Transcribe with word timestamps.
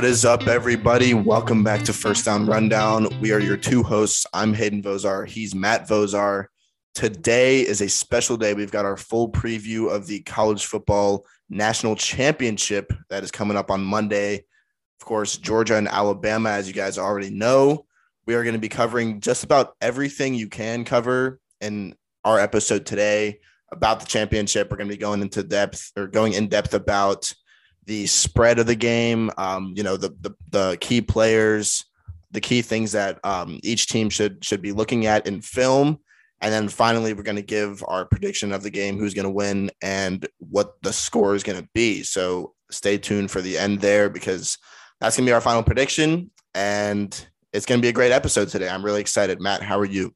What 0.00 0.08
is 0.08 0.24
up, 0.24 0.46
everybody? 0.46 1.12
Welcome 1.12 1.62
back 1.62 1.82
to 1.82 1.92
First 1.92 2.24
Down 2.24 2.46
Rundown. 2.46 3.06
We 3.20 3.32
are 3.32 3.38
your 3.38 3.58
two 3.58 3.82
hosts. 3.82 4.24
I'm 4.32 4.54
Hayden 4.54 4.82
Vozar. 4.82 5.28
He's 5.28 5.54
Matt 5.54 5.86
Vozar. 5.86 6.46
Today 6.94 7.60
is 7.60 7.82
a 7.82 7.88
special 7.90 8.38
day. 8.38 8.54
We've 8.54 8.70
got 8.70 8.86
our 8.86 8.96
full 8.96 9.30
preview 9.30 9.94
of 9.94 10.06
the 10.06 10.20
college 10.20 10.64
football 10.64 11.26
national 11.50 11.96
championship 11.96 12.94
that 13.10 13.22
is 13.22 13.30
coming 13.30 13.58
up 13.58 13.70
on 13.70 13.84
Monday. 13.84 14.36
Of 14.36 15.06
course, 15.06 15.36
Georgia 15.36 15.76
and 15.76 15.86
Alabama, 15.86 16.48
as 16.48 16.66
you 16.66 16.72
guys 16.72 16.96
already 16.96 17.28
know. 17.28 17.84
We 18.24 18.34
are 18.36 18.42
going 18.42 18.54
to 18.54 18.58
be 18.58 18.70
covering 18.70 19.20
just 19.20 19.44
about 19.44 19.74
everything 19.82 20.32
you 20.32 20.48
can 20.48 20.86
cover 20.86 21.40
in 21.60 21.94
our 22.24 22.40
episode 22.40 22.86
today 22.86 23.40
about 23.70 24.00
the 24.00 24.06
championship. 24.06 24.70
We're 24.70 24.78
going 24.78 24.88
to 24.88 24.96
be 24.96 24.98
going 24.98 25.20
into 25.20 25.42
depth 25.42 25.92
or 25.94 26.06
going 26.06 26.32
in 26.32 26.48
depth 26.48 26.72
about 26.72 27.34
the 27.90 28.06
spread 28.06 28.60
of 28.60 28.68
the 28.68 28.76
game, 28.76 29.32
um, 29.36 29.74
you 29.76 29.82
know, 29.82 29.96
the, 29.96 30.10
the, 30.20 30.30
the 30.50 30.78
key 30.80 31.00
players, 31.00 31.84
the 32.30 32.40
key 32.40 32.62
things 32.62 32.92
that 32.92 33.18
um, 33.24 33.58
each 33.64 33.88
team 33.88 34.08
should 34.08 34.44
should 34.44 34.62
be 34.62 34.70
looking 34.70 35.06
at 35.06 35.26
in 35.26 35.42
film. 35.42 35.98
And 36.40 36.52
then 36.52 36.68
finally, 36.68 37.14
we're 37.14 37.24
going 37.24 37.34
to 37.34 37.42
give 37.42 37.82
our 37.88 38.04
prediction 38.04 38.52
of 38.52 38.62
the 38.62 38.70
game, 38.70 38.96
who's 38.96 39.12
going 39.12 39.24
to 39.24 39.30
win, 39.30 39.72
and 39.82 40.24
what 40.38 40.80
the 40.82 40.92
score 40.92 41.34
is 41.34 41.42
going 41.42 41.60
to 41.60 41.68
be. 41.74 42.04
So 42.04 42.54
stay 42.70 42.96
tuned 42.96 43.32
for 43.32 43.40
the 43.40 43.58
end 43.58 43.80
there 43.80 44.08
because 44.08 44.56
that's 45.00 45.16
going 45.16 45.26
to 45.26 45.30
be 45.30 45.34
our 45.34 45.40
final 45.40 45.64
prediction. 45.64 46.30
And 46.54 47.10
it's 47.52 47.66
going 47.66 47.80
to 47.80 47.82
be 47.82 47.88
a 47.88 47.92
great 47.92 48.12
episode 48.12 48.50
today. 48.50 48.68
I'm 48.68 48.84
really 48.84 49.00
excited. 49.00 49.40
Matt, 49.40 49.62
how 49.62 49.80
are 49.80 49.84
you? 49.84 50.14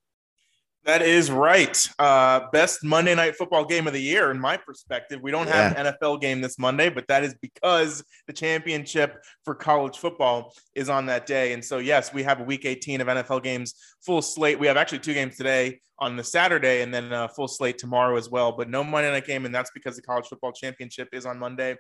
That 0.85 1.01
is 1.01 1.31
right. 1.31 1.89
Uh, 1.99 2.41
best 2.53 2.85
Monday 2.85 3.15
night 3.15 3.37
football 3.37 3.65
game 3.65 3.87
of 3.87 3.95
the 3.95 4.03
year, 4.03 4.31
in 4.31 4.39
my 4.39 4.59
perspective. 4.59 5.21
We 5.23 5.31
don't 5.31 5.49
have 5.49 5.73
yeah. 5.73 5.87
an 5.87 5.95
NFL 5.95 6.21
game 6.21 6.43
this 6.43 6.59
Monday, 6.59 6.91
but 6.91 7.09
that 7.09 7.25
is 7.25 7.35
because 7.41 8.05
the 8.27 8.35
championship 8.35 9.25
for 9.45 9.55
college 9.55 9.97
football 9.97 10.55
is 10.75 10.91
on 10.91 11.07
that 11.07 11.25
day. 11.25 11.55
And 11.55 11.65
so, 11.65 11.79
yes, 11.79 12.13
we 12.13 12.23
have 12.25 12.41
a 12.41 12.45
week 12.45 12.67
18 12.67 13.01
of 13.01 13.07
NFL 13.07 13.43
games, 13.43 13.75
full 14.05 14.21
slate. 14.21 14.59
We 14.59 14.67
have 14.67 14.77
actually 14.77 14.99
two 14.99 15.15
games 15.15 15.39
today 15.39 15.81
on 15.99 16.17
the 16.17 16.25
Saturday 16.25 16.83
and 16.83 16.93
then 16.93 17.13
a 17.13 17.29
full 17.29 17.49
slate 17.49 17.79
tomorrow 17.79 18.17
as 18.17 18.29
well, 18.29 18.53
but 18.53 18.69
no 18.69 18.85
Monday 18.85 19.11
night 19.11 19.27
game. 19.27 19.47
And 19.47 19.55
that's 19.55 19.71
because 19.73 19.97
the 19.97 20.03
college 20.03 20.27
football 20.27 20.53
championship 20.53 21.09
is 21.13 21.25
on 21.25 21.39
Monday 21.39 21.77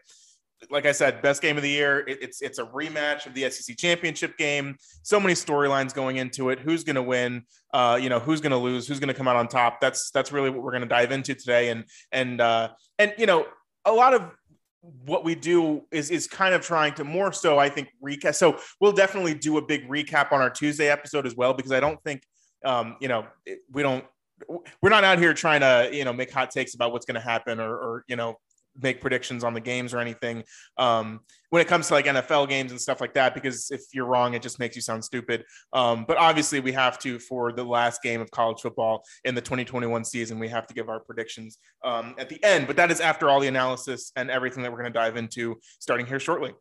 like 0.71 0.87
I 0.87 0.93
said, 0.93 1.23
best 1.23 1.43
game 1.43 1.57
of 1.57 1.63
the 1.63 1.71
year. 1.71 2.01
It, 2.07 2.19
it's 2.23 2.43
it's 2.43 2.59
a 2.59 2.65
rematch 2.65 3.27
of 3.27 3.35
the 3.35 3.49
SEC 3.51 3.77
championship 3.77 4.37
game. 4.37 4.77
So 5.03 5.21
many 5.21 5.35
storylines 5.35 5.95
going 5.95 6.17
into 6.17 6.51
it. 6.51 6.61
Who's 6.61 6.85
going 6.85 6.97
to 6.97 7.03
win? 7.03 7.45
Uh, 7.73 7.99
you 8.01 8.09
know, 8.09 8.19
who's 8.19 8.41
going 8.41 8.53
to 8.53 8.59
lose? 8.59 8.87
Who's 8.87 9.01
going 9.01 9.09
to 9.09 9.15
come 9.15 9.29
out 9.29 9.37
on 9.37 9.49
top? 9.49 9.81
That's 9.81 10.11
that's 10.11 10.33
really 10.33 10.51
what 10.51 10.63
we're 10.63 10.73
going 10.73 10.83
to 10.83 10.89
dive 10.89 11.13
into 11.13 11.35
today. 11.35 11.71
And 11.71 11.85
and 12.13 12.41
uh, 12.41 12.71
and 12.99 13.15
you 13.19 13.27
know, 13.27 13.47
a 13.85 13.93
lot 13.93 14.15
of 14.15 14.31
what 15.07 15.25
we 15.25 15.35
do 15.35 15.83
is 15.91 16.11
is 16.11 16.27
kind 16.27 16.55
of 16.55 16.61
trying 16.61 16.95
to 16.95 17.05
more 17.05 17.33
so 17.33 17.59
I 17.59 17.69
think 17.69 17.89
recap. 18.03 18.35
So 18.35 18.59
we'll 18.81 18.93
definitely 18.93 19.35
do 19.35 19.57
a 19.59 19.63
big 19.63 19.89
recap 19.89 20.33
on 20.33 20.41
our 20.41 20.51
Tuesday 20.51 20.89
episode 20.89 21.27
as 21.27 21.35
well 21.35 21.55
because 21.55 21.73
I 21.73 21.81
don't 21.81 22.03
think 22.03 22.23
um, 22.65 22.97
you 23.01 23.09
know 23.09 23.27
we 23.73 23.83
don't 23.83 24.05
we're 24.83 24.91
not 24.91 25.05
out 25.05 25.19
here 25.19 25.33
trying 25.33 25.61
to 25.61 25.91
you 25.93 26.05
know 26.05 26.13
make 26.13 26.31
hot 26.31 26.51
takes 26.51 26.75
about 26.75 26.93
what's 26.93 27.07
going 27.07 27.15
to 27.15 27.21
happen 27.21 27.61
or, 27.61 27.75
or 27.75 28.05
you 28.09 28.17
know 28.17 28.39
make 28.81 29.01
predictions 29.01 29.45
on 29.45 29.55
the 29.55 29.61
games 29.61 29.95
or 29.95 29.99
anything 29.99 30.45
um, 30.79 31.21
when 31.51 31.63
it 31.63 31.69
comes 31.69 31.87
to 31.87 31.95
like 31.95 32.07
NFL 32.07 32.49
games 32.49 32.73
and 32.73 32.81
stuff 32.81 33.01
like 33.01 33.15
that, 33.15 33.33
because 33.33 33.71
if 33.71 33.83
you're 33.93 34.07
wrong, 34.07 34.35
it 34.35 34.43
just 34.43 34.59
makes 34.59 34.75
you 34.75 34.83
sound 34.83 35.05
stupid. 35.05 35.45
Um, 35.73 36.05
but 36.07 36.17
obviously, 36.17 36.59
we 36.59 36.73
have 36.73 36.99
to 37.01 37.19
for 37.21 37.53
the 37.53 37.63
last 37.63 38.03
game 38.03 38.21
of 38.21 38.31
college 38.33 38.61
football 38.61 39.05
in 39.25 39.37
the 39.37 39.41
2021 39.41 40.05
season, 40.05 40.39
we 40.39 40.49
have 40.49 40.67
to 40.67 40.75
give 40.75 40.89
our 40.89 40.99
predictions 40.99 41.59
um, 41.85 42.17
at 42.19 42.29
the 42.29 42.43
end. 42.43 42.67
But 42.67 42.77
that 42.77 42.91
is 42.91 43.01
after 43.01 43.29
all 43.29 43.39
the 43.39 43.47
analysis 43.47 44.11
and 44.17 44.31
everything 44.31 44.65
that 44.65 44.73
we're 44.73 44.81
going 44.81 44.93
to 44.93 44.99
dive 44.99 45.17
into 45.17 45.61
starting 45.79 46.07
here 46.07 46.19
shortly. 46.19 46.55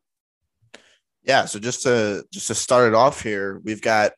Yeah. 1.24 1.46
So 1.46 1.58
just 1.58 1.84
to 1.84 2.26
just 2.32 2.48
to 2.48 2.56
start 2.56 2.90
it 2.90 2.94
off 2.94 3.24
here, 3.24 3.62
we've 3.64 3.82
got 3.82 4.12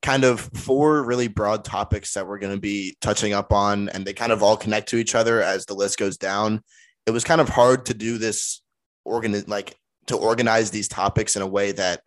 kind 0.00 0.24
of 0.24 0.40
four 0.40 1.02
really 1.04 1.28
broad 1.28 1.64
topics 1.64 2.14
that 2.14 2.26
we're 2.26 2.38
going 2.38 2.54
to 2.54 2.60
be 2.60 2.96
touching 3.00 3.32
up 3.32 3.52
on, 3.52 3.88
and 3.90 4.04
they 4.04 4.12
kind 4.12 4.32
of 4.32 4.42
all 4.42 4.56
connect 4.56 4.88
to 4.88 4.96
each 4.96 5.14
other 5.14 5.42
as 5.42 5.66
the 5.66 5.74
list 5.74 5.98
goes 5.98 6.16
down 6.16 6.62
it 7.06 7.10
was 7.10 7.24
kind 7.24 7.40
of 7.40 7.48
hard 7.48 7.86
to 7.86 7.94
do 7.94 8.18
this 8.18 8.62
organ 9.04 9.42
like 9.46 9.76
to 10.06 10.16
organize 10.16 10.70
these 10.70 10.88
topics 10.88 11.36
in 11.36 11.42
a 11.42 11.46
way 11.46 11.72
that 11.72 12.00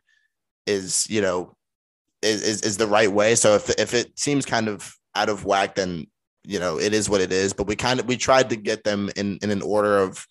is 0.65 1.07
you 1.09 1.21
know 1.21 1.55
is, 2.21 2.61
is, 2.61 2.77
the 2.77 2.87
right 2.87 3.11
way. 3.11 3.35
So 3.35 3.53
if, 3.53 3.69
if 3.77 3.93
it 3.93 4.17
seems 4.17 4.47
kind 4.47 4.67
of 4.67 4.95
out 5.13 5.29
of 5.29 5.45
whack 5.45 5.75
then 5.75 6.07
you 6.43 6.59
know 6.59 6.79
it 6.79 6.93
is 6.93 7.09
what 7.09 7.21
it 7.21 7.31
is. 7.31 7.53
But 7.53 7.67
we 7.67 7.75
kind 7.75 7.99
of 7.99 8.07
we 8.07 8.17
tried 8.17 8.49
to 8.49 8.55
get 8.55 8.83
them 8.83 9.09
in 9.15 9.37
in 9.41 9.51
an 9.51 9.61
order 9.61 9.99
of 9.99 10.25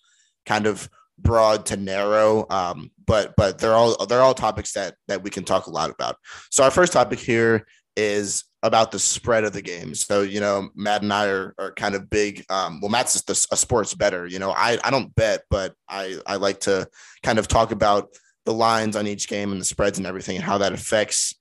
kind 0.45 0.67
of 0.67 0.89
broad 1.17 1.65
to 1.65 1.77
narrow 1.77 2.45
um 2.49 2.91
but 3.07 3.33
but 3.37 3.57
they're 3.57 3.73
all 3.73 4.05
they're 4.05 4.21
all 4.21 4.33
topics 4.33 4.73
that 4.73 4.95
that 5.07 5.23
we 5.23 5.29
can 5.29 5.43
talk 5.43 5.67
a 5.67 5.71
lot 5.71 5.89
about. 5.89 6.17
So 6.51 6.63
our 6.63 6.71
first 6.71 6.93
topic 6.93 7.19
here 7.19 7.65
is 7.95 8.43
about 8.65 8.91
the 8.91 8.97
spread 8.97 9.43
of 9.43 9.53
the 9.53 9.61
game. 9.61 9.93
So, 9.93 10.23
you 10.23 10.39
know, 10.39 10.69
Matt 10.75 11.03
and 11.03 11.13
I 11.13 11.27
are, 11.27 11.53
are 11.59 11.71
kind 11.73 11.93
of 11.93 12.09
big. 12.09 12.43
Um, 12.49 12.81
well, 12.81 12.89
Matt's 12.89 13.13
just 13.13 13.29
a, 13.29 13.53
a 13.53 13.57
sports 13.57 13.93
bettor. 13.93 14.25
You 14.25 14.39
know, 14.39 14.51
I, 14.51 14.79
I 14.83 14.89
don't 14.89 15.13
bet, 15.13 15.43
but 15.51 15.75
I, 15.87 16.17
I 16.25 16.37
like 16.37 16.61
to 16.61 16.87
kind 17.21 17.37
of 17.37 17.47
talk 17.47 17.71
about 17.71 18.09
the 18.45 18.53
lines 18.53 18.95
on 18.95 19.05
each 19.05 19.27
game 19.27 19.51
and 19.51 19.61
the 19.61 19.65
spreads 19.65 19.99
and 19.99 20.07
everything 20.07 20.35
and 20.35 20.43
how 20.43 20.57
that 20.57 20.73
affects 20.73 21.35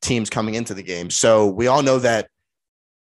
teams 0.00 0.30
coming 0.30 0.54
into 0.54 0.72
the 0.72 0.82
game. 0.82 1.10
So 1.10 1.48
we 1.48 1.66
all 1.66 1.82
know 1.82 1.98
that 1.98 2.30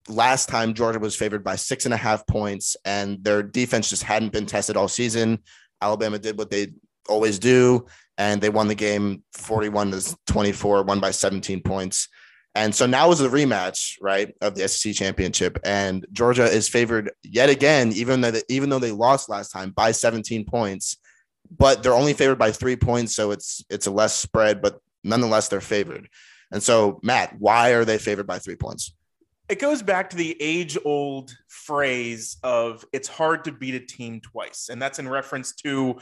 last 0.08 0.48
time 0.48 0.72
Georgia 0.72 1.00
was 1.00 1.16
favored 1.16 1.42
by 1.42 1.56
six 1.56 1.84
and 1.84 1.94
a 1.94 1.97
half 1.97 2.25
points 2.28 2.76
and 2.84 3.22
their 3.25 3.42
defense 3.42 3.91
just 3.91 4.04
hadn't 4.04 4.32
been 4.32 4.47
tested 4.47 4.76
all 4.76 4.88
season. 4.88 5.41
Alabama 5.81 6.19
did 6.19 6.38
what 6.38 6.50
they 6.50 6.69
always 7.08 7.41
do 7.41 7.86
and 8.19 8.41
they 8.41 8.50
won 8.50 8.69
the 8.69 8.75
game 8.76 9.25
41 9.32 9.91
to 9.91 10.16
24, 10.28 10.84
won 10.84 11.00
by 11.00 11.10
17 11.10 11.60
points. 11.62 12.08
And 12.54 12.74
so 12.74 12.86
now 12.86 13.10
is 13.10 13.18
the 13.18 13.28
rematch, 13.28 13.96
right, 14.00 14.34
of 14.42 14.54
the 14.54 14.68
SEC 14.68 14.94
championship, 14.94 15.58
and 15.64 16.06
Georgia 16.12 16.44
is 16.44 16.68
favored 16.68 17.10
yet 17.22 17.48
again, 17.48 17.92
even 17.92 18.20
though 18.20 18.30
they, 18.30 18.42
even 18.48 18.68
though 18.68 18.78
they 18.78 18.90
lost 18.90 19.30
last 19.30 19.50
time 19.50 19.70
by 19.70 19.92
17 19.92 20.44
points, 20.44 20.98
but 21.56 21.82
they're 21.82 21.94
only 21.94 22.12
favored 22.12 22.38
by 22.38 22.52
three 22.52 22.76
points, 22.76 23.16
so 23.16 23.30
it's 23.30 23.64
it's 23.70 23.86
a 23.86 23.90
less 23.90 24.14
spread, 24.14 24.60
but 24.60 24.80
nonetheless 25.02 25.48
they're 25.48 25.62
favored. 25.62 26.08
And 26.50 26.62
so, 26.62 27.00
Matt, 27.02 27.34
why 27.38 27.70
are 27.70 27.86
they 27.86 27.96
favored 27.96 28.26
by 28.26 28.38
three 28.38 28.56
points? 28.56 28.92
it 29.52 29.58
goes 29.58 29.82
back 29.82 30.08
to 30.08 30.16
the 30.16 30.34
age 30.40 30.78
old 30.84 31.36
phrase 31.48 32.38
of 32.42 32.84
it's 32.92 33.06
hard 33.06 33.44
to 33.44 33.52
beat 33.52 33.74
a 33.74 33.80
team 33.80 34.19
twice 34.20 34.69
and 34.70 34.80
that's 34.80 34.98
in 34.98 35.06
reference 35.06 35.52
to 35.52 35.94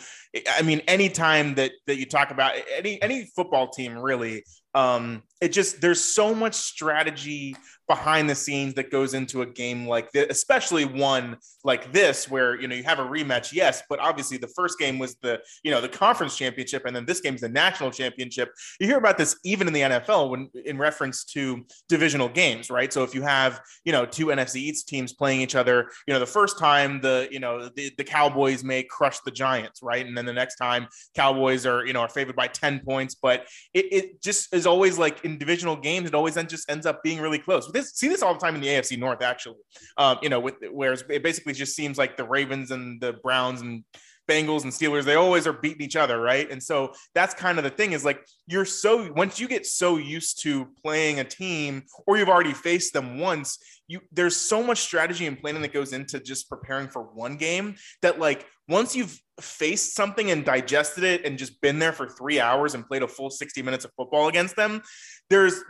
i 0.57 0.63
mean 0.63 0.81
anytime 0.87 1.55
that 1.57 1.73
that 1.87 1.97
you 1.97 2.07
talk 2.07 2.31
about 2.31 2.55
any 2.73 3.03
any 3.03 3.25
football 3.35 3.69
team 3.69 3.99
really 3.99 4.45
um 4.75 5.23
it 5.41 5.53
just 5.53 5.81
there's 5.81 6.03
so 6.03 6.35
much 6.35 6.55
strategy 6.55 7.57
behind 7.91 8.31
the 8.31 8.35
scenes 8.37 8.75
that 8.75 8.89
goes 8.89 9.15
into 9.15 9.43
a 9.43 9.47
game 9.47 9.85
like 9.85 10.13
this 10.13 10.27
especially 10.31 10.85
one 10.85 11.37
like 11.65 11.93
this 11.93 12.31
where 12.31 12.61
you 12.61 12.69
know 12.69 12.75
you 12.77 12.85
have 12.85 13.01
a 13.01 13.05
rematch 13.05 13.53
yes 13.53 13.83
but 13.89 13.99
obviously 13.99 14.39
the 14.39 14.47
first 14.47 14.79
game 14.79 14.97
was 14.97 15.17
the 15.23 15.41
you 15.65 15.73
know 15.73 15.81
the 15.81 15.89
conference 15.89 16.37
championship 16.37 16.85
and 16.87 16.95
then 16.95 17.05
this 17.05 17.21
game's 17.21 17.41
the 17.41 17.49
national 17.49 17.91
championship. 17.91 18.53
You 18.79 18.87
hear 18.87 18.99
about 18.99 19.19
this 19.19 19.37
even 19.45 19.67
in 19.67 19.73
the 19.73 19.81
nfl 19.81 20.31
when 20.31 20.49
in 20.65 20.79
reference 20.79 21.25
to 21.25 21.65
divisional 21.89 22.29
games 22.29 22.71
right? 22.71 22.93
So 22.93 23.03
if 23.03 23.13
you 23.13 23.23
have 23.23 23.61
you 23.85 23.91
know 23.91 24.07
two 24.07 24.27
nfc 24.27 24.55
east 24.55 24.87
teams 24.87 25.13
playing 25.13 25.41
each 25.41 25.57
other 25.57 25.91
you 26.07 26.15
know 26.15 26.21
the 26.21 26.27
first 26.27 26.61
time 26.61 27.01
the 27.01 27.27
you 27.33 27.41
know 27.41 27.69
the, 27.75 27.91
the 27.99 28.05
cowboys 28.05 28.63
may 28.63 28.85
crush 28.85 29.19
the 29.25 29.33
giants 29.33 29.81
right? 29.83 30.07
And 30.07 30.17
then 30.17 30.27
the 30.27 30.33
next 30.33 30.57
time 30.57 30.87
cowboys 31.17 31.67
are 31.67 31.85
you 31.85 31.93
know 31.93 32.03
are 32.03 32.09
favored 32.09 32.37
by 32.37 32.47
10 32.47 32.83
points 32.85 33.17
but 33.17 33.49
it, 33.75 33.93
it 33.93 34.23
just 34.23 34.55
is 34.61 34.67
always 34.67 34.99
like 34.99 35.25
in 35.25 35.39
divisional 35.39 35.77
games, 35.77 36.09
it 36.09 36.15
always 36.15 36.35
then 36.35 36.47
just 36.47 36.71
ends 36.71 36.87
up 36.87 37.03
being 37.03 37.21
really 37.21 37.39
close. 37.39 37.71
This 37.73 37.93
see 37.95 38.09
this 38.09 38.23
all 38.23 38.35
the 38.35 38.41
time 38.41 38.55
in 38.55 38.61
the 38.61 38.69
AFC 38.69 38.99
North, 38.99 39.23
actually. 39.23 39.57
Um, 39.97 40.19
you 40.23 40.29
know, 40.29 40.39
with 40.39 40.55
whereas 40.71 41.03
it 41.09 41.23
basically 41.23 41.55
just 41.55 41.75
seems 41.75 41.99
like 41.99 42.17
the 42.17 42.25
Ravens 42.25 42.71
and 42.71 43.01
the 43.01 43.15
Browns 43.15 43.63
and 43.63 43.83
Bengals 44.31 44.63
and 44.63 44.73
Steelers, 44.73 45.05
they 45.05 45.17
always 45.17 45.47
are 45.47 45.53
beating 45.53 45.83
each 45.83 45.97
other, 45.97 46.21
right? 46.21 46.49
And 46.49 46.63
so 46.63 46.93
that's 47.15 47.35
kind 47.35 47.59
of 47.59 47.65
the 47.65 47.71
thing 47.71 47.93
is 47.93 48.05
like 48.05 48.25
you're 48.47 48.65
so 48.65 49.13
once 49.13 49.41
you 49.41 49.49
get 49.49 49.67
so 49.67 49.97
used 49.97 50.41
to 50.43 50.67
playing 50.83 51.19
a 51.19 51.25
team 51.25 51.83
or 52.07 52.17
you've 52.17 52.29
already 52.29 52.53
faced 52.53 52.93
them 52.93 53.19
once, 53.19 53.59
you 53.89 54.01
there's 54.13 54.37
so 54.37 54.63
much 54.63 54.79
strategy 54.79 55.27
and 55.27 55.41
planning 55.41 55.63
that 55.63 55.73
goes 55.73 55.93
into 55.93 56.21
just 56.21 56.49
preparing 56.49 56.89
for 56.89 57.03
one 57.03 57.37
game 57.37 57.75
that 58.03 58.21
like 58.21 58.47
once 58.69 58.95
you've 58.95 59.21
faced 59.41 59.97
something 59.97 60.31
and 60.31 60.45
digested 60.45 61.03
it 61.03 61.25
and 61.25 61.37
just 61.37 61.61
been 61.61 61.81
there 61.81 61.93
for 61.93 62.09
three 62.09 62.39
hours 62.39 62.75
and 62.75 62.87
played 62.87 63.03
a 63.03 63.09
full 63.09 63.31
60 63.31 63.63
minutes 63.63 63.85
of 63.85 63.91
football 63.97 64.29
against 64.29 64.55
them, 64.55 64.81
there's 65.29 65.61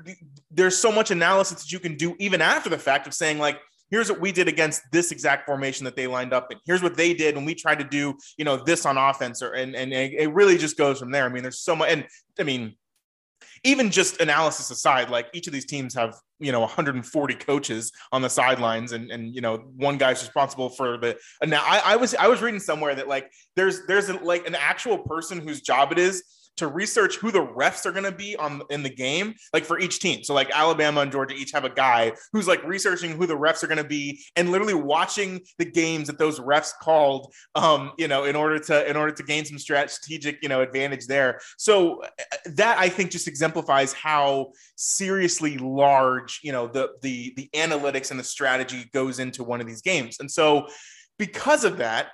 there's 0.51 0.77
so 0.77 0.93
much 0.93 1.11
analysis 1.11 1.63
that 1.63 1.73
you 1.73 1.81
can 1.81 1.97
do 1.97 2.15
even 2.19 2.43
after 2.43 2.69
the 2.69 2.79
fact 2.79 3.07
of 3.07 3.15
saying 3.15 3.39
like 3.39 3.59
here's 3.91 4.11
what 4.11 4.21
we 4.21 4.33
did 4.33 4.49
against 4.49 4.83
this 4.93 5.13
exact 5.13 5.47
formation 5.47 5.85
that 5.85 5.97
they 5.97 6.07
lined 6.07 6.33
up 6.33 6.51
in. 6.51 6.59
Here's 6.65 6.83
what 6.83 6.97
they 6.97 7.15
did 7.15 7.35
when 7.35 7.45
we 7.45 7.55
tried 7.55 7.79
to 7.81 7.85
do, 7.85 8.17
you 8.37 8.45
know, 8.45 8.57
this 8.57 8.87
on 8.87 8.97
offense 8.97 9.43
or 9.43 9.53
and 9.53 9.75
and 9.75 9.93
it 9.93 10.33
really 10.33 10.57
just 10.57 10.77
goes 10.77 10.99
from 10.99 11.11
there. 11.11 11.25
I 11.25 11.29
mean, 11.29 11.43
there's 11.43 11.61
so 11.61 11.77
much 11.77 11.91
and 11.91 12.07
I 12.39 12.45
mean, 12.45 12.77
even 13.65 13.91
just 13.91 14.21
analysis 14.21 14.71
aside, 14.71 15.11
like 15.11 15.29
each 15.33 15.47
of 15.47 15.53
these 15.53 15.67
teams 15.67 15.95
have, 15.95 16.15
you 16.39 16.53
know, 16.53 16.61
140 16.61 17.35
coaches 17.35 17.93
on 18.13 18.23
the 18.23 18.31
sidelines 18.31 18.93
and 18.93 19.11
and 19.11 19.35
you 19.35 19.41
know, 19.41 19.57
one 19.77 19.99
guy's 19.99 20.23
responsible 20.23 20.71
for 20.71 20.97
the 20.99 21.17
and 21.43 21.51
now 21.51 21.63
I, 21.65 21.93
I 21.93 21.97
was 21.97 22.15
I 22.15 22.29
was 22.29 22.41
reading 22.41 22.61
somewhere 22.61 22.95
that 22.95 23.09
like 23.09 23.31
there's 23.57 23.87
there's 23.87 24.09
a, 24.09 24.15
like 24.15 24.47
an 24.47 24.55
actual 24.55 24.99
person 24.99 25.41
whose 25.41 25.61
job 25.61 25.93
it 25.93 25.99
is 25.99 26.23
to 26.61 26.69
research 26.69 27.17
who 27.17 27.31
the 27.31 27.45
refs 27.45 27.85
are 27.85 27.93
going 27.93 28.05
to 28.05 28.13
be 28.13 28.37
on 28.37 28.63
in 28.71 28.83
the 28.83 28.91
game, 28.91 29.35
like 29.53 29.65
for 29.65 29.79
each 29.79 29.99
team. 29.99 30.23
So 30.23 30.33
like 30.35 30.51
Alabama 30.55 31.01
and 31.01 31.11
Georgia 31.11 31.35
each 31.35 31.53
have 31.53 31.65
a 31.65 31.71
guy 31.71 32.13
who's 32.33 32.47
like 32.47 32.63
researching 32.65 33.13
who 33.13 33.27
the 33.27 33.37
refs 33.37 33.63
are 33.63 33.67
going 33.67 33.79
to 33.79 33.85
be 33.85 34.23
and 34.37 34.51
literally 34.51 34.75
watching 34.75 35.41
the 35.59 35.65
games 35.65 36.07
that 36.07 36.19
those 36.19 36.39
refs 36.39 36.73
called, 36.81 37.35
um, 37.55 37.93
you 37.99 38.09
know, 38.09 38.25
in 38.25 38.37
order 38.37 38.59
to 38.59 38.89
in 38.89 38.97
order 38.97 39.13
to 39.13 39.23
gain 39.23 39.45
some 39.45 39.59
strategic, 39.59 40.39
you 40.43 40.49
know, 40.49 40.61
advantage 40.61 41.07
there. 41.07 41.41
So 41.59 42.03
uh, 42.03 42.07
that 42.55 42.79
I 42.79 42.89
think 42.89 43.11
just 43.11 43.27
exemplifies 43.27 43.93
how 43.93 44.53
seriously 44.77 45.59
large, 45.59 46.41
you 46.43 46.53
know, 46.53 46.69
the 46.69 46.91
the 47.03 47.33
the 47.37 47.51
analytics 47.55 48.11
and 48.11 48.21
the 48.21 48.25
strategy 48.25 48.89
goes 48.93 49.19
into 49.19 49.45
one 49.45 49.61
of 49.61 49.67
these 49.67 49.83
games. 49.83 50.19
And 50.21 50.31
so 50.31 50.69
because 51.19 51.65
of 51.65 51.79
that, 51.79 52.09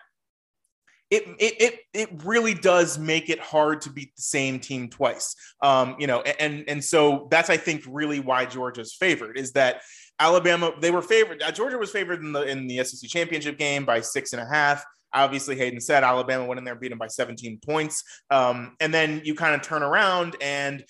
it, 1.11 1.25
it 1.39 1.55
it 1.61 1.81
it 1.95 2.25
really 2.25 2.55
does 2.55 2.99
make 2.99 3.29
it 3.29 3.39
hard 3.39 3.81
to 3.83 3.91
beat 3.91 4.15
the 4.17 4.23
same 4.23 4.59
team 4.59 4.89
twice. 4.89 5.37
Um, 5.63 5.97
you 5.99 6.07
know, 6.07 6.23
and 6.23 6.65
and 6.69 6.83
so 6.83 7.29
that's 7.31 7.51
I 7.51 7.57
think 7.57 7.85
really 7.89 8.21
why 8.21 8.45
Georgia's 8.47 8.95
favored 8.95 9.39
is 9.39 9.53
that 9.53 9.83
Alabama 10.19 10.73
they 10.81 10.91
were 10.91 11.03
favored. 11.03 11.43
Uh, 11.43 11.53
Georgia 11.53 11.79
was 11.79 11.91
favored 11.91 12.23
in 12.23 12.33
the 12.33 12.43
in 12.43 12.67
the 12.67 12.83
SEC 12.83 13.09
championship 13.09 13.59
game 13.59 13.85
by 13.85 14.01
six 14.01 14.33
and 14.33 14.43
a 14.43 14.47
half. 14.47 14.85
Obviously, 15.13 15.57
Hayden 15.57 15.81
said 15.81 16.03
Alabama 16.05 16.45
went 16.45 16.59
in 16.59 16.65
there, 16.65 16.75
beat 16.75 16.91
them 16.91 16.99
by 16.99 17.07
17 17.07 17.61
points. 17.65 18.03
Um, 18.31 18.77
and 18.81 18.93
then 18.93 19.23
you 19.25 19.35
kind 19.35 19.55
of 19.55 19.63
turn 19.63 19.83
around 19.83 20.37
and 20.43 20.85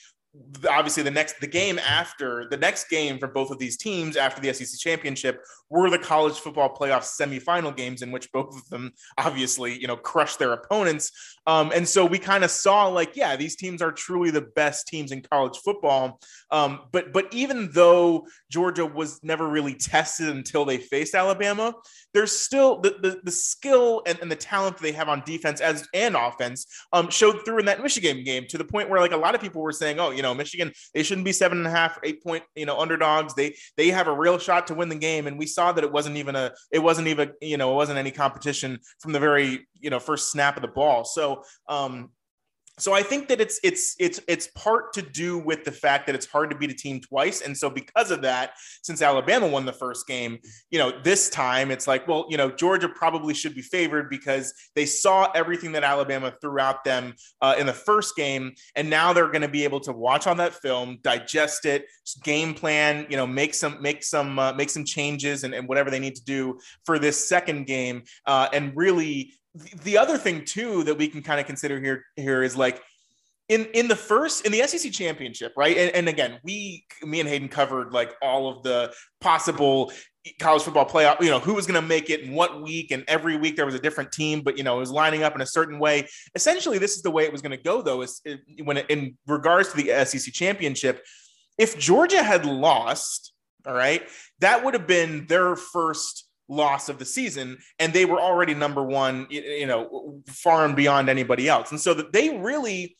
obviously 0.68 1.02
the 1.02 1.10
next 1.10 1.40
the 1.40 1.46
game 1.46 1.78
after 1.78 2.46
the 2.50 2.56
next 2.56 2.88
game 2.88 3.18
for 3.18 3.28
both 3.28 3.50
of 3.50 3.58
these 3.58 3.76
teams 3.76 4.16
after 4.16 4.40
the 4.40 4.52
SEC 4.52 4.78
championship 4.78 5.42
were 5.70 5.90
the 5.90 5.98
college 5.98 6.34
football 6.34 6.74
playoff 6.74 7.02
semifinal 7.02 7.76
games 7.76 8.02
in 8.02 8.10
which 8.10 8.30
both 8.32 8.56
of 8.56 8.68
them 8.68 8.92
obviously 9.18 9.78
you 9.78 9.86
know 9.86 9.96
crushed 9.96 10.38
their 10.38 10.52
opponents. 10.52 11.10
Um, 11.46 11.70
and 11.74 11.86
so 11.86 12.04
we 12.04 12.18
kind 12.18 12.44
of 12.44 12.50
saw 12.50 12.86
like 12.88 13.16
yeah 13.16 13.36
these 13.36 13.56
teams 13.56 13.82
are 13.82 13.92
truly 13.92 14.30
the 14.30 14.46
best 14.56 14.88
teams 14.88 15.12
in 15.12 15.22
college 15.22 15.58
football. 15.64 16.20
Um, 16.50 16.80
but 16.92 17.12
but 17.12 17.32
even 17.32 17.70
though 17.72 18.26
Georgia 18.50 18.86
was 18.86 19.22
never 19.22 19.48
really 19.48 19.74
tested 19.74 20.28
until 20.28 20.64
they 20.64 20.78
faced 20.78 21.14
Alabama 21.14 21.74
there's 22.16 22.32
still 22.32 22.80
the 22.80 22.96
the, 23.02 23.20
the 23.24 23.30
skill 23.30 24.02
and, 24.06 24.18
and 24.20 24.30
the 24.30 24.36
talent 24.36 24.78
they 24.78 24.92
have 24.92 25.08
on 25.08 25.22
defense 25.26 25.60
as 25.60 25.86
and 25.92 26.16
offense 26.16 26.66
um, 26.94 27.10
showed 27.10 27.44
through 27.44 27.58
in 27.58 27.66
that 27.66 27.82
Michigan 27.82 28.24
game 28.24 28.46
to 28.48 28.56
the 28.56 28.64
point 28.64 28.88
where 28.88 29.00
like 29.00 29.12
a 29.12 29.16
lot 29.16 29.34
of 29.34 29.40
people 29.42 29.60
were 29.60 29.70
saying 29.70 30.00
oh 30.00 30.10
you 30.10 30.22
know 30.22 30.25
Michigan 30.34 30.72
they 30.94 31.02
shouldn't 31.02 31.24
be 31.24 31.32
seven 31.32 31.58
and 31.58 31.66
a 31.66 31.70
half 31.70 31.98
eight 32.02 32.22
point 32.22 32.44
you 32.54 32.66
know 32.66 32.78
underdogs. 32.78 33.34
They 33.34 33.56
they 33.76 33.88
have 33.88 34.08
a 34.08 34.14
real 34.14 34.38
shot 34.38 34.66
to 34.68 34.74
win 34.74 34.88
the 34.88 34.96
game. 34.96 35.26
And 35.26 35.38
we 35.38 35.46
saw 35.46 35.72
that 35.72 35.84
it 35.84 35.92
wasn't 35.92 36.16
even 36.16 36.36
a 36.36 36.52
it 36.70 36.80
wasn't 36.80 37.08
even 37.08 37.32
you 37.40 37.56
know 37.56 37.72
it 37.72 37.76
wasn't 37.76 37.98
any 37.98 38.10
competition 38.10 38.80
from 39.00 39.12
the 39.12 39.20
very 39.20 39.66
you 39.74 39.90
know 39.90 39.98
first 39.98 40.30
snap 40.30 40.56
of 40.56 40.62
the 40.62 40.68
ball. 40.68 41.04
So 41.04 41.42
um 41.68 42.10
so 42.78 42.92
I 42.92 43.02
think 43.02 43.28
that 43.28 43.40
it's 43.40 43.58
it's 43.62 43.96
it's 43.98 44.20
it's 44.28 44.48
part 44.48 44.92
to 44.94 45.02
do 45.02 45.38
with 45.38 45.64
the 45.64 45.72
fact 45.72 46.06
that 46.06 46.14
it's 46.14 46.26
hard 46.26 46.50
to 46.50 46.56
beat 46.56 46.70
a 46.70 46.74
team 46.74 47.00
twice, 47.00 47.40
and 47.40 47.56
so 47.56 47.70
because 47.70 48.10
of 48.10 48.20
that, 48.22 48.52
since 48.82 49.00
Alabama 49.00 49.46
won 49.46 49.64
the 49.64 49.72
first 49.72 50.06
game, 50.06 50.38
you 50.70 50.78
know 50.78 50.92
this 51.02 51.30
time 51.30 51.70
it's 51.70 51.86
like, 51.86 52.06
well, 52.06 52.26
you 52.28 52.36
know 52.36 52.50
Georgia 52.50 52.88
probably 52.88 53.32
should 53.32 53.54
be 53.54 53.62
favored 53.62 54.10
because 54.10 54.52
they 54.74 54.84
saw 54.84 55.30
everything 55.32 55.72
that 55.72 55.84
Alabama 55.84 56.34
threw 56.40 56.58
out 56.58 56.84
them 56.84 57.14
uh, 57.40 57.54
in 57.58 57.64
the 57.64 57.72
first 57.72 58.14
game, 58.14 58.54
and 58.74 58.90
now 58.90 59.14
they're 59.14 59.28
going 59.28 59.40
to 59.40 59.48
be 59.48 59.64
able 59.64 59.80
to 59.80 59.92
watch 59.92 60.26
on 60.26 60.36
that 60.36 60.52
film, 60.52 60.98
digest 61.02 61.64
it, 61.64 61.86
game 62.24 62.52
plan, 62.52 63.06
you 63.08 63.16
know, 63.16 63.26
make 63.26 63.54
some 63.54 63.80
make 63.80 64.04
some 64.04 64.38
uh, 64.38 64.52
make 64.52 64.68
some 64.68 64.84
changes 64.84 65.44
and, 65.44 65.54
and 65.54 65.66
whatever 65.66 65.90
they 65.90 65.98
need 65.98 66.16
to 66.16 66.24
do 66.24 66.58
for 66.84 66.98
this 66.98 67.26
second 67.26 67.66
game, 67.66 68.02
uh, 68.26 68.48
and 68.52 68.76
really 68.76 69.32
the 69.82 69.98
other 69.98 70.18
thing 70.18 70.44
too 70.44 70.84
that 70.84 70.96
we 70.96 71.08
can 71.08 71.22
kind 71.22 71.40
of 71.40 71.46
consider 71.46 71.80
here 71.80 72.04
here 72.16 72.42
is 72.42 72.56
like 72.56 72.82
in 73.48 73.66
in 73.74 73.88
the 73.88 73.96
first 73.96 74.44
in 74.44 74.52
the 74.52 74.66
SEC 74.66 74.92
championship, 74.92 75.52
right? 75.56 75.76
And, 75.76 75.94
and, 75.94 76.08
again, 76.08 76.38
we 76.42 76.84
me 77.02 77.20
and 77.20 77.28
Hayden 77.28 77.48
covered 77.48 77.92
like 77.92 78.14
all 78.20 78.48
of 78.48 78.62
the 78.62 78.92
possible 79.20 79.92
college 80.40 80.62
football 80.62 80.88
playoff, 80.88 81.20
you 81.20 81.30
know, 81.30 81.38
who 81.38 81.54
was 81.54 81.66
going 81.66 81.80
to 81.80 81.86
make 81.86 82.10
it 82.10 82.20
in 82.22 82.32
what 82.32 82.60
week, 82.60 82.90
and 82.90 83.04
every 83.06 83.36
week 83.36 83.54
there 83.54 83.66
was 83.66 83.76
a 83.76 83.78
different 83.78 84.10
team, 84.10 84.40
but 84.40 84.58
you 84.58 84.64
know, 84.64 84.76
it 84.76 84.80
was 84.80 84.90
lining 84.90 85.22
up 85.22 85.34
in 85.36 85.40
a 85.40 85.46
certain 85.46 85.78
way. 85.78 86.08
Essentially, 86.34 86.78
this 86.78 86.96
is 86.96 87.02
the 87.02 87.10
way 87.10 87.24
it 87.24 87.32
was 87.32 87.42
going 87.42 87.56
to 87.56 87.62
go, 87.62 87.82
though. 87.82 88.02
Is 88.02 88.20
when 88.64 88.78
it, 88.78 88.86
in 88.88 89.16
regards 89.26 89.70
to 89.72 89.76
the 89.76 90.04
SEC 90.04 90.32
championship, 90.32 91.04
if 91.56 91.78
Georgia 91.78 92.22
had 92.22 92.44
lost, 92.44 93.32
all 93.64 93.74
right, 93.74 94.02
that 94.40 94.64
would 94.64 94.74
have 94.74 94.88
been 94.88 95.26
their 95.28 95.54
first 95.54 96.25
loss 96.48 96.88
of 96.88 96.98
the 96.98 97.04
season 97.04 97.58
and 97.78 97.92
they 97.92 98.04
were 98.04 98.20
already 98.20 98.54
number 98.54 98.82
one 98.82 99.26
you 99.30 99.66
know 99.66 100.20
far 100.26 100.64
and 100.64 100.76
beyond 100.76 101.08
anybody 101.08 101.48
else 101.48 101.70
and 101.70 101.80
so 101.80 101.92
that 101.92 102.12
they 102.12 102.36
really 102.38 102.96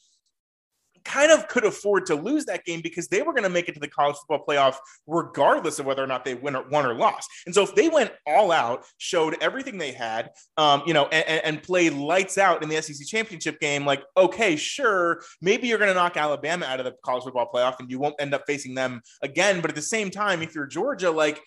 kind 1.06 1.31
of 1.31 1.46
could 1.48 1.64
afford 1.64 2.04
to 2.06 2.14
lose 2.14 2.44
that 2.46 2.64
game 2.64 2.81
because 2.81 3.08
they 3.08 3.22
were 3.22 3.32
going 3.32 3.44
to 3.44 3.48
make 3.48 3.69
it 3.69 3.75
to 3.75 3.81
the 3.81 3.88
college 3.88 4.16
football 4.16 4.44
playoff 4.46 4.76
regardless 5.06 5.78
of 5.78 5.87
whether 5.87 6.02
or 6.02 6.06
not 6.06 6.25
they 6.25 6.34
win 6.34 6.56
or 6.56 6.69
won 6.69 6.84
or 6.84 6.94
lost. 6.94 7.31
And 7.46 7.54
so 7.54 7.62
if 7.62 7.75
they 7.75 7.88
went 7.88 8.12
all 8.26 8.50
out, 8.50 8.84
showed 8.98 9.37
everything 9.40 9.78
they 9.78 9.93
had, 9.93 10.31
um, 10.56 10.82
you 10.84 10.93
know, 10.93 11.06
and, 11.06 11.44
and 11.44 11.62
played 11.62 11.93
lights 11.93 12.38
out 12.38 12.62
in 12.62 12.69
the 12.69 12.82
SEC 12.82 13.06
championship 13.06 13.60
game, 13.60 13.87
like 13.87 14.02
okay, 14.16 14.56
sure, 14.56 15.22
maybe 15.40 15.69
you're 15.69 15.78
going 15.78 15.88
to 15.88 15.94
knock 15.94 16.16
Alabama 16.16 16.66
out 16.66 16.81
of 16.81 16.87
the 16.87 16.94
college 17.04 17.22
football 17.22 17.48
playoff 17.52 17.78
and 17.78 17.90
you 17.90 17.98
won't 17.98 18.16
end 18.19 18.34
up 18.34 18.43
facing 18.46 18.75
them 18.75 19.00
again. 19.22 19.60
But 19.60 19.70
at 19.70 19.76
the 19.76 19.82
same 19.82 20.10
time, 20.10 20.43
if 20.43 20.54
you're 20.54 20.66
Georgia, 20.66 21.10
like 21.10 21.40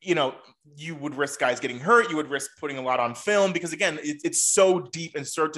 you 0.00 0.14
know, 0.14 0.34
you 0.76 0.94
would 0.94 1.14
risk 1.14 1.38
guys 1.40 1.60
getting 1.60 1.78
hurt. 1.78 2.10
You 2.10 2.16
would 2.16 2.30
risk 2.30 2.50
putting 2.58 2.78
a 2.78 2.82
lot 2.82 3.00
on 3.00 3.14
film 3.14 3.52
because, 3.52 3.72
again, 3.72 3.98
it, 4.02 4.18
it's 4.24 4.44
so 4.46 4.80
deep 4.80 5.14
and 5.14 5.26
so, 5.26 5.50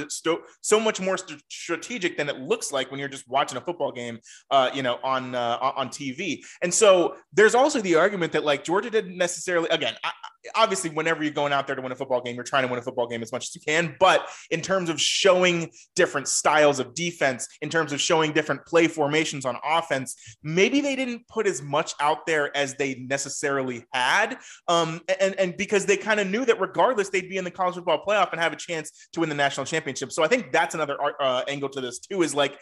so, 0.61 0.81
much 0.81 1.01
more 1.01 1.17
st- 1.17 1.43
strategic 1.51 2.17
than 2.17 2.29
it 2.29 2.39
looks 2.39 2.71
like 2.71 2.91
when 2.91 3.01
you're 3.01 3.09
just 3.09 3.29
watching 3.29 3.57
a 3.57 3.61
football 3.61 3.93
game, 3.93 4.19
uh, 4.51 4.71
you 4.75 4.83
know, 4.83 4.99
on 5.03 5.35
uh, 5.35 5.59
on 5.61 5.89
TV. 5.89 6.41
And 6.63 6.73
so 6.73 7.17
there's 7.33 7.55
also 7.55 7.81
the 7.81 7.97
argument 7.97 8.33
that 8.33 8.45
like 8.45 8.63
Georgia 8.63 8.91
didn't 8.91 9.17
necessarily. 9.17 9.69
Again, 9.71 9.95
I, 10.05 10.11
obviously, 10.55 10.91
whenever 10.91 11.23
you're 11.23 11.33
going 11.33 11.53
out 11.53 11.67
there 11.67 11.77
to 11.77 11.83
win 11.83 11.93
a 11.93 11.97
football 11.97 12.21
game, 12.21 12.35
you're 12.35 12.45
trying 12.45 12.65
to 12.65 12.69
win 12.69 12.79
a 12.79 12.83
football 12.83 13.07
game 13.07 13.23
as 13.23 13.33
much 13.33 13.49
as 13.49 13.55
you 13.55 13.61
can. 13.61 13.97
But 13.99 14.29
in 14.51 14.61
terms 14.61 14.91
of 14.91 15.01
showing 15.01 15.71
different 15.97 16.29
styles 16.29 16.79
of 16.79 16.95
defense, 16.95 17.49
in 17.63 17.71
terms 17.71 17.93
of 17.93 18.01
showing 18.01 18.33
different 18.33 18.65
play 18.67 18.87
formations 18.87 19.45
on 19.45 19.57
offense, 19.65 20.37
maybe 20.43 20.81
they 20.81 20.95
didn't 20.95 21.27
put 21.29 21.47
as 21.47 21.63
much 21.63 21.95
out 22.01 22.27
there 22.27 22.55
as 22.57 22.75
they 22.75 22.95
necessarily 23.09 23.85
had 23.93 24.10
had. 24.11 24.39
Um, 24.69 25.01
and, 25.21 25.33
and 25.39 25.57
because 25.57 25.87
they 25.87 25.97
kind 25.97 26.21
of 26.21 26.27
knew 26.29 26.45
that 26.45 26.61
regardless, 26.61 27.09
they'd 27.11 27.29
be 27.29 27.37
in 27.37 27.45
the 27.45 27.51
college 27.51 27.77
football 27.77 28.03
playoff 28.07 28.33
and 28.33 28.41
have 28.41 28.53
a 28.53 28.57
chance 28.57 29.09
to 29.13 29.21
win 29.21 29.29
the 29.29 29.35
national 29.47 29.67
championship. 29.67 30.11
So 30.13 30.23
I 30.23 30.29
think 30.29 30.53
that's 30.53 30.75
another 30.75 30.97
uh, 31.21 31.43
angle 31.49 31.69
to 31.71 31.81
this 31.81 31.99
too 31.99 32.23
is 32.23 32.35
like, 32.35 32.59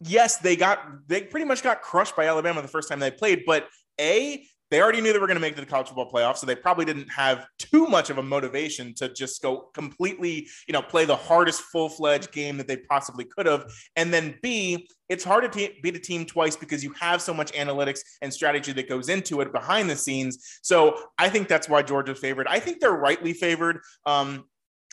yes, 0.00 0.38
they 0.38 0.56
got, 0.56 0.78
they 1.08 1.22
pretty 1.22 1.46
much 1.46 1.62
got 1.62 1.82
crushed 1.82 2.16
by 2.16 2.26
Alabama 2.26 2.62
the 2.62 2.68
first 2.76 2.88
time 2.88 3.00
they 3.00 3.10
played, 3.10 3.42
but 3.46 3.68
A, 4.00 4.44
they 4.72 4.80
already 4.80 5.02
knew 5.02 5.12
they 5.12 5.18
were 5.18 5.26
going 5.26 5.36
to 5.36 5.40
make 5.40 5.54
the 5.54 5.66
college 5.66 5.88
football 5.88 6.10
playoff, 6.10 6.38
so 6.38 6.46
they 6.46 6.56
probably 6.56 6.86
didn't 6.86 7.10
have 7.10 7.46
too 7.58 7.86
much 7.86 8.08
of 8.08 8.16
a 8.16 8.22
motivation 8.22 8.94
to 8.94 9.12
just 9.12 9.42
go 9.42 9.68
completely, 9.74 10.48
you 10.66 10.72
know, 10.72 10.80
play 10.80 11.04
the 11.04 11.14
hardest 11.14 11.60
full 11.60 11.90
fledged 11.90 12.32
game 12.32 12.56
that 12.56 12.66
they 12.66 12.78
possibly 12.78 13.26
could 13.26 13.44
have. 13.44 13.70
And 13.96 14.14
then 14.14 14.38
B, 14.42 14.88
it's 15.10 15.24
hard 15.24 15.52
to 15.52 15.70
beat 15.82 15.94
a 15.94 15.98
team 15.98 16.24
twice 16.24 16.56
because 16.56 16.82
you 16.82 16.94
have 16.98 17.20
so 17.20 17.34
much 17.34 17.52
analytics 17.52 18.00
and 18.22 18.32
strategy 18.32 18.72
that 18.72 18.88
goes 18.88 19.10
into 19.10 19.42
it 19.42 19.52
behind 19.52 19.90
the 19.90 19.96
scenes. 19.96 20.58
So 20.62 20.98
I 21.18 21.28
think 21.28 21.48
that's 21.48 21.68
why 21.68 21.82
Georgia's 21.82 22.18
favored. 22.18 22.46
I 22.46 22.58
think 22.58 22.80
they're 22.80 22.92
rightly 22.92 23.34
favored. 23.34 23.80
Um, 24.06 24.44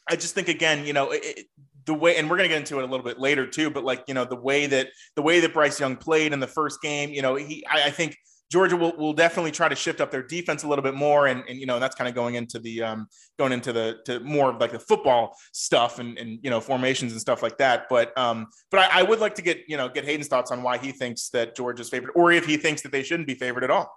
I 0.09 0.17
just 0.17 0.35
think 0.35 0.49
again, 0.49 0.85
you 0.85 0.91
know, 0.91 1.11
it, 1.11 1.45
the 1.85 1.93
way 1.93 2.17
and 2.17 2.29
we're 2.29 2.35
going 2.35 2.49
to 2.49 2.53
get 2.53 2.59
into 2.59 2.79
it 2.79 2.83
a 2.83 2.87
little 2.87 3.05
bit 3.05 3.19
later 3.19 3.47
too 3.47 3.69
but 3.71 3.83
like 3.83 4.03
you 4.07 4.13
know 4.13 4.23
the 4.23 4.35
way 4.35 4.67
that 4.67 4.89
the 5.15 5.23
way 5.23 5.39
that 5.39 5.53
bryce 5.53 5.79
young 5.79 5.95
played 5.95 6.33
in 6.33 6.39
the 6.39 6.45
first 6.45 6.81
game 6.81 7.09
you 7.09 7.21
know 7.21 7.33
he 7.33 7.65
I, 7.65 7.85
I, 7.85 7.89
think 7.89 8.15
Georgia 8.49 8.75
will, 8.75 8.95
will 8.97 9.13
definitely 9.13 9.51
try 9.51 9.69
to 9.69 9.75
shift 9.75 10.01
up 10.01 10.09
their 10.09 10.23
defense 10.23 10.63
a 10.63 10.67
little 10.67 10.81
bit 10.81 10.95
more, 10.95 11.27
and, 11.27 11.43
and 11.47 11.59
you 11.59 11.67
know 11.67 11.79
that's 11.79 11.95
kind 11.95 12.07
of 12.07 12.15
going 12.15 12.35
into 12.35 12.57
the 12.57 12.81
um, 12.81 13.07
going 13.37 13.51
into 13.51 13.71
the 13.71 13.99
to 14.05 14.19
more 14.21 14.49
of 14.49 14.59
like 14.59 14.71
the 14.71 14.79
football 14.79 15.35
stuff 15.51 15.99
and, 15.99 16.17
and 16.17 16.39
you 16.41 16.49
know 16.49 16.59
formations 16.59 17.11
and 17.11 17.21
stuff 17.21 17.43
like 17.43 17.57
that. 17.59 17.87
But 17.89 18.17
um, 18.17 18.47
but 18.71 18.79
I, 18.79 19.01
I 19.01 19.03
would 19.03 19.19
like 19.19 19.35
to 19.35 19.43
get 19.43 19.61
you 19.67 19.77
know 19.77 19.87
get 19.87 20.03
Hayden's 20.03 20.27
thoughts 20.27 20.51
on 20.51 20.63
why 20.63 20.79
he 20.79 20.91
thinks 20.91 21.29
that 21.29 21.55
Georgia's 21.55 21.89
favored, 21.89 22.11
or 22.15 22.31
if 22.31 22.45
he 22.45 22.57
thinks 22.57 22.81
that 22.81 22.91
they 22.91 23.03
shouldn't 23.03 23.27
be 23.27 23.35
favored 23.35 23.63
at 23.63 23.69
all. 23.69 23.91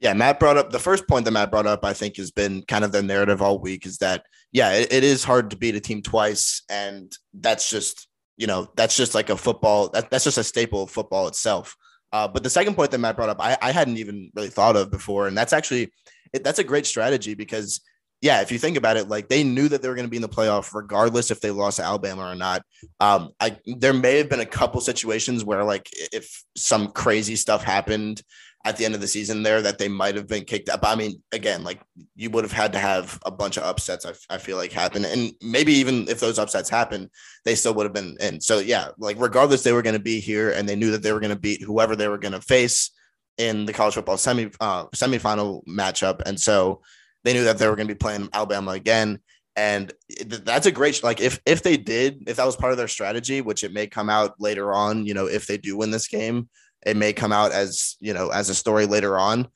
Yeah, 0.00 0.12
Matt 0.14 0.40
brought 0.40 0.56
up 0.56 0.70
the 0.70 0.78
first 0.78 1.06
point 1.06 1.24
that 1.24 1.30
Matt 1.30 1.50
brought 1.50 1.66
up. 1.66 1.84
I 1.84 1.92
think 1.92 2.16
has 2.16 2.30
been 2.30 2.62
kind 2.62 2.84
of 2.84 2.92
the 2.92 3.02
narrative 3.02 3.42
all 3.42 3.58
week 3.58 3.86
is 3.86 3.98
that 3.98 4.24
yeah, 4.52 4.72
it, 4.72 4.92
it 4.92 5.04
is 5.04 5.22
hard 5.22 5.50
to 5.50 5.56
beat 5.56 5.74
a 5.74 5.80
team 5.80 6.00
twice, 6.00 6.62
and 6.70 7.12
that's 7.34 7.68
just 7.68 8.08
you 8.38 8.46
know 8.46 8.68
that's 8.74 8.96
just 8.96 9.14
like 9.14 9.28
a 9.28 9.36
football 9.36 9.90
that, 9.90 10.10
that's 10.10 10.24
just 10.24 10.38
a 10.38 10.44
staple 10.44 10.84
of 10.84 10.90
football 10.90 11.28
itself. 11.28 11.76
Uh, 12.14 12.28
but 12.28 12.44
the 12.44 12.50
second 12.50 12.76
point 12.76 12.92
that 12.92 12.98
Matt 12.98 13.16
brought 13.16 13.28
up, 13.28 13.40
I, 13.40 13.58
I 13.60 13.72
hadn't 13.72 13.96
even 13.96 14.30
really 14.36 14.48
thought 14.48 14.76
of 14.76 14.88
before, 14.88 15.26
and 15.26 15.36
that's 15.36 15.52
actually 15.52 15.92
it, 16.32 16.44
that's 16.44 16.60
a 16.60 16.64
great 16.64 16.86
strategy 16.86 17.34
because 17.34 17.80
yeah, 18.20 18.40
if 18.40 18.52
you 18.52 18.58
think 18.58 18.76
about 18.76 18.96
it, 18.96 19.08
like 19.08 19.28
they 19.28 19.42
knew 19.42 19.66
that 19.66 19.82
they 19.82 19.88
were 19.88 19.96
going 19.96 20.06
to 20.06 20.10
be 20.10 20.16
in 20.16 20.22
the 20.22 20.28
playoff 20.28 20.72
regardless 20.74 21.32
if 21.32 21.40
they 21.40 21.50
lost 21.50 21.78
to 21.78 21.82
Alabama 21.82 22.22
or 22.30 22.36
not. 22.36 22.62
Um, 23.00 23.30
I 23.40 23.58
there 23.66 23.92
may 23.92 24.18
have 24.18 24.28
been 24.28 24.38
a 24.38 24.46
couple 24.46 24.80
situations 24.80 25.44
where 25.44 25.64
like 25.64 25.88
if 25.92 26.44
some 26.56 26.92
crazy 26.92 27.34
stuff 27.34 27.64
happened, 27.64 28.22
at 28.66 28.78
the 28.78 28.84
end 28.84 28.94
of 28.94 29.00
the 29.00 29.06
season 29.06 29.42
there 29.42 29.60
that 29.60 29.78
they 29.78 29.88
might 29.88 30.14
have 30.14 30.26
been 30.26 30.44
kicked 30.44 30.70
out. 30.70 30.80
But 30.80 30.92
I 30.92 30.96
mean, 30.96 31.22
again, 31.32 31.64
like 31.64 31.80
you 32.16 32.30
would 32.30 32.44
have 32.44 32.52
had 32.52 32.72
to 32.72 32.78
have 32.78 33.18
a 33.26 33.30
bunch 33.30 33.58
of 33.58 33.64
upsets, 33.64 34.06
I, 34.06 34.14
I 34.34 34.38
feel 34.38 34.56
like 34.56 34.72
happen. 34.72 35.04
And 35.04 35.32
maybe 35.42 35.74
even 35.74 36.08
if 36.08 36.18
those 36.18 36.38
upsets 36.38 36.70
happen, 36.70 37.10
they 37.44 37.54
still 37.54 37.74
would 37.74 37.84
have 37.84 37.92
been 37.92 38.16
in. 38.20 38.40
So 38.40 38.60
yeah, 38.60 38.88
like 38.96 39.16
regardless, 39.20 39.62
they 39.62 39.72
were 39.72 39.82
going 39.82 39.96
to 39.96 40.02
be 40.02 40.18
here 40.18 40.50
and 40.50 40.66
they 40.66 40.76
knew 40.76 40.90
that 40.92 41.02
they 41.02 41.12
were 41.12 41.20
going 41.20 41.34
to 41.34 41.38
beat 41.38 41.62
whoever 41.62 41.94
they 41.94 42.08
were 42.08 42.18
going 42.18 42.32
to 42.32 42.40
face 42.40 42.90
in 43.36 43.66
the 43.66 43.72
college 43.72 43.94
football 43.94 44.16
semi 44.16 44.50
uh, 44.60 44.86
semifinal 44.94 45.62
matchup. 45.66 46.22
And 46.24 46.40
so 46.40 46.80
they 47.22 47.34
knew 47.34 47.44
that 47.44 47.58
they 47.58 47.68
were 47.68 47.76
going 47.76 47.88
to 47.88 47.94
be 47.94 47.98
playing 47.98 48.30
Alabama 48.32 48.70
again. 48.70 49.18
And 49.56 49.92
that's 50.26 50.66
a 50.66 50.72
great 50.72 51.02
like 51.04 51.20
if 51.20 51.38
if 51.46 51.62
they 51.62 51.76
did 51.76 52.24
if 52.26 52.38
that 52.38 52.46
was 52.46 52.56
part 52.56 52.72
of 52.72 52.78
their 52.78 52.88
strategy, 52.88 53.40
which 53.40 53.62
it 53.62 53.72
may 53.72 53.86
come 53.86 54.10
out 54.10 54.40
later 54.40 54.72
on, 54.72 55.06
you 55.06 55.14
know, 55.14 55.26
if 55.26 55.46
they 55.46 55.58
do 55.58 55.76
win 55.76 55.90
this 55.90 56.08
game, 56.08 56.48
it 56.84 56.96
may 56.96 57.12
come 57.12 57.32
out 57.32 57.52
as 57.52 57.96
you 58.00 58.14
know 58.14 58.28
as 58.28 58.48
a 58.48 58.54
story 58.54 58.86
later 58.86 59.18
on. 59.18 59.48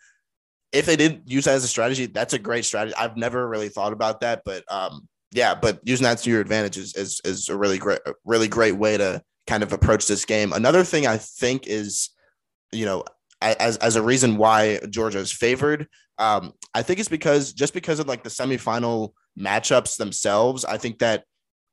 If 0.72 0.86
they 0.86 0.96
did 0.96 1.22
use 1.26 1.46
that 1.46 1.54
as 1.54 1.64
a 1.64 1.68
strategy, 1.68 2.06
that's 2.06 2.34
a 2.34 2.38
great 2.38 2.64
strategy. 2.64 2.94
I've 2.96 3.16
never 3.16 3.48
really 3.48 3.68
thought 3.68 3.92
about 3.92 4.20
that, 4.20 4.42
but 4.44 4.64
um, 4.70 5.08
yeah, 5.32 5.54
but 5.54 5.80
using 5.82 6.04
that 6.04 6.18
to 6.18 6.30
your 6.30 6.40
advantage 6.40 6.76
is 6.76 6.94
is, 6.94 7.20
is 7.24 7.48
a 7.48 7.56
really 7.56 7.78
great 7.78 8.00
really 8.24 8.48
great 8.48 8.76
way 8.76 8.96
to 8.96 9.22
kind 9.46 9.62
of 9.62 9.72
approach 9.72 10.06
this 10.06 10.24
game. 10.24 10.52
Another 10.52 10.84
thing 10.84 11.06
I 11.06 11.16
think 11.16 11.66
is, 11.66 12.10
you 12.72 12.84
know, 12.84 13.04
as 13.40 13.76
as 13.78 13.96
a 13.96 14.02
reason 14.02 14.36
why 14.36 14.80
Georgia 14.90 15.18
is 15.18 15.32
favored. 15.32 15.86
Um, 16.18 16.52
I 16.74 16.82
think 16.82 16.98
it's 16.98 17.08
because 17.08 17.52
just 17.52 17.72
because 17.74 18.00
of 18.00 18.08
like 18.08 18.24
the 18.24 18.30
semifinal 18.30 19.12
matchups 19.38 19.96
themselves. 19.96 20.64
I 20.64 20.76
think 20.76 20.98
that 20.98 21.24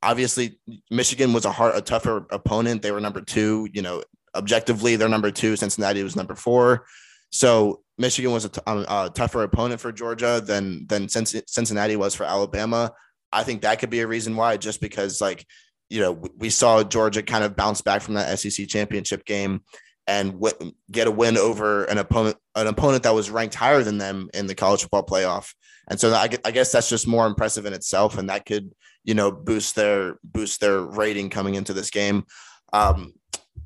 obviously 0.04 0.60
Michigan 0.92 1.34
was 1.34 1.46
a 1.46 1.52
hard, 1.52 1.76
a 1.76 1.82
tougher 1.82 2.28
opponent. 2.32 2.82
They 2.82 2.92
were 2.92 3.02
number 3.02 3.22
two. 3.22 3.68
You 3.74 3.82
know, 3.82 4.04
objectively, 4.36 4.96
they're 4.96 5.10
number 5.10 5.32
two. 5.32 5.56
Cincinnati 5.56 6.04
was 6.04 6.16
number 6.16 6.36
four. 6.36 6.86
So 7.32 7.82
Michigan 7.98 8.32
was 8.32 8.46
a, 8.46 8.50
t- 8.50 8.62
um, 8.68 8.86
a 8.88 9.12
tougher 9.14 9.44
opponent 9.44 9.82
for 9.82 9.92
Georgia 9.92 10.42
than 10.46 10.86
than 10.88 11.10
Cincinnati 11.10 11.96
was 11.96 12.16
for 12.16 12.24
Alabama. 12.24 12.92
I 13.32 13.44
think 13.44 13.62
that 13.62 13.80
could 13.80 13.90
be 13.90 14.00
a 14.02 14.08
reason 14.08 14.36
why, 14.36 14.58
just 14.58 14.82
because 14.82 15.22
like 15.22 15.46
you 15.90 16.02
know 16.02 16.12
we 16.38 16.50
saw 16.50 16.84
Georgia 16.84 17.24
kind 17.24 17.44
of 17.44 17.56
bounce 17.56 17.82
back 17.82 18.02
from 18.02 18.16
that 18.16 18.40
SEC 18.40 18.68
championship 18.68 19.26
game 19.26 19.62
and 20.08 20.40
w- 20.40 20.74
get 20.92 21.08
a 21.08 21.12
win 21.12 21.38
over 21.38 21.86
an 21.86 21.98
opponent 21.98 22.38
an 22.56 22.68
opponent 22.68 23.04
that 23.04 23.14
was 23.14 23.30
ranked 23.30 23.56
higher 23.56 23.84
than 23.84 23.98
them 23.98 24.30
in 24.34 24.48
the 24.48 24.56
college 24.56 24.82
football 24.82 25.06
playoff. 25.06 25.54
And 25.88 26.00
so 26.00 26.14
I, 26.14 26.30
I 26.44 26.52
guess 26.52 26.72
that's 26.72 26.90
just 26.90 27.08
more 27.08 27.28
impressive 27.28 27.66
in 27.66 27.74
itself, 27.74 28.18
and 28.18 28.30
that 28.30 28.46
could 28.46 28.74
you 29.04 29.14
know 29.14 29.32
boost 29.32 29.76
their 29.76 30.16
boost 30.24 30.62
their 30.62 30.82
rating 30.82 31.30
coming 31.30 31.56
into 31.56 31.74
this 31.74 31.90
game. 31.90 32.26
Um, 32.74 33.14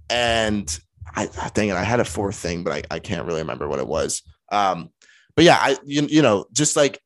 and 0.09 0.79
I, 1.15 1.27
dang 1.53 1.69
it, 1.69 1.75
I 1.75 1.83
had 1.83 1.99
a 1.99 2.05
fourth 2.05 2.35
thing, 2.35 2.63
but 2.63 2.73
I, 2.73 2.95
I 2.95 2.99
can't 2.99 3.25
really 3.25 3.41
remember 3.41 3.67
what 3.67 3.79
it 3.79 3.87
was. 3.87 4.21
Um, 4.51 4.89
but 5.35 5.45
yeah, 5.45 5.57
I 5.59 5.77
you, 5.85 6.03
you 6.03 6.21
know 6.21 6.45
just 6.51 6.75
like 6.75 6.99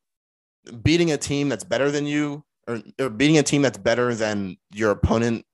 beating 0.82 1.12
a 1.12 1.18
team 1.18 1.50
that's 1.50 1.64
better 1.64 1.92
than 1.92 2.06
you, 2.06 2.44
or, 2.68 2.82
or 3.00 3.10
beating 3.10 3.38
a 3.38 3.44
team 3.44 3.62
that's 3.62 3.78
better 3.78 4.16
than 4.16 4.58
your 4.74 4.92
opponent 4.92 5.46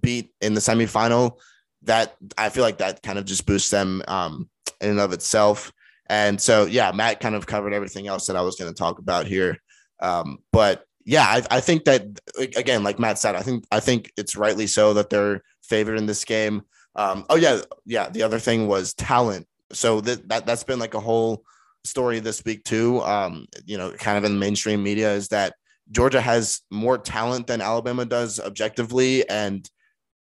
beat 0.00 0.32
in 0.40 0.54
the 0.54 0.60
semifinal. 0.60 1.38
That 1.82 2.16
I 2.36 2.48
feel 2.48 2.64
like 2.64 2.78
that 2.78 3.02
kind 3.02 3.18
of 3.18 3.26
just 3.26 3.46
boosts 3.46 3.70
them 3.70 4.02
um, 4.08 4.48
in 4.80 4.90
and 4.90 5.00
of 5.00 5.12
itself. 5.12 5.72
And 6.08 6.40
so, 6.40 6.66
yeah, 6.66 6.92
Matt 6.92 7.20
kind 7.20 7.34
of 7.34 7.46
covered 7.46 7.72
everything 7.72 8.06
else 8.06 8.26
that 8.26 8.36
I 8.36 8.42
was 8.42 8.56
going 8.56 8.72
to 8.72 8.78
talk 8.78 8.98
about 8.98 9.26
here. 9.26 9.58
Um, 10.00 10.38
but 10.52 10.84
yeah, 11.04 11.24
I, 11.24 11.42
I, 11.56 11.60
think 11.60 11.84
that 11.84 12.06
again, 12.38 12.82
like 12.82 12.98
Matt 12.98 13.18
said, 13.18 13.34
I 13.34 13.42
think 13.42 13.64
I 13.70 13.80
think 13.80 14.12
it's 14.16 14.36
rightly 14.36 14.66
so 14.66 14.94
that 14.94 15.10
they're 15.10 15.42
favored 15.62 15.98
in 15.98 16.06
this 16.06 16.24
game. 16.24 16.62
Um, 16.96 17.26
oh 17.28 17.36
yeah, 17.36 17.60
yeah. 17.84 18.08
The 18.08 18.22
other 18.22 18.38
thing 18.38 18.66
was 18.66 18.94
talent. 18.94 19.46
So 19.72 20.00
that, 20.00 20.28
that 20.28 20.46
that's 20.46 20.64
been 20.64 20.78
like 20.78 20.94
a 20.94 21.00
whole 21.00 21.44
story 21.84 22.18
this 22.20 22.44
week 22.44 22.64
too. 22.64 23.00
Um, 23.02 23.46
you 23.64 23.78
know, 23.78 23.92
kind 23.92 24.18
of 24.18 24.24
in 24.24 24.32
the 24.32 24.38
mainstream 24.40 24.82
media 24.82 25.12
is 25.12 25.28
that 25.28 25.54
Georgia 25.90 26.20
has 26.20 26.62
more 26.70 26.98
talent 26.98 27.46
than 27.46 27.60
Alabama 27.60 28.04
does 28.04 28.40
objectively, 28.40 29.28
and 29.28 29.68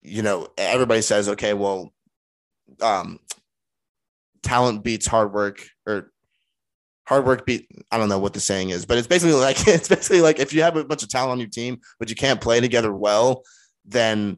you 0.01 0.21
know 0.21 0.47
everybody 0.57 1.01
says, 1.01 1.29
okay, 1.29 1.53
well, 1.53 1.93
um, 2.81 3.19
talent 4.43 4.83
beats 4.83 5.07
hard 5.07 5.33
work 5.33 5.67
or 5.85 6.11
hard 7.07 7.25
work 7.25 7.45
beat 7.45 7.67
I 7.91 7.97
don't 7.97 8.09
know 8.09 8.19
what 8.19 8.33
the 8.33 8.39
saying 8.39 8.69
is, 8.69 8.85
but 8.85 8.97
it's 8.97 9.07
basically 9.07 9.35
like 9.39 9.67
it's 9.67 9.89
basically 9.89 10.21
like 10.21 10.39
if 10.39 10.53
you 10.53 10.63
have 10.63 10.75
a 10.75 10.83
bunch 10.83 11.03
of 11.03 11.09
talent 11.09 11.31
on 11.31 11.39
your 11.39 11.49
team, 11.49 11.79
but 11.99 12.09
you 12.09 12.15
can't 12.15 12.41
play 12.41 12.59
together 12.59 12.93
well, 12.93 13.43
then 13.85 14.37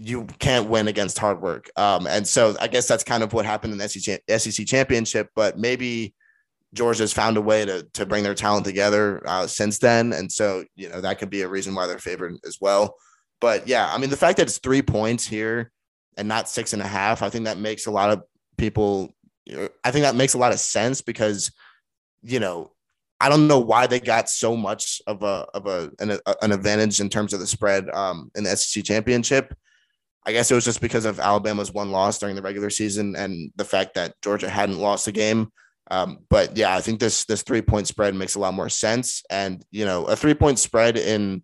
you 0.00 0.26
can't 0.38 0.68
win 0.68 0.88
against 0.88 1.18
hard 1.18 1.40
work. 1.40 1.70
Um, 1.76 2.06
and 2.06 2.26
so 2.26 2.56
I 2.60 2.68
guess 2.68 2.88
that's 2.88 3.04
kind 3.04 3.22
of 3.22 3.32
what 3.32 3.44
happened 3.44 3.72
in 3.72 3.78
the 3.78 3.88
SEC, 3.88 4.22
SEC 4.28 4.66
championship, 4.66 5.28
but 5.34 5.58
maybe 5.58 6.14
Georgia's 6.72 7.12
found 7.12 7.36
a 7.36 7.40
way 7.40 7.64
to 7.64 7.82
to 7.94 8.06
bring 8.06 8.22
their 8.22 8.34
talent 8.34 8.64
together 8.64 9.22
uh, 9.26 9.46
since 9.46 9.78
then, 9.78 10.12
and 10.12 10.30
so 10.30 10.64
you 10.76 10.88
know 10.88 11.00
that 11.00 11.18
could 11.18 11.30
be 11.30 11.42
a 11.42 11.48
reason 11.48 11.74
why 11.74 11.86
they're 11.86 11.98
favored 11.98 12.36
as 12.46 12.58
well. 12.60 12.94
But 13.40 13.66
yeah, 13.66 13.90
I 13.92 13.98
mean 13.98 14.10
the 14.10 14.16
fact 14.16 14.36
that 14.36 14.46
it's 14.46 14.58
three 14.58 14.82
points 14.82 15.26
here 15.26 15.72
and 16.16 16.28
not 16.28 16.48
six 16.48 16.72
and 16.72 16.82
a 16.82 16.86
half, 16.86 17.22
I 17.22 17.28
think 17.28 17.46
that 17.46 17.58
makes 17.58 17.86
a 17.86 17.90
lot 17.90 18.10
of 18.10 18.22
people 18.56 19.12
I 19.84 19.90
think 19.90 20.04
that 20.04 20.14
makes 20.14 20.34
a 20.34 20.38
lot 20.38 20.52
of 20.52 20.60
sense 20.60 21.00
because, 21.00 21.52
you 22.22 22.40
know, 22.40 22.72
I 23.20 23.28
don't 23.28 23.48
know 23.48 23.58
why 23.58 23.86
they 23.86 24.00
got 24.00 24.30
so 24.30 24.56
much 24.56 25.02
of 25.06 25.22
a 25.22 25.46
of 25.54 25.66
a 25.66 25.90
an, 25.98 26.18
an 26.42 26.52
advantage 26.52 27.00
in 27.00 27.08
terms 27.08 27.32
of 27.32 27.40
the 27.40 27.46
spread 27.46 27.88
um, 27.90 28.30
in 28.34 28.44
the 28.44 28.56
SEC 28.56 28.84
championship. 28.84 29.54
I 30.26 30.32
guess 30.32 30.50
it 30.50 30.54
was 30.54 30.64
just 30.64 30.80
because 30.80 31.04
of 31.04 31.18
Alabama's 31.18 31.72
one 31.72 31.90
loss 31.90 32.18
during 32.18 32.36
the 32.36 32.42
regular 32.42 32.70
season 32.70 33.16
and 33.16 33.50
the 33.56 33.64
fact 33.64 33.94
that 33.94 34.14
Georgia 34.22 34.48
hadn't 34.48 34.78
lost 34.78 35.08
a 35.08 35.12
game. 35.12 35.50
Um, 35.90 36.18
but 36.28 36.56
yeah, 36.56 36.76
I 36.76 36.80
think 36.80 37.00
this 37.00 37.24
this 37.24 37.42
three 37.42 37.62
point 37.62 37.88
spread 37.88 38.14
makes 38.14 38.34
a 38.34 38.38
lot 38.38 38.54
more 38.54 38.68
sense. 38.68 39.22
And 39.30 39.64
you 39.70 39.84
know, 39.84 40.04
a 40.04 40.16
three 40.16 40.34
point 40.34 40.58
spread 40.58 40.96
in 40.96 41.42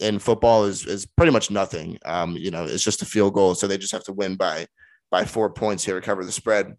in 0.00 0.18
football 0.18 0.64
is 0.64 0.86
is 0.86 1.06
pretty 1.06 1.32
much 1.32 1.50
nothing. 1.50 1.98
Um, 2.04 2.36
you 2.36 2.50
know, 2.50 2.64
it's 2.64 2.84
just 2.84 3.02
a 3.02 3.06
field 3.06 3.34
goal, 3.34 3.54
so 3.54 3.66
they 3.66 3.78
just 3.78 3.92
have 3.92 4.04
to 4.04 4.12
win 4.12 4.36
by 4.36 4.66
by 5.10 5.24
four 5.24 5.50
points 5.50 5.84
here 5.84 5.94
to 5.98 6.04
cover 6.04 6.24
the 6.24 6.32
spread. 6.32 6.76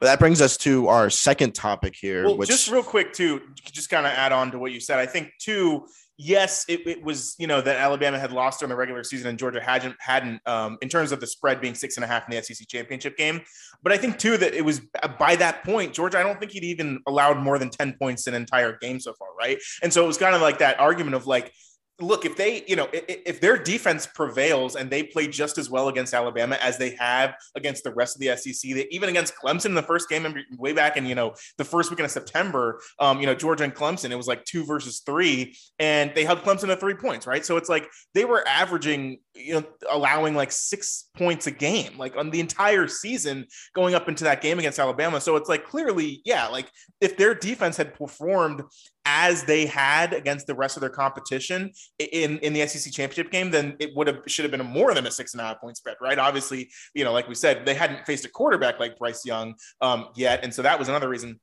But 0.00 0.06
that 0.06 0.18
brings 0.18 0.40
us 0.40 0.56
to 0.58 0.88
our 0.88 1.08
second 1.08 1.54
topic 1.54 1.94
here. 1.96 2.24
Well, 2.24 2.36
which... 2.36 2.48
just 2.48 2.70
real 2.70 2.82
quick, 2.82 3.12
too, 3.12 3.40
just 3.72 3.90
kind 3.90 4.06
of 4.06 4.12
add 4.12 4.32
on 4.32 4.50
to 4.50 4.58
what 4.58 4.72
you 4.72 4.80
said. 4.80 4.98
I 4.98 5.06
think, 5.06 5.30
too, 5.38 5.86
yes, 6.16 6.64
it, 6.68 6.86
it, 6.86 7.02
was, 7.02 7.34
you 7.38 7.46
know, 7.46 7.60
that 7.60 7.76
Alabama 7.76 8.18
had 8.18 8.32
lost 8.32 8.60
during 8.60 8.70
the 8.70 8.76
regular 8.76 9.02
season 9.02 9.28
and 9.28 9.38
Georgia 9.38 9.60
hadn't, 9.60 9.96
hadn't 9.98 10.40
um, 10.46 10.78
in 10.80 10.88
terms 10.88 11.12
of 11.12 11.20
the 11.20 11.26
spread 11.26 11.60
being 11.60 11.74
six 11.74 11.96
and 11.96 12.04
a 12.04 12.06
half 12.06 12.28
in 12.28 12.36
the 12.36 12.42
SEC 12.42 12.66
championship 12.68 13.16
game. 13.16 13.40
But 13.82 13.92
I 13.92 13.96
think, 13.96 14.18
too, 14.18 14.36
that 14.36 14.54
it 14.54 14.64
was 14.64 14.80
by 15.18 15.36
that 15.36 15.64
point, 15.64 15.92
Georgia, 15.92 16.18
I 16.18 16.22
don't 16.22 16.38
think 16.38 16.52
he'd 16.52 16.64
even 16.64 17.00
allowed 17.06 17.38
more 17.38 17.58
than 17.58 17.70
10 17.70 17.96
points 17.98 18.26
in 18.26 18.34
an 18.34 18.42
entire 18.42 18.78
game 18.78 19.00
so 19.00 19.12
far, 19.14 19.28
right? 19.38 19.58
And 19.82 19.92
so 19.92 20.04
it 20.04 20.06
was 20.06 20.18
kind 20.18 20.34
of 20.34 20.40
like 20.40 20.58
that 20.58 20.78
argument 20.78 21.14
of 21.14 21.26
like, 21.26 21.52
look, 22.00 22.24
if 22.24 22.36
they, 22.36 22.64
you 22.66 22.74
know, 22.74 22.88
if, 22.92 23.40
their 23.40 23.56
defense 23.56 24.06
prevails 24.06 24.74
and 24.74 24.90
they 24.90 25.02
play 25.04 25.28
just 25.28 25.58
as 25.58 25.70
well 25.70 25.88
against 25.88 26.12
Alabama 26.12 26.58
as 26.60 26.76
they 26.76 26.90
have 26.96 27.34
against 27.54 27.84
the 27.84 27.94
rest 27.94 28.16
of 28.16 28.20
the 28.20 28.36
SEC, 28.36 28.74
they, 28.74 28.86
even 28.90 29.08
against 29.08 29.34
Clemson 29.36 29.66
in 29.66 29.74
the 29.74 29.82
first 29.82 30.08
game 30.08 30.26
way 30.56 30.72
back 30.72 30.96
in, 30.96 31.06
you 31.06 31.14
know, 31.14 31.34
the 31.56 31.64
first 31.64 31.90
weekend 31.90 32.06
of 32.06 32.10
September, 32.10 32.80
um, 32.98 33.20
you 33.20 33.26
know, 33.26 33.34
Georgia 33.34 33.64
and 33.64 33.74
Clemson, 33.74 34.10
it 34.10 34.16
was 34.16 34.26
like 34.26 34.44
two 34.44 34.64
versus 34.64 35.02
three, 35.06 35.56
and 35.78 36.12
they 36.14 36.24
held 36.24 36.40
Clemson 36.40 36.66
to 36.66 36.76
three 36.76 36.94
points, 36.94 37.26
right? 37.26 37.44
So 37.44 37.56
it's 37.56 37.68
like 37.68 37.88
they 38.12 38.24
were 38.24 38.46
averaging, 38.48 39.18
you 39.34 39.54
know, 39.54 39.64
allowing 39.90 40.34
like 40.34 40.50
six 40.50 41.10
points 41.16 41.46
a 41.46 41.52
game, 41.52 41.96
like 41.96 42.16
on 42.16 42.30
the 42.30 42.40
entire 42.40 42.88
season 42.88 43.46
going 43.74 43.94
up 43.94 44.08
into 44.08 44.24
that 44.24 44.40
game 44.40 44.58
against 44.58 44.80
Alabama. 44.80 45.20
So 45.20 45.36
it's 45.36 45.48
like 45.48 45.64
clearly, 45.66 46.22
yeah, 46.24 46.48
like 46.48 46.70
if 47.00 47.16
their 47.16 47.34
defense 47.34 47.76
had 47.76 47.94
performed 47.94 48.62
as 49.04 49.44
they 49.44 49.66
had 49.66 50.12
against 50.12 50.46
the 50.46 50.54
rest 50.54 50.76
of 50.76 50.80
their 50.80 50.90
competition 50.90 51.70
in, 51.98 52.38
in 52.38 52.52
the 52.52 52.66
SEC 52.66 52.92
championship 52.92 53.30
game, 53.30 53.50
then 53.50 53.76
it 53.78 53.90
would 53.94 54.06
have 54.06 54.20
should 54.26 54.44
have 54.44 54.52
been 54.52 54.64
more 54.64 54.94
than 54.94 55.06
a 55.06 55.10
six 55.10 55.34
and 55.34 55.40
a 55.40 55.44
half 55.44 55.60
point 55.60 55.76
spread, 55.76 55.96
right? 56.00 56.18
Obviously, 56.18 56.70
you 56.94 57.04
know, 57.04 57.12
like 57.12 57.28
we 57.28 57.34
said, 57.34 57.66
they 57.66 57.74
hadn't 57.74 58.06
faced 58.06 58.24
a 58.24 58.28
quarterback 58.28 58.80
like 58.80 58.98
Bryce 58.98 59.24
Young 59.26 59.54
um, 59.80 60.08
yet, 60.14 60.42
and 60.42 60.52
so 60.52 60.62
that 60.62 60.78
was 60.78 60.88
another 60.88 61.08
reason. 61.08 61.38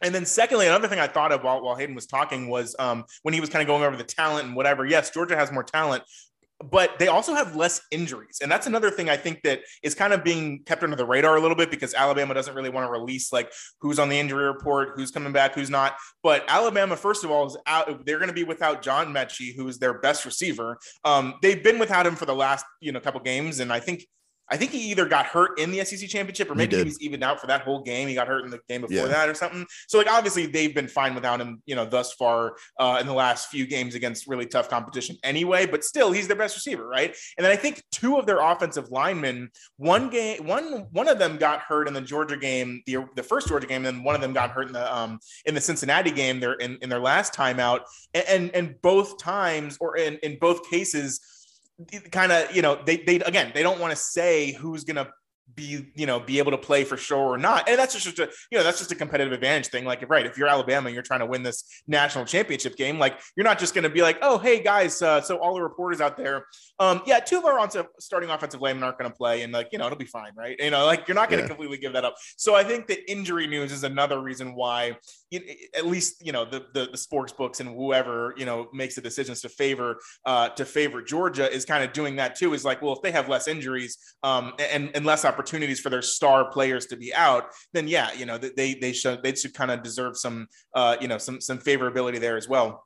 And 0.00 0.14
then, 0.14 0.26
secondly, 0.26 0.66
another 0.66 0.88
thing 0.88 0.98
I 0.98 1.06
thought 1.06 1.32
of 1.32 1.42
while, 1.42 1.62
while 1.62 1.76
Hayden 1.76 1.94
was 1.94 2.06
talking 2.06 2.48
was 2.48 2.74
um, 2.78 3.04
when 3.22 3.32
he 3.32 3.40
was 3.40 3.48
kind 3.48 3.62
of 3.62 3.66
going 3.66 3.82
over 3.82 3.96
the 3.96 4.04
talent 4.04 4.46
and 4.46 4.56
whatever. 4.56 4.84
Yes, 4.84 5.10
Georgia 5.10 5.36
has 5.36 5.52
more 5.52 5.62
talent, 5.62 6.02
but 6.62 6.98
they 6.98 7.08
also 7.08 7.34
have 7.34 7.56
less 7.56 7.80
injuries. 7.90 8.38
And 8.42 8.50
that's 8.50 8.66
another 8.66 8.90
thing 8.90 9.10
I 9.10 9.16
think 9.16 9.42
that 9.42 9.60
is 9.82 9.94
kind 9.94 10.12
of 10.12 10.22
being 10.22 10.62
kept 10.64 10.82
under 10.82 10.96
the 10.96 11.04
radar 11.04 11.36
a 11.36 11.40
little 11.40 11.56
bit 11.56 11.70
because 11.70 11.94
Alabama 11.94 12.34
doesn't 12.34 12.54
really 12.54 12.70
want 12.70 12.86
to 12.86 12.90
release 12.90 13.32
like 13.32 13.52
who's 13.80 13.98
on 13.98 14.08
the 14.08 14.18
injury 14.18 14.44
report, 14.44 14.90
who's 14.94 15.10
coming 15.10 15.32
back, 15.32 15.54
who's 15.54 15.70
not. 15.70 15.96
But 16.22 16.44
Alabama, 16.48 16.96
first 16.96 17.24
of 17.24 17.30
all, 17.30 17.46
is 17.46 17.56
out. 17.66 18.06
They're 18.06 18.18
going 18.18 18.28
to 18.28 18.34
be 18.34 18.44
without 18.44 18.82
John 18.82 19.12
Metchie, 19.12 19.54
who 19.54 19.66
is 19.68 19.78
their 19.78 19.98
best 19.98 20.24
receiver. 20.24 20.78
Um, 21.04 21.34
they've 21.42 21.62
been 21.62 21.78
without 21.78 22.06
him 22.06 22.16
for 22.16 22.26
the 22.26 22.34
last, 22.34 22.64
you 22.80 22.92
know, 22.92 23.00
couple 23.00 23.20
games. 23.20 23.60
And 23.60 23.72
I 23.72 23.80
think 23.80 24.06
I 24.50 24.56
think 24.56 24.72
he 24.72 24.90
either 24.90 25.06
got 25.06 25.26
hurt 25.26 25.58
in 25.58 25.70
the 25.70 25.84
SEC 25.84 26.08
championship 26.08 26.50
or 26.50 26.54
maybe 26.54 26.76
he, 26.76 26.82
he 26.82 26.84
was 26.84 27.00
even 27.00 27.22
out 27.22 27.40
for 27.40 27.46
that 27.46 27.62
whole 27.62 27.82
game. 27.82 28.08
He 28.08 28.14
got 28.14 28.28
hurt 28.28 28.44
in 28.44 28.50
the 28.50 28.60
game 28.68 28.82
before 28.82 28.96
yeah. 28.96 29.06
that 29.06 29.28
or 29.28 29.34
something. 29.34 29.66
So 29.88 29.98
like 29.98 30.10
obviously 30.10 30.46
they've 30.46 30.74
been 30.74 30.88
fine 30.88 31.14
without 31.14 31.40
him, 31.40 31.62
you 31.66 31.74
know, 31.74 31.86
thus 31.86 32.12
far 32.12 32.56
uh, 32.78 32.98
in 33.00 33.06
the 33.06 33.14
last 33.14 33.48
few 33.48 33.66
games 33.66 33.94
against 33.94 34.26
really 34.26 34.46
tough 34.46 34.68
competition 34.68 35.16
anyway. 35.22 35.66
But 35.66 35.82
still, 35.82 36.12
he's 36.12 36.26
their 36.26 36.36
best 36.36 36.56
receiver, 36.56 36.86
right? 36.86 37.16
And 37.38 37.44
then 37.44 37.52
I 37.52 37.56
think 37.56 37.82
two 37.90 38.16
of 38.16 38.26
their 38.26 38.40
offensive 38.40 38.90
linemen, 38.90 39.50
one 39.76 40.10
game, 40.10 40.46
one 40.46 40.86
one 40.90 41.08
of 41.08 41.18
them 41.18 41.38
got 41.38 41.60
hurt 41.60 41.88
in 41.88 41.94
the 41.94 42.00
Georgia 42.00 42.36
game, 42.36 42.82
the 42.86 42.98
the 43.16 43.22
first 43.22 43.48
Georgia 43.48 43.66
game, 43.66 43.84
and 43.86 43.96
then 43.96 44.04
one 44.04 44.14
of 44.14 44.20
them 44.20 44.32
got 44.32 44.50
hurt 44.50 44.66
in 44.66 44.72
the 44.72 44.94
um 44.94 45.18
in 45.46 45.54
the 45.54 45.60
Cincinnati 45.60 46.10
game. 46.10 46.40
There 46.40 46.54
in, 46.54 46.78
in 46.82 46.88
their 46.88 47.00
last 47.00 47.34
timeout, 47.34 47.80
and, 48.12 48.24
and 48.28 48.50
and 48.54 48.82
both 48.82 49.18
times 49.18 49.78
or 49.80 49.96
in 49.96 50.18
in 50.22 50.38
both 50.38 50.68
cases 50.68 51.20
kind 52.12 52.30
of 52.32 52.54
you 52.54 52.62
know 52.62 52.78
they 52.84 52.98
they 52.98 53.16
again 53.16 53.50
they 53.54 53.62
don't 53.62 53.80
want 53.80 53.90
to 53.90 53.96
say 53.96 54.52
who's 54.52 54.84
going 54.84 54.96
to 54.96 55.08
be 55.54 55.92
you 55.94 56.06
know 56.06 56.18
be 56.18 56.38
able 56.38 56.50
to 56.50 56.58
play 56.58 56.84
for 56.84 56.96
sure 56.96 57.34
or 57.34 57.38
not. 57.38 57.68
And 57.68 57.78
that's 57.78 57.94
just 58.00 58.18
a 58.18 58.30
you 58.50 58.58
know 58.58 58.64
that's 58.64 58.78
just 58.78 58.92
a 58.92 58.94
competitive 58.94 59.32
advantage 59.32 59.68
thing. 59.68 59.84
Like 59.84 60.08
right 60.08 60.26
if 60.26 60.38
you're 60.38 60.48
alabama 60.48 60.86
and 60.86 60.94
you're 60.94 61.02
trying 61.02 61.20
to 61.20 61.26
win 61.26 61.42
this 61.42 61.64
national 61.86 62.24
championship 62.24 62.76
game 62.76 62.98
like 62.98 63.18
you're 63.36 63.44
not 63.44 63.58
just 63.58 63.74
going 63.74 63.82
to 63.82 63.90
be 63.90 64.02
like 64.02 64.18
oh 64.22 64.38
hey 64.38 64.62
guys 64.62 65.00
uh, 65.02 65.20
so 65.20 65.36
all 65.38 65.54
the 65.54 65.62
reporters 65.62 66.00
out 66.00 66.16
there 66.16 66.46
um 66.78 67.02
yeah 67.06 67.20
two 67.20 67.38
of 67.38 67.44
our 67.44 67.58
on- 67.58 67.70
starting 67.98 68.30
offensive 68.30 68.60
linemen 68.60 68.84
aren't 68.84 68.98
going 68.98 69.10
to 69.10 69.16
play 69.16 69.42
and 69.42 69.52
like 69.52 69.68
you 69.72 69.78
know 69.78 69.86
it'll 69.86 69.98
be 69.98 70.04
fine 70.04 70.32
right? 70.36 70.56
You 70.58 70.70
know 70.70 70.86
like 70.86 71.06
you're 71.08 71.14
not 71.14 71.28
going 71.28 71.38
to 71.38 71.44
yeah. 71.44 71.48
completely 71.48 71.78
give 71.78 71.92
that 71.92 72.04
up. 72.04 72.14
So 72.36 72.54
i 72.54 72.64
think 72.64 72.86
that 72.88 73.10
injury 73.10 73.46
news 73.46 73.72
is 73.72 73.84
another 73.84 74.20
reason 74.20 74.54
why 74.54 74.96
at 75.76 75.86
least 75.86 76.24
you 76.24 76.32
know 76.32 76.44
the, 76.44 76.66
the, 76.74 76.88
the 76.90 76.96
sports 76.96 77.32
books 77.32 77.60
and 77.60 77.68
whoever 77.68 78.34
you 78.36 78.46
know 78.46 78.68
makes 78.72 78.94
the 78.94 79.00
decisions 79.00 79.40
to 79.40 79.48
favor 79.48 79.98
uh 80.26 80.48
to 80.50 80.64
favor 80.64 81.02
georgia 81.02 81.50
is 81.52 81.64
kind 81.64 81.82
of 81.82 81.92
doing 81.92 82.16
that 82.16 82.34
too 82.34 82.54
is 82.54 82.64
like 82.64 82.80
well 82.82 82.92
if 82.92 83.02
they 83.02 83.10
have 83.10 83.28
less 83.28 83.48
injuries 83.48 83.98
um 84.22 84.52
and 84.58 84.90
and 84.94 85.04
less 85.04 85.24
opportunities 85.34 85.80
for 85.80 85.90
their 85.90 86.02
star 86.02 86.50
players 86.50 86.86
to 86.86 86.96
be 86.96 87.12
out, 87.14 87.50
then 87.72 87.88
yeah, 87.88 88.12
you 88.12 88.26
know, 88.26 88.38
they 88.38 88.74
they 88.74 88.92
should 88.92 89.22
they 89.22 89.34
should 89.34 89.54
kind 89.54 89.70
of 89.70 89.82
deserve 89.82 90.16
some 90.16 90.46
uh, 90.74 90.96
you 91.00 91.08
know, 91.08 91.18
some 91.18 91.40
some 91.40 91.58
favorability 91.58 92.20
there 92.20 92.36
as 92.36 92.48
well. 92.48 92.84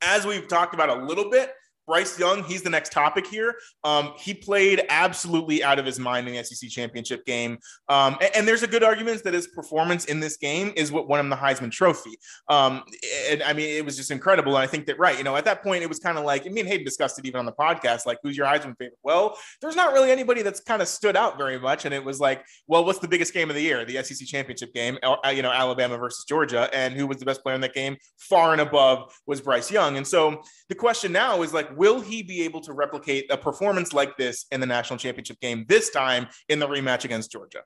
As 0.00 0.26
we've 0.26 0.48
talked 0.48 0.74
about 0.74 0.90
a 0.90 1.04
little 1.04 1.30
bit, 1.30 1.52
Bryce 1.88 2.18
Young, 2.18 2.44
he's 2.44 2.62
the 2.62 2.70
next 2.70 2.92
topic 2.92 3.26
here. 3.26 3.56
Um, 3.82 4.12
he 4.18 4.34
played 4.34 4.82
absolutely 4.90 5.64
out 5.64 5.78
of 5.78 5.86
his 5.86 5.98
mind 5.98 6.28
in 6.28 6.34
the 6.34 6.44
SEC 6.44 6.68
championship 6.68 7.24
game. 7.24 7.58
Um, 7.88 8.16
and, 8.20 8.30
and, 8.36 8.48
there's 8.48 8.62
a 8.62 8.66
good 8.66 8.84
argument 8.84 9.24
that 9.24 9.34
his 9.34 9.46
performance 9.48 10.04
in 10.04 10.20
this 10.20 10.36
game 10.36 10.72
is 10.76 10.92
what 10.92 11.08
won 11.08 11.18
him 11.18 11.30
the 11.30 11.36
Heisman 11.36 11.70
Trophy. 11.70 12.18
Um, 12.48 12.82
and 13.30 13.42
I 13.42 13.54
mean, 13.54 13.70
it 13.70 13.84
was 13.84 13.96
just 13.96 14.10
incredible. 14.10 14.54
And 14.56 14.62
I 14.62 14.66
think 14.66 14.86
that, 14.86 14.98
right, 14.98 15.16
you 15.16 15.24
know, 15.24 15.36
at 15.36 15.46
that 15.46 15.62
point, 15.62 15.82
it 15.82 15.88
was 15.88 15.98
kind 15.98 16.18
of 16.18 16.24
like, 16.24 16.46
I 16.46 16.50
mean, 16.50 16.66
Hayden 16.66 16.84
discussed 16.84 17.18
it 17.18 17.24
even 17.24 17.38
on 17.38 17.46
the 17.46 17.52
podcast, 17.52 18.04
like, 18.04 18.18
who's 18.22 18.36
your 18.36 18.46
Heisman 18.46 18.76
favorite? 18.76 18.98
Well, 19.02 19.38
there's 19.62 19.76
not 19.76 19.94
really 19.94 20.10
anybody 20.10 20.42
that's 20.42 20.60
kind 20.60 20.82
of 20.82 20.88
stood 20.88 21.16
out 21.16 21.38
very 21.38 21.58
much. 21.58 21.86
And 21.86 21.94
it 21.94 22.04
was 22.04 22.20
like, 22.20 22.44
well, 22.66 22.84
what's 22.84 22.98
the 22.98 23.08
biggest 23.08 23.32
game 23.32 23.48
of 23.48 23.56
the 23.56 23.62
year? 23.62 23.86
The 23.86 24.02
SEC 24.02 24.26
championship 24.26 24.74
game, 24.74 24.98
uh, 25.02 25.16
you 25.34 25.42
know, 25.42 25.50
Alabama 25.50 25.96
versus 25.96 26.24
Georgia. 26.24 26.68
And 26.74 26.92
who 26.92 27.06
was 27.06 27.16
the 27.16 27.24
best 27.24 27.42
player 27.42 27.54
in 27.54 27.60
that 27.62 27.74
game? 27.74 27.96
Far 28.18 28.52
and 28.52 28.60
above 28.60 29.10
was 29.26 29.40
Bryce 29.40 29.70
Young. 29.70 29.96
And 29.96 30.06
so 30.06 30.42
the 30.68 30.74
question 30.74 31.12
now 31.12 31.42
is 31.42 31.54
like, 31.54 31.77
will 31.78 32.00
he 32.00 32.22
be 32.22 32.42
able 32.42 32.60
to 32.62 32.72
replicate 32.72 33.30
a 33.30 33.36
performance 33.36 33.92
like 33.92 34.16
this 34.16 34.46
in 34.50 34.60
the 34.60 34.66
national 34.66 34.98
championship 34.98 35.40
game 35.40 35.64
this 35.68 35.90
time 35.90 36.26
in 36.48 36.58
the 36.58 36.66
rematch 36.66 37.04
against 37.04 37.30
Georgia? 37.30 37.62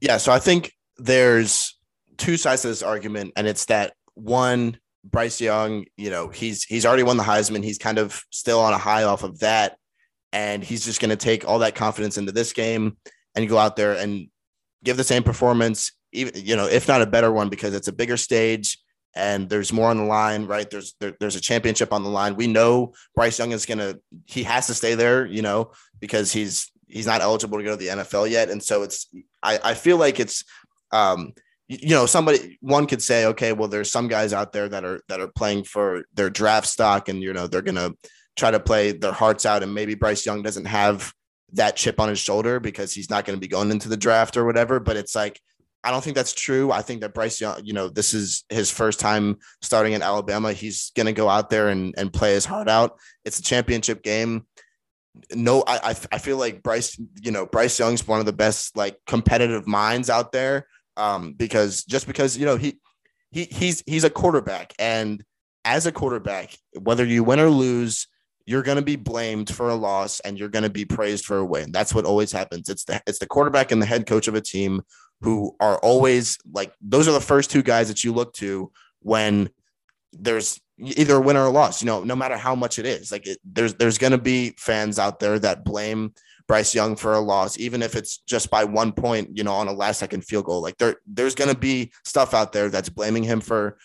Yeah, 0.00 0.16
so 0.16 0.32
I 0.32 0.38
think 0.38 0.72
there's 0.96 1.78
two 2.16 2.36
sides 2.36 2.62
to 2.62 2.68
this 2.68 2.82
argument, 2.82 3.32
and 3.36 3.46
it's 3.46 3.66
that 3.66 3.92
one, 4.14 4.78
Bryce 5.04 5.40
Young, 5.40 5.84
you 5.96 6.10
know, 6.10 6.28
he's 6.28 6.64
he's 6.64 6.86
already 6.86 7.02
won 7.02 7.16
the 7.16 7.22
Heisman. 7.22 7.62
He's 7.62 7.78
kind 7.78 7.98
of 7.98 8.22
still 8.30 8.60
on 8.60 8.72
a 8.72 8.78
high 8.78 9.04
off 9.04 9.22
of 9.22 9.38
that, 9.40 9.76
and 10.32 10.64
he's 10.64 10.84
just 10.84 11.00
going 11.00 11.10
to 11.10 11.16
take 11.16 11.46
all 11.46 11.60
that 11.60 11.74
confidence 11.74 12.16
into 12.16 12.32
this 12.32 12.52
game 12.52 12.96
and 13.34 13.48
go 13.48 13.58
out 13.58 13.76
there 13.76 13.92
and 13.92 14.28
give 14.82 14.96
the 14.96 15.04
same 15.04 15.22
performance, 15.22 15.92
even 16.12 16.32
you 16.44 16.56
know, 16.56 16.66
if 16.66 16.88
not 16.88 17.02
a 17.02 17.06
better 17.06 17.30
one, 17.30 17.50
because 17.50 17.74
it's 17.74 17.88
a 17.88 17.92
bigger 17.92 18.16
stage 18.16 18.78
and 19.14 19.48
there's 19.48 19.72
more 19.72 19.90
on 19.90 19.96
the 19.96 20.04
line, 20.04 20.46
right? 20.46 20.68
There's 20.70 20.94
there, 21.00 21.14
there's 21.18 21.36
a 21.36 21.40
championship 21.40 21.92
on 21.92 22.02
the 22.02 22.10
line. 22.10 22.36
We 22.36 22.46
know 22.46 22.94
Bryce 23.14 23.38
Young 23.38 23.52
is 23.52 23.66
gonna 23.66 23.96
he 24.26 24.42
has 24.44 24.66
to 24.68 24.74
stay 24.74 24.94
there, 24.94 25.26
you 25.26 25.42
know, 25.42 25.72
because 25.98 26.32
he's 26.32 26.70
he's 26.86 27.06
not 27.06 27.20
eligible 27.20 27.58
to 27.58 27.64
go 27.64 27.70
to 27.70 27.76
the 27.76 27.88
NFL 27.88 28.30
yet, 28.30 28.50
and 28.50 28.62
so 28.62 28.82
it's 28.82 29.08
I 29.42 29.58
I 29.62 29.74
feel 29.74 29.96
like 29.96 30.20
it's 30.20 30.44
um 30.92 31.32
you 31.68 31.90
know 31.90 32.06
somebody 32.06 32.58
one 32.60 32.86
could 32.86 33.00
say 33.00 33.26
okay 33.26 33.52
well 33.52 33.68
there's 33.68 33.92
some 33.92 34.08
guys 34.08 34.32
out 34.32 34.52
there 34.52 34.68
that 34.68 34.84
are 34.84 35.00
that 35.08 35.20
are 35.20 35.28
playing 35.28 35.62
for 35.62 36.02
their 36.14 36.28
draft 36.28 36.66
stock 36.66 37.08
and 37.08 37.22
you 37.22 37.32
know 37.32 37.46
they're 37.46 37.62
gonna 37.62 37.92
try 38.36 38.50
to 38.50 38.58
play 38.58 38.90
their 38.90 39.12
hearts 39.12 39.46
out 39.46 39.62
and 39.62 39.72
maybe 39.72 39.94
Bryce 39.94 40.26
Young 40.26 40.42
doesn't 40.42 40.64
have 40.64 41.12
that 41.52 41.76
chip 41.76 42.00
on 42.00 42.08
his 42.08 42.18
shoulder 42.18 42.58
because 42.60 42.92
he's 42.92 43.10
not 43.10 43.24
going 43.24 43.36
to 43.36 43.40
be 43.40 43.48
going 43.48 43.70
into 43.70 43.88
the 43.88 43.96
draft 43.96 44.36
or 44.36 44.44
whatever 44.44 44.78
but 44.80 44.96
it's 44.96 45.14
like 45.14 45.40
I 45.82 45.90
don't 45.90 46.04
think 46.04 46.16
that's 46.16 46.34
true. 46.34 46.70
I 46.70 46.82
think 46.82 47.00
that 47.00 47.14
Bryce 47.14 47.40
Young, 47.40 47.64
you 47.64 47.72
know, 47.72 47.88
this 47.88 48.12
is 48.12 48.44
his 48.50 48.70
first 48.70 49.00
time 49.00 49.38
starting 49.62 49.94
in 49.94 50.02
Alabama. 50.02 50.52
He's 50.52 50.92
going 50.94 51.06
to 51.06 51.12
go 51.12 51.28
out 51.28 51.48
there 51.48 51.68
and, 51.68 51.94
and 51.96 52.12
play 52.12 52.34
his 52.34 52.44
heart 52.44 52.68
out. 52.68 52.98
It's 53.24 53.38
a 53.38 53.42
championship 53.42 54.02
game. 54.02 54.46
No, 55.34 55.64
I, 55.66 55.96
I 56.12 56.18
feel 56.18 56.36
like 56.36 56.62
Bryce, 56.62 57.00
you 57.20 57.30
know, 57.30 57.46
Bryce 57.46 57.78
Young's 57.78 58.06
one 58.06 58.20
of 58.20 58.26
the 58.26 58.32
best 58.32 58.76
like 58.76 58.98
competitive 59.06 59.66
minds 59.66 60.10
out 60.10 60.32
there. 60.32 60.66
Um, 60.96 61.32
because 61.32 61.84
just 61.84 62.06
because 62.06 62.36
you 62.36 62.44
know 62.44 62.56
he 62.56 62.78
he 63.30 63.44
he's 63.44 63.82
he's 63.86 64.04
a 64.04 64.10
quarterback, 64.10 64.74
and 64.78 65.24
as 65.64 65.86
a 65.86 65.92
quarterback, 65.92 66.56
whether 66.78 67.04
you 67.04 67.24
win 67.24 67.40
or 67.40 67.48
lose, 67.48 68.06
you're 68.46 68.62
going 68.62 68.76
to 68.76 68.82
be 68.82 68.96
blamed 68.96 69.54
for 69.54 69.68
a 69.68 69.74
loss 69.74 70.20
and 70.20 70.38
you're 70.38 70.48
going 70.48 70.62
to 70.62 70.70
be 70.70 70.84
praised 70.84 71.24
for 71.24 71.38
a 71.38 71.44
win. 71.44 71.72
That's 71.72 71.94
what 71.94 72.04
always 72.04 72.32
happens. 72.32 72.68
It's 72.68 72.84
the 72.84 73.00
it's 73.06 73.18
the 73.18 73.26
quarterback 73.26 73.72
and 73.72 73.80
the 73.80 73.86
head 73.86 74.06
coach 74.06 74.28
of 74.28 74.34
a 74.34 74.40
team 74.40 74.82
who 75.22 75.54
are 75.60 75.78
always 75.78 76.38
like 76.50 76.72
those 76.80 77.06
are 77.06 77.12
the 77.12 77.20
first 77.20 77.50
two 77.50 77.62
guys 77.62 77.88
that 77.88 78.04
you 78.04 78.12
look 78.12 78.32
to 78.34 78.72
when 79.00 79.50
there's 80.12 80.60
either 80.78 81.16
a 81.16 81.20
win 81.20 81.36
or 81.36 81.44
a 81.44 81.50
loss. 81.50 81.82
You 81.82 81.86
know, 81.86 82.04
no 82.04 82.16
matter 82.16 82.36
how 82.36 82.54
much 82.54 82.78
it 82.78 82.86
is, 82.86 83.12
like 83.12 83.26
it, 83.26 83.38
there's 83.44 83.74
there's 83.74 83.98
going 83.98 84.12
to 84.12 84.18
be 84.18 84.54
fans 84.58 84.98
out 84.98 85.20
there 85.20 85.38
that 85.38 85.64
blame 85.64 86.14
Bryce 86.48 86.74
Young 86.74 86.96
for 86.96 87.14
a 87.14 87.20
loss, 87.20 87.58
even 87.58 87.82
if 87.82 87.94
it's 87.94 88.18
just 88.18 88.50
by 88.50 88.64
one 88.64 88.92
point. 88.92 89.36
You 89.36 89.44
know, 89.44 89.54
on 89.54 89.68
a 89.68 89.72
last 89.72 89.98
second 89.98 90.24
field 90.24 90.46
goal. 90.46 90.62
Like 90.62 90.78
there 90.78 90.96
there's 91.06 91.34
going 91.34 91.52
to 91.52 91.58
be 91.58 91.92
stuff 92.04 92.34
out 92.34 92.52
there 92.52 92.70
that's 92.70 92.88
blaming 92.88 93.22
him 93.22 93.40
for 93.40 93.76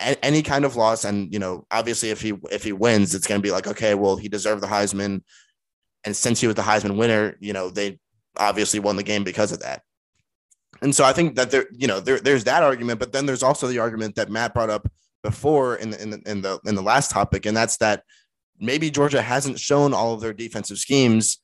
a- 0.00 0.24
any 0.24 0.42
kind 0.42 0.64
of 0.64 0.76
loss. 0.76 1.04
And 1.04 1.32
you 1.32 1.38
know, 1.38 1.66
obviously, 1.70 2.10
if 2.10 2.20
he 2.20 2.34
if 2.50 2.64
he 2.64 2.72
wins, 2.72 3.14
it's 3.14 3.26
going 3.26 3.40
to 3.40 3.46
be 3.46 3.52
like, 3.52 3.66
okay, 3.66 3.94
well, 3.94 4.16
he 4.16 4.28
deserved 4.28 4.62
the 4.62 4.68
Heisman, 4.68 5.22
and 6.04 6.16
since 6.16 6.40
he 6.40 6.46
was 6.46 6.56
the 6.56 6.62
Heisman 6.62 6.96
winner, 6.96 7.36
you 7.40 7.52
know, 7.52 7.70
they 7.70 7.98
obviously 8.36 8.78
won 8.78 8.96
the 8.96 9.02
game 9.02 9.24
because 9.24 9.52
of 9.52 9.60
that. 9.60 9.82
And 10.82 10.94
so 10.94 11.04
I 11.04 11.12
think 11.12 11.36
that 11.36 11.50
there, 11.50 11.66
you 11.72 11.86
know, 11.86 12.00
there, 12.00 12.20
there's 12.20 12.44
that 12.44 12.62
argument, 12.62 13.00
but 13.00 13.12
then 13.12 13.26
there's 13.26 13.42
also 13.42 13.66
the 13.66 13.78
argument 13.78 14.14
that 14.14 14.30
Matt 14.30 14.54
brought 14.54 14.70
up 14.70 14.88
before 15.22 15.76
in 15.76 15.90
the, 15.90 16.02
in 16.02 16.10
the 16.10 16.22
in 16.26 16.40
the 16.42 16.60
in 16.64 16.74
the 16.74 16.82
last 16.82 17.10
topic, 17.10 17.46
and 17.46 17.56
that's 17.56 17.76
that 17.78 18.04
maybe 18.60 18.90
Georgia 18.90 19.22
hasn't 19.22 19.58
shown 19.58 19.92
all 19.92 20.14
of 20.14 20.20
their 20.20 20.32
defensive 20.32 20.78
schemes 20.78 21.38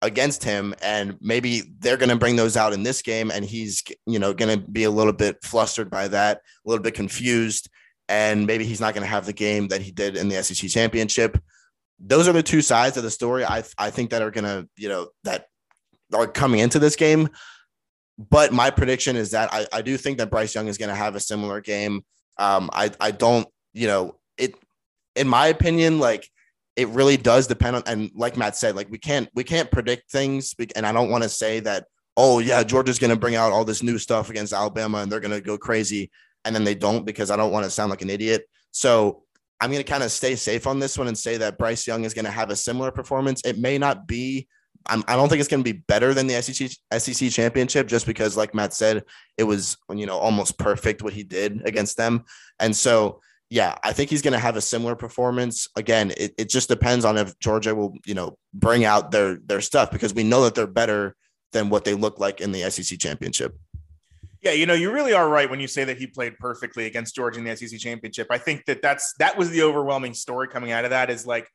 against 0.00 0.44
him, 0.44 0.74
and 0.82 1.16
maybe 1.20 1.62
they're 1.80 1.96
going 1.96 2.08
to 2.08 2.16
bring 2.16 2.36
those 2.36 2.56
out 2.56 2.72
in 2.72 2.82
this 2.82 3.02
game, 3.02 3.30
and 3.30 3.44
he's 3.44 3.82
you 4.06 4.18
know 4.18 4.32
going 4.32 4.58
to 4.58 4.70
be 4.70 4.84
a 4.84 4.90
little 4.90 5.12
bit 5.12 5.42
flustered 5.42 5.90
by 5.90 6.08
that, 6.08 6.38
a 6.38 6.68
little 6.68 6.82
bit 6.82 6.94
confused, 6.94 7.68
and 8.08 8.46
maybe 8.46 8.64
he's 8.64 8.80
not 8.80 8.94
going 8.94 9.04
to 9.04 9.10
have 9.10 9.26
the 9.26 9.32
game 9.32 9.68
that 9.68 9.82
he 9.82 9.90
did 9.90 10.16
in 10.16 10.28
the 10.28 10.42
SEC 10.42 10.70
championship. 10.70 11.38
Those 12.00 12.28
are 12.28 12.32
the 12.32 12.42
two 12.42 12.62
sides 12.62 12.96
of 12.96 13.02
the 13.02 13.10
story. 13.10 13.44
I 13.44 13.64
I 13.76 13.90
think 13.90 14.10
that 14.10 14.22
are 14.22 14.30
going 14.30 14.44
to 14.44 14.68
you 14.76 14.88
know 14.88 15.08
that 15.24 15.46
are 16.14 16.26
coming 16.26 16.60
into 16.60 16.78
this 16.78 16.96
game. 16.96 17.28
But 18.18 18.52
my 18.52 18.70
prediction 18.70 19.16
is 19.16 19.30
that 19.30 19.52
I, 19.52 19.66
I 19.72 19.82
do 19.82 19.96
think 19.96 20.18
that 20.18 20.30
Bryce 20.30 20.54
Young 20.54 20.66
is 20.66 20.76
going 20.76 20.88
to 20.88 20.94
have 20.94 21.14
a 21.14 21.20
similar 21.20 21.60
game. 21.60 22.04
Um, 22.36 22.68
I, 22.72 22.90
I 23.00 23.12
don't, 23.12 23.46
you 23.72 23.86
know, 23.86 24.16
it, 24.36 24.56
in 25.14 25.28
my 25.28 25.46
opinion, 25.46 26.00
like 26.00 26.28
it 26.74 26.88
really 26.88 27.16
does 27.16 27.46
depend 27.46 27.76
on, 27.76 27.82
and 27.86 28.10
like 28.14 28.36
Matt 28.36 28.56
said, 28.56 28.74
like 28.74 28.90
we 28.90 28.98
can't, 28.98 29.28
we 29.34 29.44
can't 29.44 29.70
predict 29.70 30.10
things. 30.10 30.54
And 30.74 30.84
I 30.84 30.92
don't 30.92 31.10
want 31.10 31.22
to 31.22 31.28
say 31.28 31.60
that, 31.60 31.86
oh 32.16 32.40
yeah, 32.40 32.64
Georgia's 32.64 32.98
going 32.98 33.10
to 33.10 33.18
bring 33.18 33.36
out 33.36 33.52
all 33.52 33.64
this 33.64 33.82
new 33.82 33.98
stuff 33.98 34.30
against 34.30 34.52
Alabama 34.52 34.98
and 34.98 35.10
they're 35.10 35.20
going 35.20 35.34
to 35.34 35.40
go 35.40 35.56
crazy. 35.56 36.10
And 36.44 36.54
then 36.54 36.64
they 36.64 36.74
don't 36.74 37.06
because 37.06 37.30
I 37.30 37.36
don't 37.36 37.52
want 37.52 37.64
to 37.64 37.70
sound 37.70 37.90
like 37.90 38.02
an 38.02 38.10
idiot. 38.10 38.48
So 38.72 39.22
I'm 39.60 39.70
going 39.70 39.82
to 39.82 39.90
kind 39.90 40.02
of 40.02 40.10
stay 40.10 40.34
safe 40.36 40.66
on 40.66 40.78
this 40.78 40.98
one 40.98 41.08
and 41.08 41.18
say 41.18 41.36
that 41.36 41.58
Bryce 41.58 41.86
Young 41.86 42.04
is 42.04 42.14
going 42.14 42.24
to 42.24 42.30
have 42.30 42.50
a 42.50 42.56
similar 42.56 42.90
performance. 42.90 43.42
It 43.44 43.58
may 43.58 43.78
not 43.78 44.06
be 44.06 44.48
I'm, 44.88 45.04
I 45.06 45.14
do 45.14 45.18
not 45.18 45.28
think 45.28 45.40
it's 45.40 45.48
going 45.48 45.62
to 45.62 45.72
be 45.72 45.84
better 45.86 46.14
than 46.14 46.26
the 46.26 46.40
SEC 46.42 46.70
SEC 46.98 47.30
championship 47.30 47.86
just 47.86 48.06
because, 48.06 48.36
like 48.36 48.54
Matt 48.54 48.72
said, 48.72 49.04
it 49.36 49.44
was 49.44 49.76
you 49.92 50.06
know 50.06 50.18
almost 50.18 50.58
perfect 50.58 51.02
what 51.02 51.12
he 51.12 51.22
did 51.22 51.62
against 51.64 51.96
them, 51.96 52.24
and 52.58 52.74
so 52.74 53.20
yeah, 53.50 53.76
I 53.82 53.92
think 53.92 54.10
he's 54.10 54.22
going 54.22 54.32
to 54.32 54.38
have 54.38 54.56
a 54.56 54.60
similar 54.60 54.94
performance. 54.94 55.68
Again, 55.74 56.12
it, 56.16 56.34
it 56.36 56.50
just 56.50 56.68
depends 56.68 57.04
on 57.04 57.16
if 57.16 57.38
Georgia 57.38 57.74
will 57.74 57.94
you 58.06 58.14
know 58.14 58.36
bring 58.52 58.84
out 58.84 59.10
their 59.10 59.36
their 59.36 59.60
stuff 59.60 59.90
because 59.90 60.14
we 60.14 60.24
know 60.24 60.44
that 60.44 60.54
they're 60.54 60.66
better 60.66 61.16
than 61.52 61.70
what 61.70 61.84
they 61.84 61.94
look 61.94 62.18
like 62.18 62.40
in 62.40 62.52
the 62.52 62.70
SEC 62.70 62.98
championship. 62.98 63.56
Yeah, 64.42 64.52
you 64.52 64.66
know, 64.66 64.74
you 64.74 64.92
really 64.92 65.14
are 65.14 65.28
right 65.28 65.50
when 65.50 65.60
you 65.60 65.66
say 65.66 65.84
that 65.84 65.98
he 65.98 66.06
played 66.06 66.38
perfectly 66.38 66.86
against 66.86 67.16
Georgia 67.16 67.40
in 67.40 67.44
the 67.44 67.56
SEC 67.56 67.78
championship. 67.80 68.28
I 68.30 68.38
think 68.38 68.66
that 68.66 68.82
that's 68.82 69.14
that 69.18 69.36
was 69.36 69.50
the 69.50 69.62
overwhelming 69.62 70.14
story 70.14 70.48
coming 70.48 70.70
out 70.70 70.84
of 70.84 70.90
that 70.90 71.10
is 71.10 71.26
like 71.26 71.48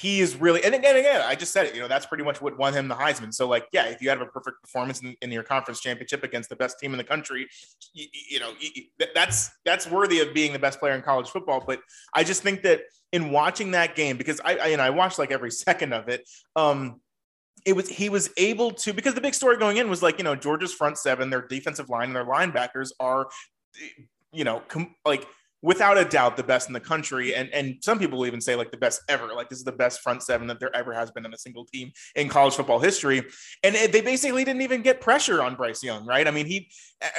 he 0.00 0.20
is 0.20 0.34
really, 0.36 0.64
and 0.64 0.74
again, 0.74 0.96
again, 0.96 1.20
I 1.20 1.34
just 1.34 1.52
said 1.52 1.66
it, 1.66 1.74
you 1.74 1.80
know, 1.82 1.86
that's 1.86 2.06
pretty 2.06 2.24
much 2.24 2.40
what 2.40 2.56
won 2.56 2.72
him 2.72 2.88
the 2.88 2.94
Heisman. 2.94 3.34
So, 3.34 3.46
like, 3.46 3.66
yeah, 3.70 3.84
if 3.84 4.00
you 4.00 4.08
have 4.08 4.22
a 4.22 4.26
perfect 4.26 4.62
performance 4.62 5.02
in, 5.02 5.14
in 5.20 5.30
your 5.30 5.42
conference 5.42 5.78
championship 5.78 6.24
against 6.24 6.48
the 6.48 6.56
best 6.56 6.78
team 6.78 6.92
in 6.92 6.98
the 6.98 7.04
country, 7.04 7.46
you, 7.92 8.06
you 8.30 8.40
know, 8.40 8.52
you, 8.58 8.84
that's 9.14 9.50
that's 9.66 9.86
worthy 9.86 10.20
of 10.20 10.32
being 10.32 10.54
the 10.54 10.58
best 10.58 10.80
player 10.80 10.94
in 10.94 11.02
college 11.02 11.28
football. 11.28 11.62
But 11.66 11.80
I 12.14 12.24
just 12.24 12.42
think 12.42 12.62
that 12.62 12.80
in 13.12 13.30
watching 13.30 13.72
that 13.72 13.94
game, 13.94 14.16
because 14.16 14.40
I, 14.42 14.58
I 14.58 14.76
know, 14.76 14.82
I 14.82 14.88
watched 14.88 15.18
like 15.18 15.32
every 15.32 15.50
second 15.66 15.92
of 15.92 16.08
it, 16.08 16.26
um, 16.56 17.02
it 17.66 17.74
was 17.74 17.90
he 17.90 18.08
was 18.08 18.30
able 18.38 18.70
to 18.70 18.94
because 18.94 19.12
the 19.12 19.20
big 19.20 19.34
story 19.34 19.58
going 19.58 19.76
in 19.76 19.90
was 19.90 20.02
like 20.02 20.16
you 20.16 20.24
know 20.24 20.34
Georgia's 20.34 20.72
front 20.72 20.96
seven, 20.96 21.28
their 21.28 21.46
defensive 21.46 21.90
line, 21.90 22.06
and 22.06 22.16
their 22.16 22.24
linebackers 22.24 22.90
are, 22.98 23.28
you 24.32 24.44
know, 24.44 24.62
com- 24.66 24.94
like 25.04 25.26
without 25.62 25.98
a 25.98 26.04
doubt 26.04 26.36
the 26.36 26.42
best 26.42 26.68
in 26.68 26.72
the 26.72 26.80
country. 26.80 27.34
And 27.34 27.52
and 27.52 27.76
some 27.82 27.98
people 27.98 28.18
will 28.18 28.26
even 28.26 28.40
say 28.40 28.56
like 28.56 28.70
the 28.70 28.76
best 28.76 29.02
ever 29.08 29.28
like 29.34 29.48
this 29.48 29.58
is 29.58 29.64
the 29.64 29.72
best 29.72 30.00
front 30.00 30.22
seven 30.22 30.46
that 30.48 30.60
there 30.60 30.74
ever 30.74 30.92
has 30.94 31.10
been 31.10 31.24
in 31.26 31.34
a 31.34 31.38
single 31.38 31.64
team 31.64 31.92
in 32.14 32.28
college 32.28 32.54
football 32.54 32.78
history. 32.78 33.22
And 33.62 33.74
they 33.74 34.00
basically 34.00 34.44
didn't 34.44 34.62
even 34.62 34.82
get 34.82 35.00
pressure 35.00 35.42
on 35.42 35.56
Bryce 35.56 35.82
Young 35.82 36.06
right? 36.06 36.26
I 36.26 36.30
mean 36.30 36.46
he 36.46 36.70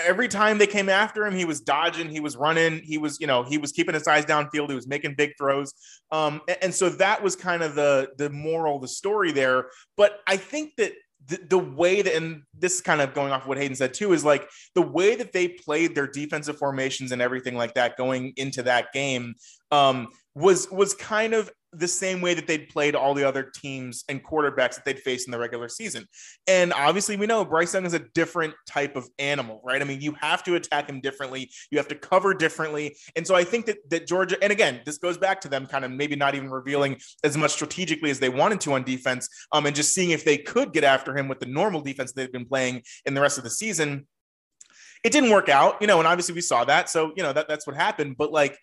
every 0.05 0.27
time 0.27 0.57
they 0.57 0.67
came 0.67 0.89
after 0.89 1.25
him 1.25 1.35
he 1.35 1.45
was 1.45 1.61
dodging 1.61 2.09
he 2.09 2.19
was 2.19 2.35
running 2.35 2.81
he 2.83 2.97
was 2.97 3.19
you 3.19 3.27
know 3.27 3.43
he 3.43 3.57
was 3.57 3.71
keeping 3.71 3.93
his 3.93 4.07
eyes 4.07 4.25
downfield 4.25 4.69
he 4.69 4.75
was 4.75 4.87
making 4.87 5.15
big 5.15 5.31
throws. 5.37 5.73
Um 6.11 6.41
and, 6.47 6.57
and 6.61 6.75
so 6.75 6.89
that 6.89 7.21
was 7.21 7.35
kind 7.35 7.61
of 7.61 7.75
the 7.75 8.09
the 8.17 8.29
moral 8.29 8.79
the 8.79 8.87
story 8.87 9.31
there. 9.31 9.69
But 9.97 10.19
I 10.27 10.37
think 10.37 10.75
that 10.77 10.93
the, 11.27 11.39
the 11.49 11.57
way 11.57 12.01
that, 12.01 12.15
and 12.15 12.43
this 12.57 12.75
is 12.75 12.81
kind 12.81 13.01
of 13.01 13.13
going 13.13 13.31
off 13.31 13.47
what 13.47 13.57
Hayden 13.57 13.75
said 13.75 13.93
too, 13.93 14.13
is 14.13 14.25
like 14.25 14.49
the 14.75 14.81
way 14.81 15.15
that 15.15 15.33
they 15.33 15.47
played 15.47 15.95
their 15.95 16.07
defensive 16.07 16.57
formations 16.57 17.11
and 17.11 17.21
everything 17.21 17.55
like 17.55 17.73
that 17.75 17.97
going 17.97 18.33
into 18.37 18.63
that 18.63 18.91
game 18.93 19.35
um, 19.71 20.07
was 20.35 20.69
was 20.71 20.93
kind 20.93 21.33
of 21.33 21.49
the 21.73 21.87
same 21.87 22.21
way 22.21 22.33
that 22.33 22.47
they'd 22.47 22.67
played 22.67 22.95
all 22.95 23.13
the 23.13 23.27
other 23.27 23.43
teams 23.43 24.03
and 24.09 24.23
quarterbacks 24.23 24.75
that 24.75 24.83
they'd 24.85 24.99
faced 24.99 25.27
in 25.27 25.31
the 25.31 25.39
regular 25.39 25.69
season. 25.69 26.05
And 26.47 26.73
obviously, 26.73 27.15
we 27.15 27.25
know 27.25 27.45
Bryce 27.45 27.73
Young 27.73 27.85
is 27.85 27.93
a 27.93 27.99
different 28.13 28.53
type 28.67 28.95
of 28.95 29.07
animal, 29.19 29.61
right? 29.63 29.81
I 29.81 29.85
mean, 29.85 30.01
you 30.01 30.13
have 30.19 30.43
to 30.43 30.55
attack 30.55 30.89
him 30.89 30.99
differently, 30.99 31.49
you 31.71 31.77
have 31.77 31.87
to 31.87 31.95
cover 31.95 32.33
differently. 32.33 32.95
And 33.15 33.25
so 33.25 33.35
I 33.35 33.43
think 33.43 33.65
that, 33.67 33.77
that 33.89 34.07
Georgia, 34.07 34.37
and 34.41 34.51
again, 34.51 34.81
this 34.85 34.97
goes 34.97 35.17
back 35.17 35.39
to 35.41 35.47
them 35.47 35.65
kind 35.65 35.85
of 35.85 35.91
maybe 35.91 36.15
not 36.15 36.35
even 36.35 36.49
revealing 36.49 36.97
as 37.23 37.37
much 37.37 37.51
strategically 37.51 38.09
as 38.09 38.19
they 38.19 38.29
wanted 38.29 38.59
to 38.61 38.73
on 38.73 38.83
defense, 38.83 39.29
um, 39.51 39.65
and 39.65 39.75
just 39.75 39.93
seeing 39.93 40.11
if 40.11 40.25
they 40.25 40.37
could 40.37 40.73
get 40.73 40.83
after 40.83 41.15
him 41.15 41.27
with 41.27 41.39
the 41.39 41.45
normal 41.45 41.81
defense 41.81 42.11
they've 42.11 42.31
been 42.31 42.45
playing 42.45 42.81
in 43.05 43.13
the 43.13 43.21
rest 43.21 43.37
of 43.37 43.43
the 43.43 43.49
season 43.49 44.05
it 45.03 45.11
didn't 45.11 45.31
work 45.31 45.49
out, 45.49 45.81
you 45.81 45.87
know, 45.87 45.97
and 45.97 46.07
obviously 46.07 46.35
we 46.35 46.41
saw 46.41 46.63
that. 46.63 46.87
So, 46.87 47.11
you 47.15 47.23
know, 47.23 47.33
that 47.33 47.47
that's 47.47 47.65
what 47.65 47.75
happened. 47.75 48.17
But 48.17 48.31
like 48.31 48.55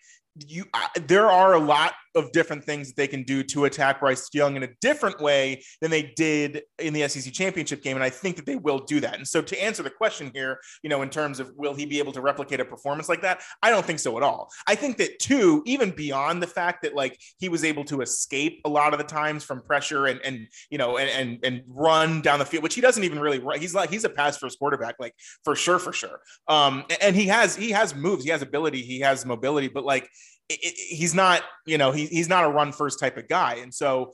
you 0.47 0.65
there 1.07 1.29
are 1.29 1.53
a 1.53 1.59
lot 1.59 1.93
of 2.19 2.31
different 2.31 2.63
things 2.63 2.89
that 2.89 2.95
they 2.95 3.07
can 3.07 3.23
do 3.23 3.43
to 3.43 3.65
attack 3.65 3.99
Bryce 3.99 4.29
Young 4.33 4.55
in 4.55 4.63
a 4.63 4.69
different 4.81 5.19
way 5.19 5.63
than 5.81 5.89
they 5.89 6.13
did 6.15 6.61
in 6.77 6.93
the 6.93 7.07
SEC 7.07 7.33
championship 7.33 7.81
game. 7.81 7.95
And 7.95 8.03
I 8.03 8.09
think 8.09 8.35
that 8.35 8.45
they 8.45 8.55
will 8.55 8.79
do 8.79 8.99
that. 8.99 9.15
And 9.15 9.27
so 9.27 9.41
to 9.41 9.63
answer 9.63 9.83
the 9.83 9.89
question 9.89 10.31
here, 10.33 10.59
you 10.83 10.89
know, 10.89 11.01
in 11.01 11.09
terms 11.09 11.39
of 11.39 11.51
will 11.55 11.73
he 11.73 11.85
be 11.85 11.99
able 11.99 12.11
to 12.13 12.21
replicate 12.21 12.59
a 12.59 12.65
performance 12.65 13.09
like 13.09 13.21
that? 13.21 13.41
I 13.63 13.69
don't 13.69 13.85
think 13.85 13.99
so 13.99 14.17
at 14.17 14.23
all. 14.23 14.49
I 14.67 14.75
think 14.75 14.97
that 14.97 15.19
too, 15.19 15.63
even 15.65 15.91
beyond 15.91 16.43
the 16.43 16.47
fact 16.47 16.83
that 16.83 16.95
like 16.95 17.19
he 17.37 17.49
was 17.49 17.63
able 17.63 17.83
to 17.85 18.01
escape 18.01 18.61
a 18.65 18.69
lot 18.69 18.93
of 18.93 18.99
the 18.99 19.05
times 19.05 19.43
from 19.43 19.61
pressure 19.61 20.07
and 20.07 20.19
and 20.23 20.47
you 20.69 20.77
know 20.77 20.97
and 20.97 21.09
and, 21.09 21.45
and 21.45 21.63
run 21.67 22.21
down 22.21 22.39
the 22.39 22.45
field, 22.45 22.63
which 22.63 22.75
he 22.75 22.81
doesn't 22.81 23.03
even 23.03 23.19
really 23.19 23.39
run. 23.39 23.59
He's 23.59 23.73
like 23.73 23.89
he's 23.89 24.03
a 24.03 24.09
pass 24.09 24.37
first 24.37 24.59
quarterback, 24.59 24.95
like 24.99 25.13
for 25.43 25.55
sure, 25.55 25.79
for 25.79 25.93
sure. 25.93 26.19
Um, 26.47 26.85
and 27.01 27.15
he 27.15 27.27
has 27.27 27.55
he 27.55 27.71
has 27.71 27.95
moves, 27.95 28.23
he 28.23 28.29
has 28.31 28.41
ability, 28.41 28.81
he 28.81 28.99
has 29.01 29.25
mobility, 29.25 29.67
but 29.67 29.83
like 29.83 30.09
he's 30.49 31.13
not, 31.13 31.43
you 31.65 31.77
know, 31.77 31.91
he, 31.91 32.07
he's 32.07 32.29
not 32.29 32.43
a 32.43 32.49
run 32.49 32.71
first 32.71 32.99
type 32.99 33.17
of 33.17 33.27
guy. 33.27 33.55
And 33.55 33.73
so 33.73 34.13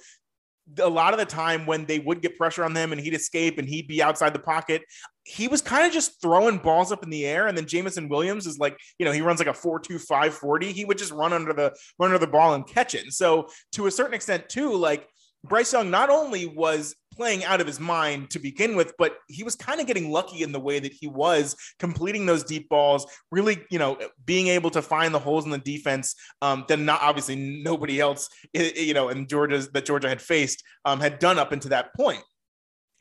a 0.79 0.89
lot 0.89 1.13
of 1.13 1.19
the 1.19 1.25
time 1.25 1.65
when 1.65 1.85
they 1.85 1.99
would 1.99 2.21
get 2.21 2.37
pressure 2.37 2.63
on 2.63 2.75
him 2.75 2.91
and 2.91 2.99
he'd 2.99 3.13
escape 3.13 3.59
and 3.59 3.69
he'd 3.69 3.87
be 3.87 4.01
outside 4.01 4.33
the 4.33 4.39
pocket, 4.39 4.81
he 5.23 5.47
was 5.47 5.61
kind 5.61 5.85
of 5.85 5.93
just 5.93 6.21
throwing 6.21 6.57
balls 6.57 6.91
up 6.91 7.03
in 7.03 7.09
the 7.09 7.25
air. 7.25 7.47
And 7.47 7.57
then 7.57 7.67
Jameson 7.67 8.09
Williams 8.09 8.47
is 8.47 8.57
like, 8.57 8.77
you 8.97 9.05
know, 9.05 9.11
he 9.11 9.21
runs 9.21 9.39
like 9.39 9.47
a 9.47 9.53
4 9.53 9.79
2 9.79 9.99
5 9.99 10.33
40. 10.33 10.71
He 10.71 10.85
would 10.85 10.97
just 10.97 11.11
run 11.11 11.33
under 11.33 11.53
the 11.53 11.75
run 11.99 12.11
under 12.11 12.17
the 12.17 12.31
ball 12.31 12.55
and 12.55 12.67
catch 12.67 12.95
it. 12.95 13.03
And 13.03 13.13
so 13.13 13.47
to 13.73 13.87
a 13.87 13.91
certain 13.91 14.13
extent, 14.13 14.49
too, 14.49 14.73
like 14.73 15.07
Bryce 15.47 15.73
Young 15.73 15.89
not 15.89 16.09
only 16.09 16.45
was 16.45 16.95
playing 17.15 17.45
out 17.45 17.61
of 17.61 17.67
his 17.67 17.79
mind 17.79 18.29
to 18.29 18.39
begin 18.39 18.75
with, 18.75 18.93
but 18.97 19.17
he 19.27 19.43
was 19.43 19.55
kind 19.55 19.79
of 19.79 19.87
getting 19.87 20.11
lucky 20.11 20.43
in 20.43 20.51
the 20.51 20.59
way 20.59 20.79
that 20.79 20.91
he 20.91 21.07
was 21.07 21.55
completing 21.79 22.25
those 22.25 22.43
deep 22.43 22.67
balls, 22.69 23.05
really, 23.31 23.63
you 23.71 23.79
know, 23.79 23.97
being 24.25 24.47
able 24.47 24.69
to 24.69 24.81
find 24.81 25.13
the 25.13 25.19
holes 25.19 25.45
in 25.45 25.51
the 25.51 25.57
defense 25.57 26.15
um, 26.41 26.65
that 26.67 26.77
not 26.77 27.01
obviously 27.01 27.35
nobody 27.35 27.99
else, 27.99 28.29
you 28.53 28.93
know, 28.93 29.09
in 29.09 29.27
Georgia's 29.27 29.69
that 29.69 29.85
Georgia 29.85 30.09
had 30.09 30.21
faced 30.21 30.63
um, 30.83 30.99
had 30.99 31.19
done 31.19 31.39
up 31.39 31.53
into 31.53 31.69
that 31.69 31.93
point. 31.95 32.23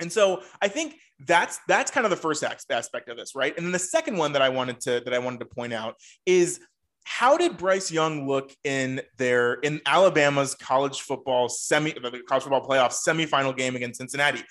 And 0.00 0.12
so 0.12 0.42
I 0.60 0.68
think 0.68 0.96
that's 1.20 1.60
that's 1.68 1.90
kind 1.90 2.04
of 2.04 2.10
the 2.10 2.16
first 2.16 2.42
aspect 2.44 3.08
of 3.08 3.16
this, 3.16 3.34
right? 3.34 3.56
And 3.56 3.64
then 3.64 3.72
the 3.72 3.78
second 3.78 4.16
one 4.16 4.32
that 4.32 4.42
I 4.42 4.48
wanted 4.48 4.80
to 4.80 5.02
that 5.04 5.14
I 5.14 5.18
wanted 5.18 5.40
to 5.40 5.46
point 5.46 5.72
out 5.72 5.96
is 6.26 6.60
how 7.04 7.36
did 7.36 7.56
Bryce 7.56 7.90
Young 7.90 8.26
look 8.26 8.54
in 8.64 9.00
their 9.18 9.54
in 9.54 9.80
Alabama's 9.86 10.54
college 10.54 11.02
football 11.02 11.48
semi 11.48 11.92
the 11.92 12.22
college 12.26 12.42
football 12.42 12.66
playoff 12.66 12.92
semifinal 12.92 13.56
game 13.56 13.76
against 13.76 13.98
Cincinnati? 13.98 14.42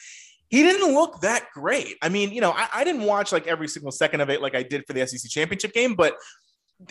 He 0.49 0.61
didn't 0.61 0.93
look 0.93 1.21
that 1.21 1.47
great. 1.51 1.97
I 2.01 2.09
mean, 2.09 2.31
you 2.31 2.39
know, 2.39 2.51
I, 2.51 2.69
I 2.73 2.83
didn't 2.83 3.03
watch 3.03 3.31
like 3.31 3.47
every 3.47 3.67
single 3.67 3.91
second 3.91 4.21
of 4.21 4.29
it 4.29 4.39
like 4.39 4.53
I 4.53 4.61
did 4.61 4.85
for 4.85 4.93
the 4.93 5.05
SEC 5.07 5.29
championship 5.31 5.73
game, 5.73 5.95
but 5.95 6.15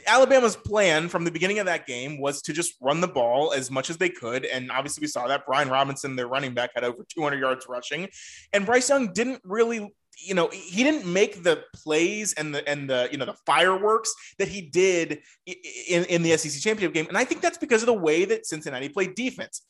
Alabama's 0.07 0.57
plan 0.57 1.09
from 1.09 1.25
the 1.25 1.31
beginning 1.31 1.59
of 1.59 1.67
that 1.67 1.87
game 1.87 2.21
was 2.21 2.43
to 2.43 2.53
just 2.53 2.75
run 2.81 3.01
the 3.01 3.09
ball 3.09 3.53
as 3.53 3.71
much 3.71 3.91
as 3.91 3.99
they 3.99 4.09
could. 4.09 4.45
And 4.45 4.71
obviously, 4.71 5.03
we 5.03 5.07
saw 5.07 5.29
that 5.29 5.47
Brian 5.47 5.69
Robinson, 5.69 6.17
their 6.17 6.29
running 6.29 6.55
back, 6.55 6.71
had 6.75 6.85
over 6.85 7.05
200 7.09 7.39
yards 7.39 7.67
rushing. 7.69 8.09
And 8.53 8.67
Bryce 8.67 8.89
Young 8.89 9.13
didn't 9.13 9.41
really 9.45 9.95
you 10.19 10.35
know 10.35 10.49
he 10.49 10.85
didn't 10.85 11.11
make 11.11 11.43
the 11.43 11.65
plays 11.75 12.33
and 12.35 12.55
the 12.55 12.67
and 12.69 12.89
the 12.89 13.09
you 13.11 13.19
know 13.19 13.25
the 13.25 13.37
fireworks 13.47 14.15
that 14.39 14.49
he 14.49 14.61
did 14.61 15.21
in, 15.47 16.05
in 16.05 16.23
the 16.23 16.37
SEC 16.37 16.61
championship 16.63 16.95
game 16.95 17.07
and 17.09 17.17
I 17.17 17.25
think 17.25 17.41
that's 17.41 17.59
because 17.59 17.83
of 17.83 17.87
the 17.87 17.93
way 17.93 18.25
that 18.25 18.47
Cincinnati 18.47 18.89
played 18.89 19.15
defense 19.15 19.63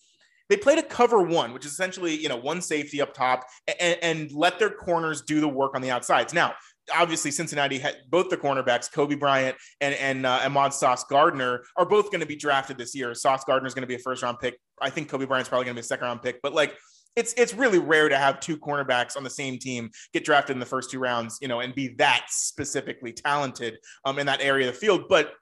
they 0.48 0.56
played 0.56 0.78
a 0.78 0.82
cover 0.82 1.22
one 1.22 1.52
which 1.52 1.64
is 1.64 1.72
essentially 1.72 2.14
you 2.14 2.28
know 2.28 2.36
one 2.36 2.60
safety 2.60 3.00
up 3.00 3.14
top 3.14 3.44
and, 3.80 3.98
and 4.02 4.32
let 4.32 4.58
their 4.58 4.70
corners 4.70 5.22
do 5.22 5.40
the 5.40 5.48
work 5.48 5.74
on 5.74 5.82
the 5.82 5.90
outsides 5.90 6.34
now 6.34 6.54
obviously 6.94 7.30
Cincinnati 7.30 7.78
had 7.78 7.96
both 8.10 8.28
the 8.28 8.36
cornerbacks, 8.36 8.90
Coby 8.90 9.18
Bryant 9.18 9.56
and 9.80 9.94
and 9.94 10.26
uh, 10.26 10.40
Ahmad 10.44 10.74
Sauce 10.74 11.04
Gardner, 11.04 11.62
are 11.76 11.86
both 11.86 12.10
going 12.10 12.20
to 12.20 12.26
be 12.26 12.36
drafted 12.36 12.78
this 12.78 12.94
year. 12.94 13.14
Sauce 13.14 13.44
Gardner 13.44 13.66
is 13.66 13.74
going 13.74 13.82
to 13.82 13.88
be 13.88 13.94
a 13.94 13.98
first 13.98 14.22
round 14.22 14.38
pick. 14.40 14.58
I 14.80 14.90
think 14.90 15.10
Coby 15.10 15.26
Bryant's 15.26 15.48
probably 15.48 15.66
going 15.66 15.76
to 15.76 15.80
be 15.80 15.84
a 15.84 15.88
second 15.88 16.06
round 16.06 16.22
pick, 16.22 16.40
but 16.42 16.54
like 16.54 16.76
it's 17.16 17.34
it's 17.36 17.54
really 17.54 17.78
rare 17.78 18.08
to 18.08 18.16
have 18.16 18.40
two 18.40 18.56
cornerbacks 18.56 19.16
on 19.16 19.22
the 19.22 19.30
same 19.30 19.58
team 19.58 19.90
get 20.12 20.24
drafted 20.24 20.56
in 20.56 20.60
the 20.60 20.66
first 20.66 20.90
two 20.90 20.98
rounds, 20.98 21.38
you 21.40 21.48
know, 21.48 21.60
and 21.60 21.74
be 21.74 21.88
that 21.98 22.26
specifically 22.28 23.12
talented 23.12 23.78
um, 24.04 24.18
in 24.18 24.26
that 24.26 24.40
area 24.40 24.68
of 24.68 24.74
the 24.74 24.80
field. 24.80 25.04
But 25.08 25.32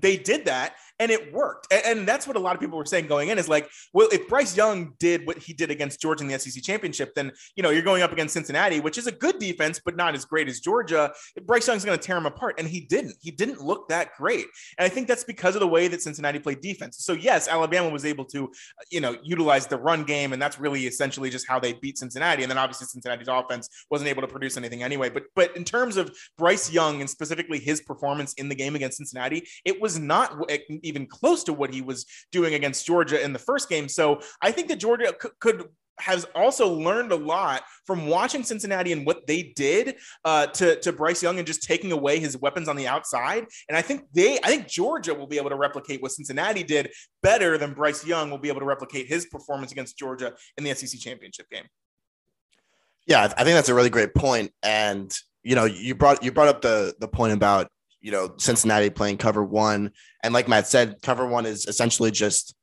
they 0.00 0.16
did 0.16 0.44
that 0.46 0.74
and 0.98 1.10
it 1.10 1.32
worked. 1.32 1.66
And, 1.72 1.98
and, 1.98 2.08
that's 2.08 2.26
what 2.26 2.36
a 2.36 2.40
lot 2.40 2.54
of 2.54 2.60
people 2.60 2.78
were 2.78 2.86
saying 2.86 3.06
going 3.06 3.28
in 3.28 3.38
is 3.38 3.48
like, 3.48 3.68
well, 3.92 4.08
if 4.10 4.26
Bryce 4.28 4.56
Young 4.56 4.94
did 4.98 5.26
what 5.26 5.38
he 5.38 5.52
did 5.52 5.70
against 5.70 6.00
Georgia 6.00 6.24
in 6.24 6.28
the 6.28 6.38
SEC 6.38 6.62
championship, 6.62 7.14
then 7.14 7.32
you 7.54 7.62
know 7.62 7.70
you're 7.70 7.82
going 7.82 8.02
up 8.02 8.12
against 8.12 8.34
Cincinnati, 8.34 8.80
which 8.80 8.98
is 8.98 9.06
a 9.06 9.12
good 9.12 9.38
defense, 9.38 9.80
but 9.84 9.96
not 9.96 10.14
as 10.14 10.24
great 10.24 10.48
as 10.48 10.60
Georgia. 10.60 11.12
Bryce 11.44 11.66
Young's 11.66 11.84
going 11.84 11.98
to 11.98 12.04
tear 12.04 12.16
him 12.16 12.26
apart, 12.26 12.54
and 12.58 12.66
he 12.66 12.80
didn't. 12.80 13.16
He 13.20 13.30
didn't 13.30 13.60
look 13.60 13.88
that 13.88 14.14
great, 14.16 14.46
and 14.78 14.86
I 14.86 14.88
think 14.88 15.08
that's 15.08 15.24
because 15.24 15.54
of 15.54 15.60
the 15.60 15.68
way 15.68 15.88
that 15.88 16.02
Cincinnati 16.02 16.38
played 16.38 16.60
defense. 16.60 16.98
So 16.98 17.12
yes, 17.12 17.48
Alabama 17.48 17.90
was 17.90 18.04
able 18.04 18.24
to, 18.26 18.50
you 18.90 19.00
know, 19.00 19.16
utilize 19.22 19.66
the 19.66 19.78
run 19.78 20.04
game, 20.04 20.32
and 20.32 20.40
that's 20.40 20.58
really 20.58 20.86
essentially 20.86 21.30
just 21.30 21.46
how 21.46 21.60
they 21.60 21.74
beat 21.74 21.98
Cincinnati. 21.98 22.42
And 22.42 22.50
then 22.50 22.58
obviously 22.58 22.86
Cincinnati's 22.86 23.28
offense 23.28 23.68
wasn't 23.90 24.08
able 24.08 24.22
to 24.22 24.28
produce 24.28 24.56
anything 24.56 24.82
anyway. 24.82 25.10
But 25.10 25.24
but 25.34 25.56
in 25.56 25.64
terms 25.64 25.96
of 25.96 26.16
Bryce 26.36 26.72
Young 26.72 27.00
and 27.00 27.10
specifically 27.10 27.58
his 27.58 27.80
performance 27.80 28.34
in 28.34 28.48
the 28.48 28.54
game 28.54 28.74
against 28.74 28.96
Cincinnati, 28.96 29.46
it 29.64 29.80
was 29.80 29.98
not 29.98 30.50
even 30.88 31.06
close 31.06 31.44
to 31.44 31.52
what 31.52 31.72
he 31.72 31.82
was 31.82 32.06
doing 32.32 32.54
against 32.54 32.86
Georgia 32.86 33.22
in 33.22 33.32
the 33.32 33.38
first 33.38 33.68
game. 33.68 33.88
So 33.88 34.20
I 34.42 34.50
think 34.50 34.68
that 34.68 34.80
Georgia 34.80 35.14
c- 35.20 35.28
could 35.40 35.68
has 36.00 36.26
also 36.34 36.72
learned 36.72 37.12
a 37.12 37.16
lot 37.16 37.62
from 37.84 38.06
watching 38.06 38.42
Cincinnati 38.42 38.92
and 38.92 39.06
what 39.06 39.26
they 39.26 39.52
did 39.56 39.96
uh, 40.24 40.46
to, 40.46 40.78
to 40.80 40.92
Bryce 40.92 41.22
Young 41.22 41.38
and 41.38 41.46
just 41.46 41.62
taking 41.62 41.92
away 41.92 42.18
his 42.18 42.36
weapons 42.36 42.68
on 42.68 42.76
the 42.76 42.86
outside. 42.86 43.46
And 43.68 43.76
I 43.76 43.82
think 43.82 44.02
they, 44.12 44.38
I 44.38 44.48
think 44.48 44.68
Georgia 44.68 45.14
will 45.14 45.26
be 45.26 45.38
able 45.38 45.50
to 45.50 45.56
replicate 45.56 46.02
what 46.02 46.12
Cincinnati 46.12 46.62
did 46.62 46.90
better 47.22 47.58
than 47.58 47.74
Bryce 47.74 48.06
Young 48.06 48.30
will 48.30 48.38
be 48.38 48.48
able 48.48 48.60
to 48.60 48.66
replicate 48.66 49.06
his 49.06 49.26
performance 49.26 49.72
against 49.72 49.98
Georgia 49.98 50.34
in 50.56 50.64
the 50.64 50.74
SEC 50.74 51.00
championship 51.00 51.48
game. 51.50 51.64
Yeah, 53.06 53.22
I 53.22 53.44
think 53.44 53.54
that's 53.54 53.70
a 53.70 53.74
really 53.74 53.90
great 53.90 54.14
point. 54.14 54.52
And 54.62 55.12
you 55.42 55.54
know, 55.54 55.64
you 55.64 55.94
brought 55.94 56.22
you 56.22 56.30
brought 56.30 56.48
up 56.48 56.60
the 56.60 56.94
the 57.00 57.08
point 57.08 57.32
about 57.32 57.70
you 58.00 58.10
know 58.10 58.34
Cincinnati 58.38 58.90
playing 58.90 59.18
cover 59.18 59.44
one, 59.44 59.92
and 60.22 60.34
like 60.34 60.48
Matt 60.48 60.66
said, 60.66 60.96
cover 61.02 61.26
one 61.26 61.46
is 61.46 61.66
essentially 61.66 62.10
just 62.10 62.54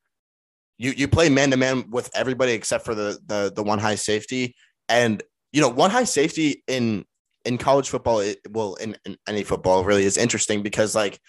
you 0.78 0.92
you 0.92 1.08
play 1.08 1.28
man 1.28 1.50
to 1.50 1.56
man 1.56 1.90
with 1.90 2.10
everybody 2.14 2.52
except 2.52 2.84
for 2.84 2.94
the 2.94 3.18
the 3.26 3.52
the 3.54 3.62
one 3.62 3.78
high 3.78 3.94
safety, 3.94 4.54
and 4.88 5.22
you 5.52 5.60
know 5.60 5.68
one 5.68 5.90
high 5.90 6.04
safety 6.04 6.62
in 6.66 7.04
in 7.44 7.58
college 7.58 7.88
football, 7.88 8.20
it, 8.20 8.38
well 8.50 8.74
in, 8.74 8.96
in 9.04 9.16
any 9.28 9.44
football 9.44 9.84
really 9.84 10.04
is 10.04 10.18
interesting 10.18 10.62
because 10.62 10.94
like 10.94 11.20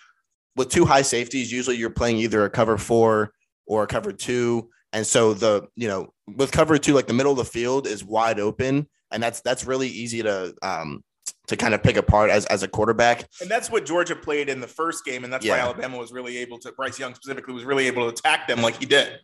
with 0.57 0.69
two 0.69 0.85
high 0.85 1.03
safeties, 1.03 1.51
usually 1.51 1.77
you're 1.77 1.91
playing 1.91 2.17
either 2.17 2.43
a 2.43 2.49
cover 2.49 2.77
four 2.77 3.31
or 3.67 3.83
a 3.83 3.87
cover 3.87 4.11
two, 4.11 4.69
And 4.91 5.05
so 5.05 5.33
the, 5.33 5.67
you 5.75 5.87
know, 5.87 6.09
with 6.35 6.51
cover 6.51 6.77
two, 6.77 6.93
like 6.93 7.07
the 7.07 7.13
middle 7.13 7.31
of 7.31 7.37
the 7.37 7.45
field 7.45 7.85
is 7.85 8.03
wide 8.03 8.39
open. 8.39 8.87
And 9.11 9.21
that's 9.21 9.41
that's 9.41 9.65
really 9.65 9.87
easy 9.87 10.23
to 10.23 10.53
um 10.61 11.03
to 11.47 11.55
kind 11.55 11.73
of 11.73 11.81
pick 11.81 11.97
apart 11.97 12.29
as, 12.29 12.45
as 12.47 12.63
a 12.63 12.67
quarterback. 12.67 13.25
And 13.41 13.49
that's 13.49 13.71
what 13.71 13.85
Georgia 13.85 14.15
played 14.15 14.49
in 14.49 14.59
the 14.59 14.67
first 14.67 15.05
game. 15.05 15.23
And 15.23 15.31
that's 15.31 15.45
yeah. 15.45 15.53
why 15.53 15.59
Alabama 15.59 15.97
was 15.97 16.11
really 16.11 16.37
able 16.37 16.59
to 16.59 16.71
Bryce 16.73 16.99
Young 16.99 17.15
specifically 17.15 17.53
was 17.53 17.65
really 17.65 17.87
able 17.87 18.03
to 18.03 18.09
attack 18.09 18.47
them 18.47 18.61
like 18.61 18.75
he 18.77 18.85
did. 18.85 19.19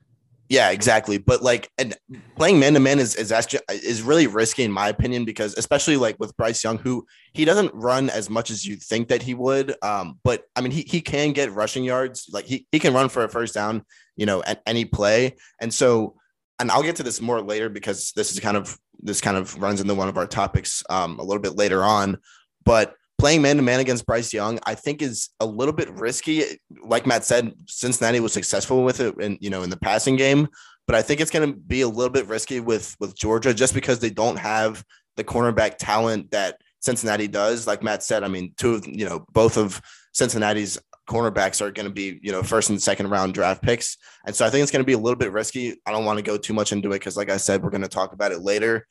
Yeah, 0.49 0.71
exactly. 0.71 1.17
But 1.17 1.41
like, 1.41 1.69
and 1.77 1.95
playing 2.35 2.59
man 2.59 2.73
to 2.73 2.79
man 2.79 2.99
is 2.99 3.15
is 3.15 3.31
actually 3.31 3.61
is 3.69 4.01
really 4.01 4.27
risky 4.27 4.63
in 4.63 4.71
my 4.71 4.89
opinion 4.89 5.25
because 5.25 5.57
especially 5.57 5.97
like 5.97 6.17
with 6.19 6.35
Bryce 6.37 6.63
Young, 6.63 6.77
who 6.77 7.05
he 7.33 7.45
doesn't 7.45 7.73
run 7.73 8.09
as 8.09 8.29
much 8.29 8.51
as 8.51 8.65
you 8.65 8.75
think 8.75 9.07
that 9.07 9.23
he 9.23 9.33
would. 9.33 9.73
Um, 9.81 10.19
but 10.23 10.43
I 10.55 10.61
mean, 10.61 10.71
he 10.71 10.81
he 10.81 11.01
can 11.01 11.31
get 11.31 11.51
rushing 11.53 11.83
yards. 11.83 12.29
Like 12.31 12.45
he 12.45 12.67
he 12.71 12.79
can 12.79 12.93
run 12.93 13.09
for 13.09 13.23
a 13.23 13.29
first 13.29 13.53
down, 13.53 13.83
you 14.15 14.25
know, 14.25 14.43
at 14.43 14.61
any 14.67 14.85
play. 14.85 15.37
And 15.59 15.73
so, 15.73 16.15
and 16.59 16.69
I'll 16.69 16.83
get 16.83 16.97
to 16.97 17.03
this 17.03 17.21
more 17.21 17.41
later 17.41 17.69
because 17.69 18.11
this 18.15 18.31
is 18.31 18.39
kind 18.39 18.57
of 18.57 18.77
this 19.03 19.21
kind 19.21 19.37
of 19.37 19.61
runs 19.61 19.81
into 19.81 19.95
one 19.95 20.09
of 20.09 20.17
our 20.17 20.27
topics 20.27 20.83
um 20.89 21.19
a 21.19 21.23
little 21.23 21.41
bit 21.41 21.55
later 21.55 21.83
on. 21.83 22.17
But 22.65 22.95
playing 23.17 23.41
man 23.41 23.57
to 23.57 23.61
man 23.61 23.79
against 23.79 24.05
Bryce 24.05 24.33
Young, 24.33 24.59
I 24.65 24.75
think 24.75 25.01
is 25.01 25.29
a 25.39 25.45
little 25.45 25.73
bit 25.73 25.89
risky. 25.91 26.43
Like 26.83 27.05
Matt 27.05 27.23
said, 27.23 27.53
Cincinnati 27.67 28.19
was 28.19 28.33
successful 28.33 28.83
with 28.83 28.99
it 28.99 29.15
and 29.17 29.37
you 29.39 29.49
know 29.49 29.63
in 29.63 29.69
the 29.69 29.77
passing 29.77 30.15
game, 30.15 30.47
but 30.87 30.95
I 30.95 31.01
think 31.01 31.21
it's 31.21 31.31
going 31.31 31.49
to 31.49 31.55
be 31.55 31.81
a 31.81 31.87
little 31.87 32.11
bit 32.11 32.27
risky 32.27 32.59
with 32.59 32.95
with 32.99 33.15
Georgia 33.15 33.53
just 33.53 33.73
because 33.73 33.99
they 33.99 34.09
don't 34.09 34.37
have 34.37 34.83
the 35.15 35.23
cornerback 35.23 35.77
talent 35.77 36.31
that 36.31 36.59
Cincinnati 36.81 37.27
does. 37.27 37.67
Like 37.67 37.83
Matt 37.83 38.03
said, 38.03 38.23
I 38.23 38.27
mean, 38.27 38.53
two 38.57 38.75
of 38.75 38.87
you 38.87 39.07
know 39.07 39.25
both 39.31 39.57
of 39.57 39.81
Cincinnati's 40.13 40.77
cornerbacks 41.09 41.61
are 41.61 41.71
going 41.71 41.87
to 41.87 41.93
be 41.93 42.19
you 42.21 42.31
know 42.31 42.43
first 42.43 42.69
and 42.69 42.81
second 42.81 43.09
round 43.09 43.33
draft 43.33 43.61
picks, 43.61 43.97
and 44.25 44.35
so 44.35 44.45
I 44.45 44.49
think 44.49 44.63
it's 44.63 44.71
going 44.71 44.83
to 44.83 44.87
be 44.87 44.93
a 44.93 44.97
little 44.97 45.17
bit 45.17 45.31
risky. 45.31 45.79
I 45.85 45.91
don't 45.91 46.05
want 46.05 46.17
to 46.17 46.23
go 46.23 46.37
too 46.37 46.53
much 46.53 46.71
into 46.71 46.89
it 46.89 46.99
because, 46.99 47.17
like 47.17 47.29
I 47.29 47.37
said, 47.37 47.63
we're 47.63 47.69
going 47.69 47.81
to 47.81 47.87
talk 47.87 48.13
about 48.13 48.31
it 48.31 48.41
later, 48.41 48.87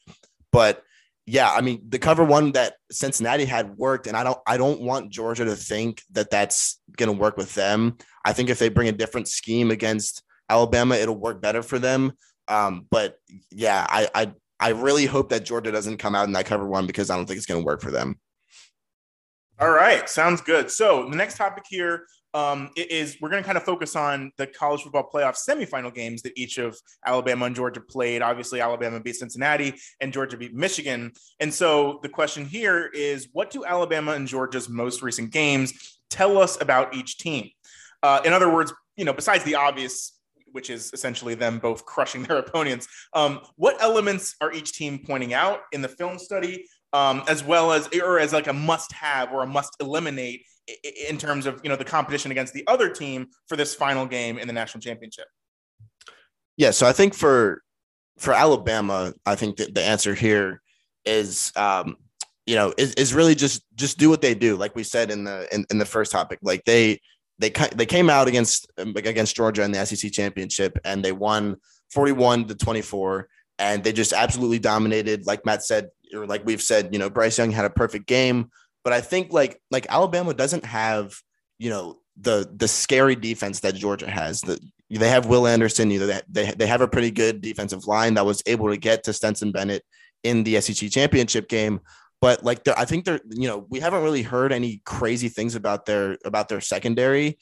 but 0.51 0.83
yeah, 1.27 1.51
I 1.51 1.61
mean 1.61 1.83
the 1.89 1.99
cover 1.99 2.25
one 2.25 2.53
that 2.53 2.75
Cincinnati 2.91 3.45
had 3.45 3.77
worked, 3.77 4.07
and 4.07 4.17
I 4.17 4.25
don't 4.25 4.39
I 4.47 4.57
don't 4.57 4.81
want 4.81 5.13
Georgia 5.13 5.45
to 5.45 5.57
think 5.57 6.03
that 6.13 6.31
that's 6.31 6.81
going 6.97 7.13
to 7.13 7.19
work 7.19 7.37
with 7.37 7.55
them. 7.55 7.97
I 8.25 8.33
think 8.33 8.51
if 8.51 8.59
they 8.59 8.69
bring 8.69 8.89
a 8.89 8.93
different 8.93 9.29
scheme 9.29 9.71
against 9.71 10.23
Alabama, 10.49 10.97
it'll 10.97 11.19
work 11.19 11.41
better 11.41 11.63
for 11.63 11.79
them. 11.79 12.13
Um, 12.49 12.87
but 12.91 13.19
yeah, 13.51 13.87
I, 13.89 14.09
I 14.15 14.33
I 14.59 14.69
really 14.71 15.07
hope 15.07 15.31
that 15.31 15.45
Georgia 15.45 15.73
doesn't 15.73 15.99
come 15.99 16.15
out 16.15 16.27
in 16.27 16.33
that 16.33 16.47
cover 16.47 16.67
one 16.67 16.87
because 16.87 17.11
I 17.11 17.17
don't 17.17 17.27
think 17.27 17.37
it's 17.37 17.47
going 17.47 17.61
to 17.61 17.67
work 17.67 17.81
for 17.81 17.91
them. 17.91 18.19
All 19.61 19.71
right, 19.71 20.09
sounds 20.09 20.41
good. 20.41 20.71
So 20.71 21.09
the 21.09 21.17
next 21.17 21.37
topic 21.37 21.65
here 21.69 22.07
um, 22.35 22.71
is 22.77 23.19
we're 23.21 23.29
going 23.29 23.43
to 23.43 23.47
kind 23.47 23.59
of 23.59 23.65
focus 23.65 23.95
on 23.95 24.33
the 24.39 24.47
college 24.47 24.83
football 24.83 25.09
playoff 25.13 25.37
semifinal 25.37 25.95
games 25.95 26.23
that 26.23 26.33
each 26.37 26.59
of 26.59 26.77
Alabama 27.05 27.45
and 27.45 27.55
Georgia 27.55 27.81
played. 27.81 28.23
Obviously, 28.23 28.61
Alabama 28.61 28.99
beat 29.01 29.17
Cincinnati 29.17 29.75
and 30.01 30.13
Georgia 30.13 30.37
beat 30.37 30.55
Michigan. 30.55 31.13
And 31.41 31.53
so 31.53 32.01
the 32.03 32.09
question 32.09 32.47
here 32.47 32.91
is 32.95 33.29
what 33.33 33.51
do 33.51 33.65
Alabama 33.65 34.13
and 34.13 34.27
Georgia's 34.27 34.69
most 34.69 35.03
recent 35.03 35.31
games 35.31 35.99
tell 36.09 36.39
us 36.39 36.61
about 36.61 36.95
each 36.95 37.19
team? 37.19 37.51
Uh, 38.03 38.21
in 38.25 38.33
other 38.33 38.51
words, 38.51 38.73
you 38.97 39.05
know, 39.05 39.13
besides 39.13 39.45
the 39.45 39.55
obvious, 39.55 40.19
which 40.53 40.71
is 40.71 40.91
essentially 40.95 41.35
them 41.35 41.59
both 41.59 41.85
crushing 41.87 42.23
their 42.23 42.39
opponents, 42.39 42.89
um, 43.13 43.41
what 43.57 43.81
elements 43.83 44.35
are 44.41 44.53
each 44.53 44.73
team 44.73 44.99
pointing 44.99 45.35
out 45.35 45.61
in 45.73 45.83
the 45.83 45.89
film 45.89 46.19
study? 46.19 46.65
Um, 46.95 47.23
as 47.27 47.43
well 47.43 47.73
as 47.73 47.89
or 47.89 48.19
as 48.19 48.35
like 48.35 48.49
a 48.49 48.53
must 48.53 48.93
have 48.93 49.33
or 49.33 49.43
a 49.43 49.47
must 49.47 49.77
eliminate 49.81 50.45
in 51.09 51.19
terms 51.19 51.47
of 51.47 51.61
you 51.63 51.71
know 51.71 51.77
the 51.77 51.85
competition 51.85 52.31
against 52.31 52.53
the 52.53 52.65
other 52.67 52.89
team 52.89 53.29
for 53.47 53.57
this 53.57 53.75
final 53.75 54.07
game 54.07 54.39
in 54.39 54.47
the 54.47 54.53
national 54.53 54.81
championship? 54.81 55.27
Yeah, 56.57 56.71
so 56.71 56.87
I 56.87 56.93
think 56.93 57.15
for 57.15 57.63
for 58.19 58.33
Alabama, 58.33 59.13
I 59.25 59.35
think 59.35 59.57
that 59.57 59.75
the 59.75 59.83
answer 59.83 60.15
here 60.15 60.61
is 61.05 61.53
um, 61.57 61.97
you 62.47 62.55
know 62.55 62.75
is, 62.77 62.95
is 62.95 63.15
really 63.15 63.35
just 63.35 63.63
just 63.75 63.99
do 63.99 64.11
what 64.11 64.21
they 64.21 64.35
do, 64.35 64.57
like 64.57 64.77
we 64.77 64.85
said 64.85 65.11
in 65.11 65.25
the 65.25 65.49
in, 65.53 65.65
in 65.71 65.79
the 65.79 65.87
first 65.87 66.13
topic. 66.13 66.39
Like 66.43 66.65
they 66.65 67.01
they 67.39 67.51
they 67.75 67.87
came 67.87 68.09
out 68.09 68.29
against 68.29 68.71
against 68.77 69.35
Georgia 69.35 69.63
in 69.63 69.73
the 69.73 69.85
SEC 69.85 70.13
championship 70.13 70.79
and 70.85 71.05
they 71.05 71.13
won 71.13 71.57
41 71.93 72.47
to 72.47 72.55
24 72.55 73.29
and 73.59 73.83
they 73.83 73.93
just 73.93 74.13
absolutely 74.13 74.59
dominated 74.59 75.27
like 75.27 75.45
Matt 75.45 75.65
said 75.65 75.89
or 76.15 76.27
like 76.27 76.45
we've 76.45 76.63
said 76.63 76.91
you 76.93 76.99
know 76.99 77.11
Bryce 77.11 77.39
Young 77.39 77.51
had 77.51 77.65
a 77.65 77.71
perfect 77.71 78.07
game 78.07 78.51
but 78.85 78.93
I 78.93 79.01
think 79.01 79.33
like 79.33 79.61
like 79.71 79.87
Alabama 79.89 80.35
doesn't 80.35 80.65
have 80.65 81.15
you 81.59 81.71
know 81.71 81.99
the 82.21 82.51
the 82.55 82.69
scary 82.69 83.17
defense 83.17 83.61
that 83.61 83.75
Georgia 83.75 84.11
has. 84.11 84.41
The, 84.41 84.61
they 84.91 85.09
have 85.09 85.27
Will 85.27 85.47
Anderson. 85.47 85.91
You 85.91 86.01
know 86.01 86.21
they, 86.29 86.53
they 86.53 86.67
have 86.67 86.81
a 86.81 86.89
pretty 86.89 87.11
good 87.11 87.41
defensive 87.41 87.87
line 87.87 88.15
that 88.15 88.27
was 88.27 88.43
able 88.47 88.69
to 88.71 88.77
get 88.77 89.05
to 89.05 89.13
Stetson 89.13 89.53
Bennett 89.53 89.85
in 90.23 90.45
the 90.45 90.61
SEC 90.61 90.91
championship 90.91 91.49
game. 91.49 91.81
But 92.21 92.45
like 92.45 92.67
I 92.69 92.85
think 92.85 93.05
they're 93.05 93.21
you 93.31 93.49
know 93.49 93.67
we 93.71 93.81
haven't 93.81 94.03
really 94.03 94.23
heard 94.23 94.53
any 94.53 94.83
crazy 94.85 95.29
things 95.29 95.55
about 95.55 95.87
their 95.87 96.19
about 96.25 96.49
their 96.49 96.61
secondary. 96.61 97.39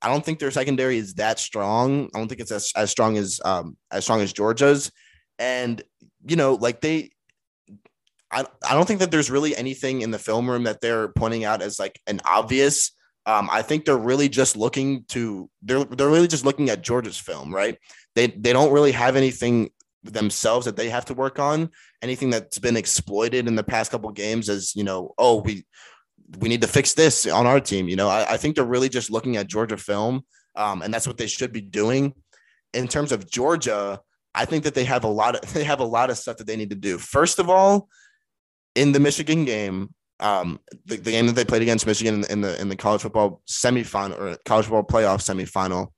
I 0.00 0.08
don't 0.08 0.24
think 0.24 0.40
their 0.40 0.50
secondary 0.50 0.98
is 0.98 1.14
that 1.14 1.38
strong. 1.38 2.10
I 2.12 2.18
don't 2.18 2.26
think 2.26 2.40
it's 2.40 2.50
as, 2.50 2.72
as 2.76 2.90
strong 2.90 3.16
as 3.16 3.40
um 3.44 3.76
as 3.90 4.04
strong 4.04 4.20
as 4.20 4.32
Georgia's. 4.32 4.90
And 5.38 5.82
you 6.26 6.36
know, 6.36 6.54
like 6.54 6.80
they 6.80 7.10
I, 8.32 8.44
I 8.68 8.74
don't 8.74 8.86
think 8.86 9.00
that 9.00 9.10
there's 9.10 9.30
really 9.30 9.54
anything 9.56 10.02
in 10.02 10.10
the 10.10 10.18
film 10.18 10.48
room 10.48 10.64
that 10.64 10.80
they're 10.80 11.08
pointing 11.08 11.44
out 11.44 11.62
as 11.62 11.78
like 11.78 12.00
an 12.06 12.20
obvious. 12.24 12.92
Um, 13.26 13.48
I 13.52 13.62
think 13.62 13.84
they're 13.84 13.96
really 13.96 14.28
just 14.28 14.56
looking 14.56 15.04
to 15.08 15.48
they're 15.62 15.84
they're 15.84 16.08
really 16.08 16.28
just 16.28 16.44
looking 16.44 16.70
at 16.70 16.82
Georgia's 16.82 17.18
film, 17.18 17.54
right? 17.54 17.78
They 18.14 18.28
they 18.28 18.52
don't 18.52 18.72
really 18.72 18.92
have 18.92 19.16
anything 19.16 19.70
themselves 20.02 20.66
that 20.66 20.76
they 20.76 20.88
have 20.88 21.04
to 21.06 21.14
work 21.14 21.38
on. 21.38 21.70
Anything 22.00 22.30
that's 22.30 22.58
been 22.58 22.76
exploited 22.76 23.46
in 23.46 23.54
the 23.54 23.62
past 23.62 23.92
couple 23.92 24.10
games 24.10 24.48
as 24.48 24.74
you 24.74 24.82
know, 24.82 25.14
oh 25.18 25.42
we 25.42 25.64
we 26.38 26.48
need 26.48 26.62
to 26.62 26.68
fix 26.68 26.94
this 26.94 27.26
on 27.26 27.46
our 27.46 27.60
team. 27.60 27.88
You 27.88 27.96
know, 27.96 28.08
I, 28.08 28.32
I 28.32 28.36
think 28.38 28.56
they're 28.56 28.64
really 28.64 28.88
just 28.88 29.10
looking 29.10 29.36
at 29.36 29.46
Georgia 29.46 29.76
film, 29.76 30.22
um, 30.56 30.82
and 30.82 30.92
that's 30.92 31.06
what 31.06 31.18
they 31.18 31.26
should 31.26 31.52
be 31.52 31.60
doing. 31.60 32.14
In 32.72 32.88
terms 32.88 33.12
of 33.12 33.30
Georgia, 33.30 34.00
I 34.34 34.46
think 34.46 34.64
that 34.64 34.74
they 34.74 34.84
have 34.84 35.04
a 35.04 35.08
lot 35.08 35.36
of 35.36 35.52
they 35.54 35.64
have 35.64 35.80
a 35.80 35.84
lot 35.84 36.10
of 36.10 36.18
stuff 36.18 36.38
that 36.38 36.46
they 36.46 36.56
need 36.56 36.70
to 36.70 36.76
do. 36.76 36.98
First 36.98 37.38
of 37.38 37.48
all, 37.48 37.88
in 38.74 38.92
the 38.92 39.00
Michigan 39.00 39.44
game, 39.44 39.94
um, 40.20 40.60
the, 40.86 40.96
the, 40.96 41.10
game 41.10 41.26
that 41.26 41.34
they 41.34 41.44
played 41.44 41.62
against 41.62 41.86
Michigan 41.86 42.24
in, 42.24 42.30
in, 42.30 42.40
the 42.42 42.60
in 42.60 42.68
the 42.68 42.76
college 42.76 43.02
football 43.02 43.42
semifinal 43.48 44.18
or 44.18 44.38
college 44.44 44.66
football 44.66 44.84
playoff 44.84 45.18
semifinal, 45.18 45.88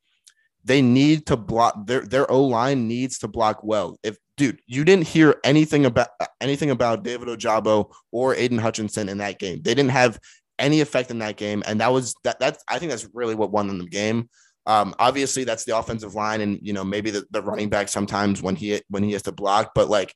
they 0.65 0.81
need 0.81 1.27
to 1.27 1.37
block 1.37 1.87
their 1.87 2.01
their 2.01 2.31
O 2.31 2.43
line 2.45 2.89
needs 2.89 3.19
to 3.19 3.29
block 3.29 3.63
well. 3.63 3.99
If 4.03 4.17
dude, 4.37 4.61
you 4.67 4.85
didn't 4.85 5.07
hear 5.07 5.37
anything 5.45 5.85
about 5.85 6.09
anything 6.41 6.71
about 6.71 7.05
David 7.05 7.29
Ojabo 7.29 7.93
or 8.11 8.35
Aidan 8.35 8.59
Hutchinson 8.59 9.09
in 9.09 9.19
that 9.19 9.39
game. 9.39 9.61
They 9.63 9.75
didn't 9.75 9.91
have 9.91 10.19
any 10.59 10.81
effect 10.81 11.11
in 11.11 11.19
that 11.19 11.37
game, 11.37 11.63
and 11.67 11.81
that 11.81 11.93
was 11.93 12.15
that. 12.25 12.39
That's 12.41 12.63
I 12.69 12.79
think 12.79 12.91
that's 12.91 13.09
really 13.13 13.35
what 13.35 13.53
won 13.53 13.69
them 13.69 13.79
the 13.79 13.87
game. 13.87 14.29
Um, 14.67 14.95
obviously, 14.99 15.45
that's 15.45 15.65
the 15.65 15.77
offensive 15.77 16.15
line, 16.15 16.41
and 16.41 16.59
you 16.63 16.73
know 16.73 16.85
maybe 16.85 17.11
the, 17.11 17.25
the 17.31 17.43
running 17.43 17.69
back 17.69 17.89
sometimes 17.89 18.41
when 18.41 18.57
he 18.57 18.81
when 18.89 19.03
he 19.03 19.13
has 19.13 19.23
to 19.23 19.33
block, 19.33 19.73
but 19.75 19.91
like 19.91 20.15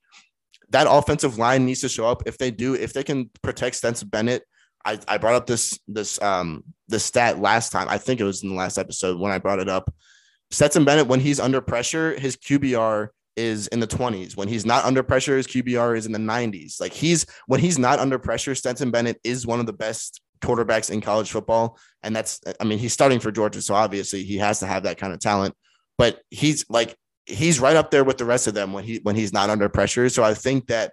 that 0.70 0.87
offensive 0.88 1.38
line 1.38 1.64
needs 1.64 1.81
to 1.81 1.88
show 1.88 2.07
up. 2.07 2.22
If 2.26 2.38
they 2.38 2.50
do, 2.50 2.74
if 2.74 2.92
they 2.92 3.02
can 3.02 3.31
protect 3.42 3.76
Stetson 3.76 4.09
Bennett, 4.09 4.44
I, 4.85 4.98
I 5.09 5.18
brought 5.18 5.35
up 5.35 5.46
this 5.46 5.78
this 5.88 6.20
um 6.22 6.64
this 6.88 7.04
stat 7.04 7.40
last 7.40 7.70
time. 7.70 7.88
I 7.88 7.98
think 7.98 8.20
it 8.20 8.24
was 8.24 8.42
in 8.42 8.48
the 8.48 8.54
last 8.54 8.78
episode 8.78 9.18
when 9.18 9.33
I 9.33 9.38
brought 9.38 9.61
it 9.61 9.68
up. 9.68 9.92
Stetson 10.50 10.85
Bennett, 10.85 11.09
when 11.09 11.20
he's 11.20 11.40
under 11.40 11.61
pressure, 11.61 12.18
his 12.18 12.37
QBR 12.37 13.09
is 13.37 13.68
in 13.68 13.81
the 13.81 13.87
20s. 13.87 14.37
When 14.37 14.48
he's 14.48 14.64
not 14.64 14.85
under 14.85 15.02
pressure, 15.02 15.37
his 15.37 15.46
QBR 15.46 15.96
is 15.96 16.07
in 16.07 16.12
the 16.12 16.18
90s. 16.18 16.81
Like 16.81 16.92
he's 16.92 17.26
when 17.46 17.61
he's 17.61 17.78
not 17.78 17.98
under 17.98 18.18
pressure, 18.18 18.54
Stetson 18.54 18.90
Bennett 18.90 19.20
is 19.24 19.46
one 19.46 19.61
of 19.61 19.66
the 19.66 19.72
best 19.72 20.20
quarterbacks 20.40 20.90
in 20.90 21.00
college 21.00 21.31
football. 21.31 21.78
And 22.02 22.14
that's 22.14 22.40
I 22.61 22.64
mean, 22.64 22.78
he's 22.78 22.92
starting 22.92 23.20
for 23.20 23.31
Georgia, 23.31 23.62
so 23.62 23.74
obviously 23.74 24.24
he 24.24 24.38
has 24.38 24.61
to 24.61 24.66
have 24.66 24.85
that 24.85 24.98
kind 24.98 25.12
of 25.12 25.20
talent. 25.20 25.54
But 25.96 26.20
he's 26.31 26.64
like 26.68 26.96
he's 27.29 27.61
right 27.61 27.77
up 27.77 27.91
there 27.91 28.05
with 28.05 28.19
the 28.19 28.25
rest 28.25 28.47
of 28.47 28.55
them 28.55 28.73
when 28.73 28.85
he 28.85 29.01
when 29.03 29.14
he's 29.14 29.33
not 29.33 29.51
under 29.51 29.69
pressure. 29.69 30.09
So 30.09 30.25
I 30.25 30.35
think 30.35 30.67
that 30.69 30.93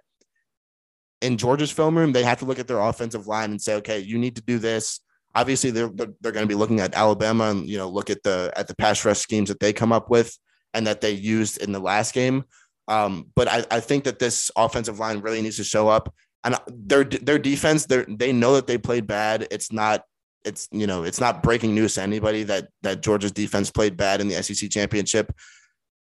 in 1.22 1.38
Georgia's 1.38 1.70
film 1.70 1.96
room, 1.96 2.12
they 2.12 2.22
have 2.22 2.38
to 2.40 2.44
look 2.44 2.58
at 2.58 2.68
their 2.68 2.80
offensive 2.80 3.26
line 3.26 3.50
and 3.50 3.60
say, 3.60 3.74
okay, 3.76 3.98
you 3.98 4.18
need 4.18 4.36
to 4.36 4.42
do 4.42 4.58
this. 4.58 5.00
Obviously, 5.34 5.70
they're 5.70 5.88
they're, 5.88 6.32
going 6.32 6.44
to 6.44 6.46
be 6.46 6.54
looking 6.54 6.80
at 6.80 6.94
Alabama 6.94 7.44
and 7.44 7.68
you 7.68 7.78
know 7.78 7.88
look 7.88 8.10
at 8.10 8.22
the 8.22 8.52
at 8.56 8.68
the 8.68 8.76
pass 8.76 9.04
rush 9.04 9.18
schemes 9.18 9.48
that 9.48 9.60
they 9.60 9.72
come 9.72 9.92
up 9.92 10.10
with 10.10 10.36
and 10.74 10.86
that 10.86 11.00
they 11.00 11.12
used 11.12 11.58
in 11.62 11.72
the 11.72 11.80
last 11.80 12.14
game. 12.14 12.44
Um, 12.88 13.26
but 13.34 13.48
I, 13.48 13.64
I 13.70 13.80
think 13.80 14.04
that 14.04 14.18
this 14.18 14.50
offensive 14.56 14.98
line 14.98 15.20
really 15.20 15.42
needs 15.42 15.56
to 15.56 15.64
show 15.64 15.88
up. 15.88 16.14
And 16.44 16.56
their 16.68 17.04
their 17.04 17.38
defense, 17.38 17.86
they 17.86 18.04
they 18.08 18.32
know 18.32 18.54
that 18.54 18.66
they 18.66 18.78
played 18.78 19.06
bad. 19.06 19.48
It's 19.50 19.72
not 19.72 20.02
it's 20.44 20.68
you 20.70 20.86
know 20.86 21.02
it's 21.02 21.20
not 21.20 21.42
breaking 21.42 21.74
news 21.74 21.94
to 21.94 22.02
anybody 22.02 22.44
that 22.44 22.68
that 22.82 23.02
Georgia's 23.02 23.32
defense 23.32 23.70
played 23.70 23.96
bad 23.96 24.20
in 24.20 24.28
the 24.28 24.42
SEC 24.42 24.70
championship 24.70 25.32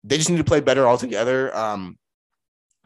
they 0.04 0.18
just 0.18 0.30
need 0.30 0.38
to 0.38 0.44
play 0.44 0.60
better 0.60 0.88
altogether. 0.88 1.56
Um, 1.56 1.98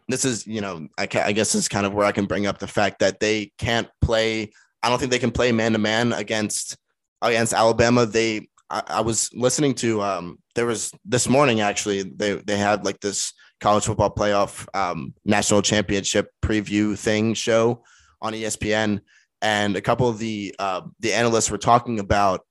this 0.07 0.25
is, 0.25 0.45
you 0.45 0.61
know, 0.61 0.87
I, 0.97 1.03
I 1.03 1.31
guess 1.31 1.53
this 1.53 1.55
is 1.55 1.67
kind 1.67 1.85
of 1.85 1.93
where 1.93 2.05
I 2.05 2.11
can 2.11 2.25
bring 2.25 2.45
up 2.45 2.59
the 2.59 2.67
fact 2.67 2.99
that 2.99 3.19
they 3.19 3.51
can't 3.57 3.87
play. 4.01 4.51
I 4.83 4.89
don't 4.89 4.99
think 4.99 5.11
they 5.11 5.19
can 5.19 5.31
play 5.31 5.51
man 5.51 5.73
to 5.73 5.79
man 5.79 6.13
against 6.13 6.77
against 7.21 7.53
Alabama. 7.53 8.05
They, 8.05 8.47
I, 8.69 8.83
I 8.87 9.01
was 9.01 9.31
listening 9.33 9.73
to 9.75 10.01
um, 10.01 10.39
there 10.53 10.65
was 10.65 10.91
this 11.05 11.27
morning 11.27 11.61
actually 11.61 12.03
they 12.03 12.33
they 12.33 12.57
had 12.57 12.85
like 12.85 12.99
this 12.99 13.33
college 13.61 13.85
football 13.85 14.13
playoff 14.13 14.67
um, 14.75 15.13
national 15.23 15.61
championship 15.61 16.29
preview 16.43 16.97
thing 16.97 17.33
show 17.33 17.83
on 18.21 18.33
ESPN, 18.33 19.01
and 19.41 19.75
a 19.75 19.81
couple 19.81 20.07
of 20.07 20.19
the 20.19 20.53
uh, 20.59 20.81
the 20.99 21.13
analysts 21.13 21.49
were 21.49 21.57
talking 21.57 21.99
about 21.99 22.41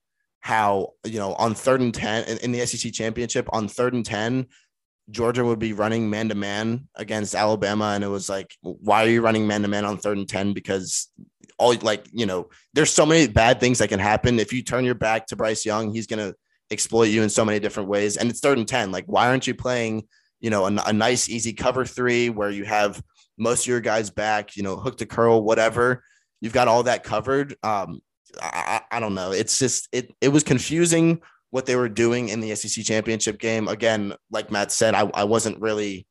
how 0.44 0.90
you 1.04 1.18
know 1.18 1.32
on 1.34 1.54
third 1.54 1.80
and 1.80 1.94
ten 1.94 2.22
in, 2.24 2.36
in 2.38 2.52
the 2.52 2.66
SEC 2.66 2.92
championship 2.92 3.48
on 3.50 3.66
third 3.66 3.94
and 3.94 4.04
ten 4.04 4.46
Georgia 5.10 5.44
would 5.44 5.58
be 5.58 5.72
running 5.72 6.08
man 6.08 6.28
to 6.28 6.34
man 6.34 6.88
against 6.94 7.34
Alabama. 7.34 7.92
And 7.94 8.02
it 8.02 8.08
was 8.08 8.28
like, 8.28 8.54
why 8.60 9.04
are 9.04 9.08
you 9.08 9.20
running 9.20 9.46
man 9.46 9.62
to 9.62 9.68
man 9.68 9.84
on 9.84 9.98
third 9.98 10.16
and 10.16 10.28
10? 10.28 10.52
Because 10.52 11.08
all 11.58 11.74
like, 11.82 12.06
you 12.12 12.26
know, 12.26 12.48
there's 12.72 12.90
so 12.90 13.04
many 13.04 13.28
bad 13.28 13.60
things 13.60 13.78
that 13.78 13.88
can 13.88 14.00
happen. 14.00 14.38
If 14.38 14.52
you 14.52 14.62
turn 14.62 14.84
your 14.84 14.94
back 14.94 15.26
to 15.26 15.36
Bryce 15.36 15.66
Young, 15.66 15.92
he's 15.92 16.06
to 16.06 16.34
exploit 16.70 17.10
you 17.10 17.22
in 17.22 17.28
so 17.28 17.44
many 17.44 17.60
different 17.60 17.88
ways. 17.88 18.16
And 18.16 18.30
it's 18.30 18.40
third 18.40 18.58
and 18.58 18.66
10. 18.66 18.92
Like, 18.92 19.04
why 19.06 19.28
aren't 19.28 19.46
you 19.46 19.54
playing, 19.54 20.08
you 20.40 20.48
know, 20.48 20.66
a, 20.66 20.74
a 20.86 20.92
nice, 20.92 21.28
easy 21.28 21.52
cover 21.52 21.84
three 21.84 22.30
where 22.30 22.50
you 22.50 22.64
have 22.64 23.02
most 23.36 23.64
of 23.64 23.66
your 23.66 23.80
guys 23.80 24.10
back, 24.10 24.56
you 24.56 24.62
know, 24.62 24.76
hook 24.76 24.98
to 24.98 25.06
curl, 25.06 25.42
whatever. 25.42 26.02
You've 26.40 26.52
got 26.54 26.68
all 26.68 26.84
that 26.84 27.04
covered. 27.04 27.54
Um, 27.62 28.00
I, 28.40 28.80
I, 28.90 29.00
don't 29.00 29.14
know. 29.14 29.32
It's 29.32 29.58
just, 29.58 29.88
it, 29.92 30.14
it 30.20 30.28
was 30.28 30.42
confusing 30.42 31.20
what 31.50 31.66
they 31.66 31.76
were 31.76 31.88
doing 31.88 32.28
in 32.28 32.40
the 32.40 32.54
SEC 32.54 32.84
championship 32.84 33.38
game. 33.38 33.68
Again, 33.68 34.14
like 34.30 34.50
Matt 34.50 34.72
said, 34.72 34.94
I, 34.94 35.10
I 35.14 35.24
wasn't 35.24 35.60
really, 35.60 36.06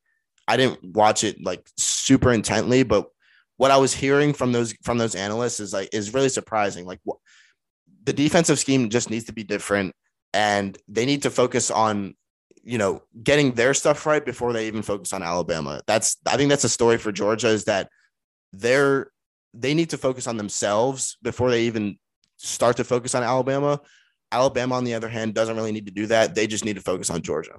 I 0.48 0.58
didn't 0.58 0.84
watch 0.84 1.24
it 1.24 1.44
like 1.44 1.68
super 1.78 2.32
intently, 2.32 2.84
but 2.84 3.08
what 3.58 3.72
I 3.72 3.78
was 3.78 3.94
hearing 3.94 4.34
from 4.34 4.52
those 4.52 4.74
from 4.84 4.98
those 4.98 5.16
analysts 5.16 5.60
is 5.60 5.74
like 5.74 5.90
is 5.94 6.14
really 6.14 6.30
surprising. 6.30 6.86
Like 6.86 7.00
the 8.04 8.14
defensive 8.14 8.60
scheme 8.60 8.90
just 8.90 9.10
needs 9.10 9.26
to 9.26 9.34
be 9.34 9.44
different, 9.44 9.96
and 10.34 10.78
they 10.88 11.06
need 11.06 11.24
to 11.24 11.30
focus 11.30 11.72
on 11.72 12.16
you 12.64 12.78
know 12.78 13.04
getting 13.22 13.52
their 13.54 13.74
stuff 13.74 14.06
right 14.06 14.26
before 14.26 14.54
they 14.54 14.68
even 14.68 14.82
focus 14.82 15.14
on 15.14 15.24
Alabama. 15.24 15.82
That's 15.88 16.18
I 16.26 16.38
think 16.38 16.50
that's 16.50 16.64
a 16.64 16.70
story 16.70 16.98
for 16.98 17.12
Georgia 17.12 17.48
is 17.48 17.66
that 17.66 17.90
they're 18.52 19.12
they 19.54 19.74
need 19.74 19.92
to 19.92 19.98
focus 19.98 20.28
on 20.28 20.38
themselves 20.38 21.18
before 21.22 21.52
they 21.52 21.64
even 21.64 22.00
start 22.44 22.78
to 22.78 22.84
focus 22.84 23.16
on 23.16 23.24
Alabama 23.24 23.80
Alabama, 24.34 24.76
on 24.76 24.84
the 24.84 24.96
other 24.96 25.08
hand, 25.08 25.36
doesn't 25.36 25.56
really 25.56 25.72
need 25.72 25.86
to 25.86 25.92
do 25.92 26.08
that. 26.08 26.34
They 26.34 26.48
just 26.48 26.66
need 26.66 26.76
to 26.76 26.82
focus 26.82 27.10
on 27.10 27.22
Georgia. 27.22 27.54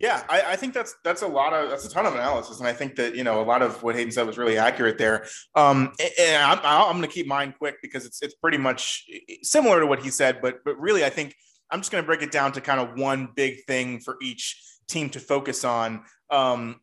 Yeah, 0.00 0.24
I, 0.28 0.52
I, 0.52 0.56
think 0.56 0.72
that's 0.72 0.94
that's 1.04 1.20
a 1.20 1.26
lot 1.26 1.52
of 1.52 1.68
that's 1.68 1.84
a 1.84 1.90
ton 1.90 2.06
of 2.06 2.14
analysis, 2.14 2.58
and 2.58 2.66
I 2.66 2.72
think 2.72 2.96
that 2.96 3.14
you 3.14 3.22
know 3.22 3.42
a 3.42 3.44
lot 3.44 3.60
of 3.60 3.82
what 3.82 3.94
Hayden 3.94 4.10
said 4.10 4.26
was 4.26 4.38
really 4.38 4.56
accurate 4.56 4.96
there. 4.96 5.26
Um, 5.54 5.92
and 6.18 6.42
I'm, 6.42 6.58
I'm 6.62 6.96
going 6.96 7.02
to 7.02 7.08
keep 7.14 7.26
mine 7.26 7.54
quick 7.56 7.76
because 7.82 8.06
it's 8.06 8.22
it's 8.22 8.34
pretty 8.34 8.56
much 8.56 9.04
similar 9.42 9.80
to 9.80 9.86
what 9.86 10.02
he 10.02 10.10
said, 10.10 10.40
but 10.40 10.64
but 10.64 10.80
really 10.80 11.04
I 11.04 11.10
think 11.10 11.36
I'm 11.70 11.80
just 11.80 11.92
going 11.92 12.02
to 12.02 12.06
break 12.06 12.22
it 12.22 12.32
down 12.32 12.52
to 12.52 12.60
kind 12.62 12.80
of 12.80 12.98
one 12.98 13.28
big 13.36 13.64
thing 13.66 14.00
for 14.00 14.16
each 14.22 14.60
team 14.88 15.10
to 15.10 15.20
focus 15.20 15.64
on 15.64 16.02
um, 16.30 16.80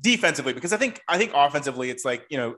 defensively 0.00 0.52
because 0.52 0.72
I 0.72 0.76
think 0.76 1.00
I 1.08 1.18
think 1.18 1.32
offensively 1.34 1.90
it's 1.90 2.04
like 2.04 2.24
you 2.30 2.36
know 2.36 2.54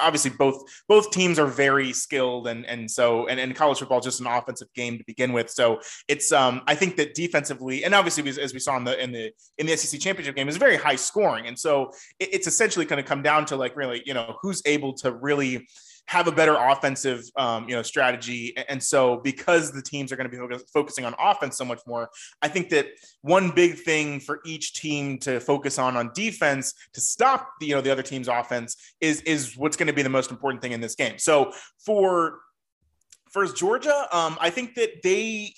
obviously 0.00 0.30
both 0.30 0.62
both 0.88 1.10
teams 1.10 1.38
are 1.38 1.46
very 1.46 1.92
skilled 1.92 2.46
and 2.46 2.64
and 2.66 2.88
so 2.88 3.26
and, 3.26 3.40
and 3.40 3.56
college 3.56 3.78
football 3.78 3.98
is 3.98 4.04
just 4.04 4.20
an 4.20 4.26
offensive 4.26 4.68
game 4.74 4.98
to 4.98 5.04
begin 5.04 5.32
with. 5.32 5.50
So 5.50 5.80
it's 6.06 6.30
um 6.30 6.62
I 6.66 6.74
think 6.76 6.96
that 6.96 7.14
defensively 7.14 7.84
and 7.84 7.94
obviously 7.94 8.28
as 8.40 8.52
we 8.52 8.60
saw 8.60 8.76
in 8.76 8.84
the 8.84 9.02
in 9.02 9.10
the 9.10 9.32
in 9.58 9.66
the 9.66 9.76
SEC 9.76 10.00
championship 10.00 10.36
game 10.36 10.48
is 10.48 10.56
very 10.56 10.76
high 10.76 10.96
scoring. 10.96 11.46
And 11.46 11.58
so 11.58 11.90
it's 12.20 12.46
essentially 12.46 12.84
going 12.84 13.02
to 13.02 13.08
come 13.08 13.22
down 13.22 13.44
to 13.46 13.56
like 13.56 13.74
really 13.76 14.02
you 14.06 14.14
know 14.14 14.36
who's 14.42 14.62
able 14.66 14.92
to 14.94 15.12
really 15.12 15.66
have 16.06 16.26
a 16.26 16.32
better 16.32 16.56
offensive, 16.56 17.24
um, 17.36 17.68
you 17.68 17.74
know, 17.74 17.82
strategy. 17.82 18.54
And 18.68 18.82
so, 18.82 19.18
because 19.18 19.72
the 19.72 19.82
teams 19.82 20.12
are 20.12 20.16
going 20.16 20.30
to 20.30 20.48
be 20.48 20.64
focusing 20.72 21.04
on 21.04 21.14
offense 21.18 21.56
so 21.56 21.64
much 21.64 21.80
more, 21.86 22.08
I 22.42 22.48
think 22.48 22.70
that 22.70 22.86
one 23.22 23.50
big 23.50 23.78
thing 23.78 24.20
for 24.20 24.40
each 24.44 24.74
team 24.74 25.18
to 25.18 25.40
focus 25.40 25.78
on 25.78 25.96
on 25.96 26.10
defense 26.14 26.74
to 26.94 27.00
stop 27.00 27.50
the, 27.60 27.66
you 27.66 27.74
know 27.74 27.80
the 27.80 27.90
other 27.90 28.02
team's 28.02 28.28
offense 28.28 28.76
is 29.00 29.20
is 29.22 29.56
what's 29.56 29.76
going 29.76 29.86
to 29.86 29.92
be 29.92 30.02
the 30.02 30.08
most 30.08 30.30
important 30.30 30.62
thing 30.62 30.72
in 30.72 30.80
this 30.80 30.94
game. 30.94 31.18
So 31.18 31.52
for 31.84 32.38
First, 33.30 33.56
Georgia, 33.56 34.08
um, 34.12 34.36
I 34.40 34.50
think 34.50 34.74
that 34.74 35.02
they, 35.04 35.54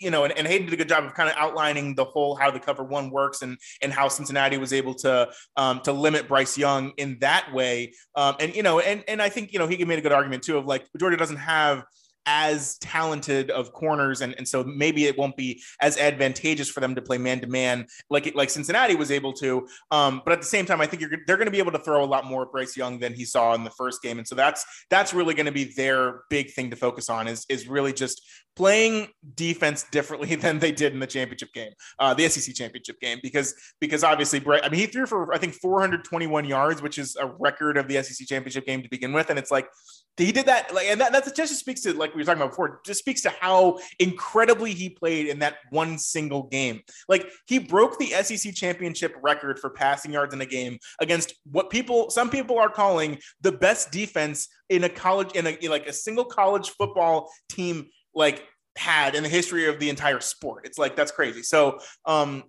you 0.00 0.10
know, 0.10 0.24
and, 0.24 0.32
and 0.36 0.46
Hayden 0.46 0.66
did 0.66 0.74
a 0.74 0.76
good 0.78 0.88
job 0.88 1.04
of 1.04 1.12
kind 1.12 1.28
of 1.28 1.36
outlining 1.36 1.94
the 1.94 2.04
whole 2.04 2.34
how 2.34 2.50
the 2.50 2.58
cover 2.58 2.82
one 2.82 3.10
works 3.10 3.42
and 3.42 3.58
and 3.82 3.92
how 3.92 4.08
Cincinnati 4.08 4.56
was 4.56 4.72
able 4.72 4.94
to 4.96 5.28
um, 5.56 5.80
to 5.80 5.92
limit 5.92 6.26
Bryce 6.26 6.56
Young 6.56 6.92
in 6.96 7.18
that 7.20 7.52
way. 7.52 7.92
Um, 8.16 8.36
and 8.40 8.54
you 8.54 8.62
know, 8.62 8.80
and 8.80 9.04
and 9.08 9.20
I 9.20 9.28
think 9.28 9.52
you 9.52 9.58
know 9.58 9.66
he 9.66 9.84
made 9.84 9.98
a 9.98 10.02
good 10.02 10.12
argument 10.12 10.42
too 10.42 10.56
of 10.56 10.64
like 10.64 10.86
Georgia 10.98 11.18
doesn't 11.18 11.36
have 11.36 11.84
as 12.26 12.78
talented 12.78 13.50
of 13.50 13.72
corners, 13.72 14.20
and, 14.20 14.34
and 14.38 14.46
so 14.46 14.62
maybe 14.64 15.06
it 15.06 15.18
won't 15.18 15.36
be 15.36 15.62
as 15.80 15.96
advantageous 15.98 16.68
for 16.68 16.80
them 16.80 16.94
to 16.94 17.02
play 17.02 17.18
man 17.18 17.40
to 17.40 17.46
man 17.46 17.86
like 18.10 18.34
like 18.34 18.50
Cincinnati 18.50 18.94
was 18.94 19.10
able 19.10 19.32
to. 19.34 19.66
Um, 19.90 20.22
but 20.24 20.32
at 20.32 20.40
the 20.40 20.46
same 20.46 20.66
time, 20.66 20.80
I 20.80 20.86
think 20.86 21.02
they're 21.26 21.36
going 21.36 21.46
to 21.46 21.52
be 21.52 21.58
able 21.58 21.72
to 21.72 21.78
throw 21.78 22.04
a 22.04 22.06
lot 22.06 22.24
more 22.24 22.42
at 22.42 22.52
Bryce 22.52 22.76
Young 22.76 22.98
than 22.98 23.12
he 23.14 23.24
saw 23.24 23.54
in 23.54 23.64
the 23.64 23.70
first 23.70 24.02
game, 24.02 24.18
and 24.18 24.26
so 24.26 24.34
that's 24.34 24.64
that's 24.90 25.12
really 25.14 25.34
going 25.34 25.46
to 25.46 25.52
be 25.52 25.64
their 25.64 26.22
big 26.30 26.52
thing 26.52 26.70
to 26.70 26.76
focus 26.76 27.08
on 27.10 27.28
is 27.28 27.46
is 27.48 27.68
really 27.68 27.92
just 27.92 28.22
playing 28.54 29.08
defense 29.34 29.84
differently 29.90 30.34
than 30.36 30.58
they 30.58 30.72
did 30.72 30.92
in 30.92 31.00
the 31.00 31.06
championship 31.06 31.52
game, 31.52 31.72
uh, 31.98 32.14
the 32.14 32.28
SEC 32.28 32.54
championship 32.54 33.00
game, 33.00 33.18
because 33.22 33.54
because 33.80 34.04
obviously, 34.04 34.40
Bryce 34.40 34.60
I 34.64 34.68
mean, 34.68 34.80
he 34.80 34.86
threw 34.86 35.06
for 35.06 35.32
I 35.34 35.38
think 35.38 35.54
421 35.54 36.44
yards, 36.44 36.82
which 36.82 36.98
is 36.98 37.16
a 37.16 37.26
record 37.26 37.76
of 37.76 37.88
the 37.88 38.02
SEC 38.02 38.26
championship 38.26 38.66
game 38.66 38.82
to 38.82 38.88
begin 38.88 39.12
with, 39.12 39.30
and 39.30 39.38
it's 39.38 39.50
like 39.50 39.68
he 40.16 40.32
did 40.32 40.46
that 40.46 40.72
like 40.74 40.86
and 40.86 41.00
that, 41.00 41.12
that 41.12 41.34
just 41.34 41.58
speaks 41.58 41.80
to 41.82 41.94
like 41.94 42.11
we 42.14 42.20
were 42.20 42.24
talking 42.24 42.40
about 42.40 42.50
before 42.50 42.80
just 42.84 43.00
speaks 43.00 43.22
to 43.22 43.30
how 43.30 43.78
incredibly 43.98 44.72
he 44.72 44.90
played 44.90 45.26
in 45.26 45.38
that 45.40 45.56
one 45.70 45.98
single 45.98 46.44
game. 46.44 46.80
Like 47.08 47.28
he 47.46 47.58
broke 47.58 47.98
the 47.98 48.06
sec 48.22 48.54
championship 48.54 49.14
record 49.22 49.58
for 49.58 49.70
passing 49.70 50.12
yards 50.12 50.34
in 50.34 50.40
a 50.40 50.46
game 50.46 50.78
against 51.00 51.34
what 51.50 51.70
people 51.70 52.10
some 52.10 52.30
people 52.30 52.58
are 52.58 52.70
calling 52.70 53.18
the 53.40 53.52
best 53.52 53.90
defense 53.90 54.48
in 54.68 54.84
a 54.84 54.88
college 54.88 55.32
in 55.32 55.46
a 55.46 55.50
in 55.50 55.70
like 55.70 55.86
a 55.86 55.92
single 55.92 56.24
college 56.24 56.70
football 56.70 57.30
team 57.48 57.86
like 58.14 58.46
had 58.76 59.14
in 59.14 59.22
the 59.22 59.28
history 59.28 59.66
of 59.68 59.78
the 59.78 59.90
entire 59.90 60.20
sport. 60.20 60.66
It's 60.66 60.78
like 60.78 60.96
that's 60.96 61.12
crazy. 61.12 61.42
So 61.42 61.78
um 62.06 62.44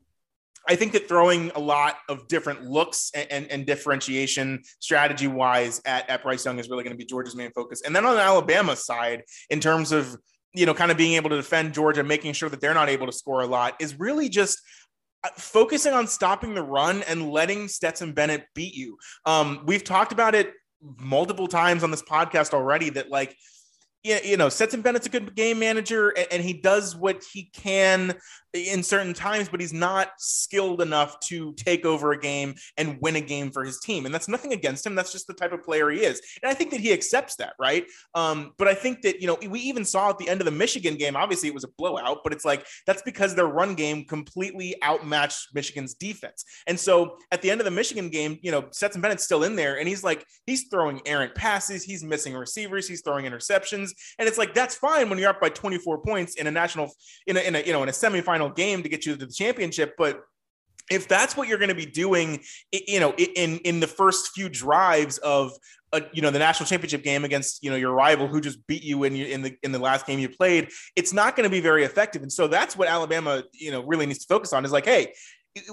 I 0.68 0.76
think 0.76 0.94
that 0.94 1.08
throwing 1.08 1.52
a 1.56 1.60
lot 1.60 1.98
of 2.08 2.28
different 2.28 2.64
looks 2.64 3.12
and, 3.14 3.32
and, 3.32 3.48
and 3.52 3.66
differentiation 3.66 4.64
strategy 4.80 5.28
wise 5.28 5.82
at, 5.86 6.10
at 6.10 6.24
Bryce 6.24 6.46
Young 6.46 6.60
is 6.60 6.70
really 6.70 6.84
going 6.84 6.94
to 6.94 6.98
be 6.98 7.06
Georgia's 7.06 7.36
main 7.36 7.52
focus. 7.52 7.82
And 7.86 7.96
then 7.96 8.06
on 8.06 8.18
Alabama 8.18 8.76
side, 8.76 9.24
in 9.50 9.60
terms 9.60 9.92
of, 9.92 10.16
you 10.54 10.66
know, 10.66 10.74
kind 10.74 10.92
of 10.92 10.98
being 10.98 11.14
able 11.14 11.30
to 11.32 11.36
defend 11.36 11.74
Georgia, 11.74 12.04
making 12.04 12.34
sure 12.34 12.50
that 12.50 12.62
they're 12.62 12.74
not 12.74 12.88
able 12.88 13.08
to 13.08 13.12
score 13.12 13.42
a 13.42 13.48
lot 13.48 13.76
is 13.80 14.00
really 14.00 14.30
just 14.30 14.62
uh, 15.24 15.30
focusing 15.38 15.94
on 15.94 16.08
stopping 16.08 16.54
the 16.54 16.64
run 16.64 17.04
and 17.04 17.30
letting 17.30 17.68
Stetson 17.68 18.14
Bennett 18.14 18.46
beat 18.54 18.74
you. 18.74 18.98
Um, 19.26 19.64
we've 19.66 19.84
talked 19.84 20.12
about 20.12 20.36
it 20.36 20.54
multiple 21.00 21.48
times 21.48 21.84
on 21.84 21.92
this 21.92 22.04
podcast 22.04 22.54
already 22.54 22.90
that 22.92 23.10
like 23.10 23.36
you 24.04 24.38
know, 24.38 24.50
Stetson 24.50 24.82
Bennett's 24.82 25.08
a 25.08 25.10
good 25.10 25.36
game 25.36 25.60
manager 25.60 26.14
and 26.32 26.44
he 26.44 26.54
does 26.54 26.96
what 26.96 27.24
he 27.32 27.44
can 27.54 28.16
in 28.54 28.84
certain 28.84 29.14
times, 29.14 29.50
but 29.50 29.60
he's 29.60 29.74
not 29.74 30.12
skilled 30.18 30.82
enough 30.82 31.20
to 31.22 31.54
take 31.54 31.86
over 31.86 32.12
a 32.12 32.20
game 32.20 32.54
and 32.78 33.00
win 33.02 33.16
a 33.16 33.22
game 33.22 33.50
for 33.50 33.64
his 33.64 33.80
team. 33.80 34.06
And 34.06 34.14
that's 34.14 34.28
nothing 34.28 34.54
against 34.54 34.86
him. 34.86 34.94
That's 34.94 35.12
just 35.12 35.26
the 35.26 35.34
type 35.34 35.54
of 35.54 35.64
player 35.64 35.90
he 35.90 36.02
is. 36.02 36.22
And 36.42 36.52
I 36.52 36.54
think 36.54 36.70
that 36.72 36.80
he 36.80 36.94
accepts 36.94 37.38
that, 37.38 37.54
right? 37.60 37.86
Um, 38.14 38.52
but 38.60 38.68
I 38.68 38.76
think 38.76 39.02
that, 39.02 39.22
you 39.22 39.28
know, 39.28 39.38
we 39.50 39.60
even 39.62 39.84
saw 39.84 40.10
at 40.10 40.20
the 40.20 40.30
end 40.30 40.40
of 40.40 40.46
the 40.46 40.52
Michigan 40.52 40.96
game, 40.96 41.16
obviously 41.16 41.50
it 41.50 41.56
was 41.56 41.64
a 41.64 41.70
blowout, 41.78 42.20
but 42.24 42.32
it's 42.32 42.46
like 42.46 42.68
that's 42.86 43.02
because 43.02 43.34
their 43.34 43.48
run 43.48 43.74
game 43.74 44.06
completely 44.06 44.76
outmatched 44.84 45.56
Michigan's 45.56 45.96
defense. 45.96 46.46
And 46.68 46.80
so 46.80 47.18
at 47.32 47.42
the 47.42 47.50
end 47.50 47.60
of 47.60 47.66
the 47.66 47.72
Michigan 47.72 48.10
game, 48.10 48.38
you 48.44 48.52
know, 48.52 48.66
Stetson 48.72 49.02
Bennett's 49.02 49.24
still 49.24 49.44
in 49.44 49.56
there 49.56 49.80
and 49.80 49.88
he's 49.88 50.04
like, 50.04 50.26
he's 50.46 50.68
throwing 50.70 51.02
errant 51.08 51.34
passes, 51.34 51.84
he's 51.84 52.04
missing 52.04 52.36
receivers, 52.36 52.88
he's 52.88 53.02
throwing 53.02 53.26
interceptions. 53.26 53.93
And 54.20 54.28
it's 54.28 54.38
like, 54.38 54.54
that's 54.54 54.76
fine 54.76 55.10
when 55.10 55.20
you're 55.20 55.30
up 55.30 55.42
by 55.42 55.50
24 55.50 56.00
points 56.00 56.36
in 56.36 56.48
a 56.48 56.52
national, 56.52 56.92
in 57.28 57.38
a, 57.38 57.40
in 57.40 57.56
a 57.56 57.62
you 57.62 57.74
know, 57.74 57.84
in 57.84 57.90
a 57.90 57.94
semifinal 57.94 58.34
final 58.34 58.50
game 58.50 58.84
to 58.84 58.90
get 58.90 59.06
you 59.06 59.16
to 59.16 59.26
the 59.26 59.32
championship. 59.32 59.94
But 59.98 60.22
if 60.92 61.08
that's 61.08 61.38
what 61.38 61.48
you're 61.48 61.58
going 61.58 61.70
to 61.70 61.76
be 61.76 61.86
doing, 61.86 62.42
you 62.72 63.00
know, 63.00 63.14
in 63.14 63.60
in 63.60 63.80
the 63.80 63.88
first 63.88 64.32
few 64.34 64.50
drives 64.50 65.18
of 65.20 65.52
a, 65.94 66.02
you 66.12 66.22
know 66.22 66.32
the 66.32 66.40
national 66.40 66.68
championship 66.68 67.04
game 67.04 67.24
against 67.24 67.64
you 67.64 67.70
know 67.70 67.76
your 67.76 67.94
rival 67.94 68.28
who 68.28 68.42
just 68.42 68.66
beat 68.68 68.84
you 68.84 69.04
in 69.04 69.16
in 69.16 69.42
the 69.44 69.56
in 69.64 69.72
the 69.72 69.80
last 69.80 70.06
game 70.06 70.20
you 70.20 70.30
played, 70.30 70.70
it's 70.96 71.14
not 71.14 71.36
going 71.36 71.46
to 71.46 71.52
be 71.52 71.62
very 71.62 71.84
effective. 71.84 72.22
And 72.22 72.32
so 72.32 72.48
that's 72.48 72.76
what 72.76 72.88
Alabama 72.88 73.44
you 73.54 73.72
know 73.72 73.84
really 73.84 74.06
needs 74.06 74.20
to 74.20 74.28
focus 74.28 74.52
on 74.52 74.66
is 74.66 74.72
like, 74.72 74.86
hey, 74.86 75.14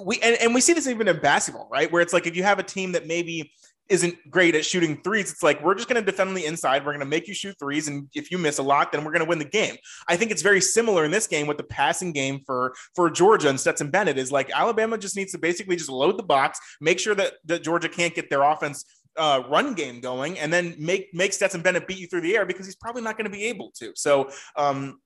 we 0.01 0.21
and, 0.21 0.37
and 0.41 0.55
we 0.55 0.61
see 0.61 0.75
this 0.75 0.87
even 0.87 1.09
in 1.09 1.19
basketball, 1.21 1.69
right? 1.73 1.91
Where 1.91 2.03
it's 2.03 2.13
like 2.13 2.27
if 2.27 2.37
you 2.37 2.43
have 2.43 2.59
a 2.59 2.63
team 2.63 2.93
that 2.93 3.07
maybe 3.07 3.53
isn't 3.91 4.31
great 4.31 4.55
at 4.55 4.65
shooting 4.65 5.01
threes, 5.03 5.33
it's 5.33 5.43
like 5.43 5.63
we're 5.63 5.75
just 5.75 5.89
going 5.89 6.03
to 6.03 6.11
defend 6.11 6.37
the 6.37 6.47
inside. 6.47 6.87
We're 6.87 6.93
going 6.93 7.01
to 7.01 7.07
make 7.07 7.29
you 7.29 7.35
shoot 7.35 7.57
threes, 7.59 7.89
and 7.89 8.09
if 8.15 8.31
you 8.31 8.39
miss 8.39 8.59
a 8.59 8.63
lot, 8.63 8.93
then 8.93 9.05
we're 9.05 9.13
going 9.13 9.25
to 9.25 9.29
win 9.29 9.39
the 9.39 9.45
game. 9.45 9.77
I 10.09 10.17
think 10.17 10.31
it's 10.31 10.43
very 10.43 10.61
similar 10.61 11.05
in 11.05 11.11
this 11.11 11.27
game 11.27 11.47
with 11.47 11.57
the 11.57 11.65
passing 11.65 12.13
game 12.13 12.41
for 12.47 12.75
for 12.95 13.11
Georgia 13.11 13.49
and 13.49 13.59
Stetson 13.59 13.91
Bennett. 13.91 14.17
Is 14.17 14.33
like 14.33 14.51
Alabama 14.51 14.97
just 14.97 15.17
needs 15.17 15.33
to 15.33 15.39
basically 15.39 15.77
just 15.77 15.91
load 15.91 16.19
the 16.19 16.23
box, 16.23 16.59
make 16.81 16.99
sure 16.99 17.15
that 17.15 17.35
that 17.47 17.63
Georgia 17.63 17.89
can't 17.89 18.15
get 18.15 18.31
their 18.31 18.43
offense 18.43 18.85
uh, 19.17 19.43
run 19.51 19.75
game 19.75 20.01
going, 20.01 20.39
and 20.39 20.53
then 20.53 20.75
make 20.79 21.13
make 21.13 21.33
Stetson 21.33 21.61
Bennett 21.61 21.87
beat 21.87 21.99
you 21.99 22.07
through 22.07 22.23
the 22.23 22.37
air 22.37 22.47
because 22.47 22.67
he's 22.67 22.77
probably 22.77 23.03
not 23.03 23.17
going 23.17 23.31
to 23.31 23.37
be 23.37 23.45
able 23.45 23.73
to. 23.77 23.93
So. 23.95 24.31
Um, 24.57 25.01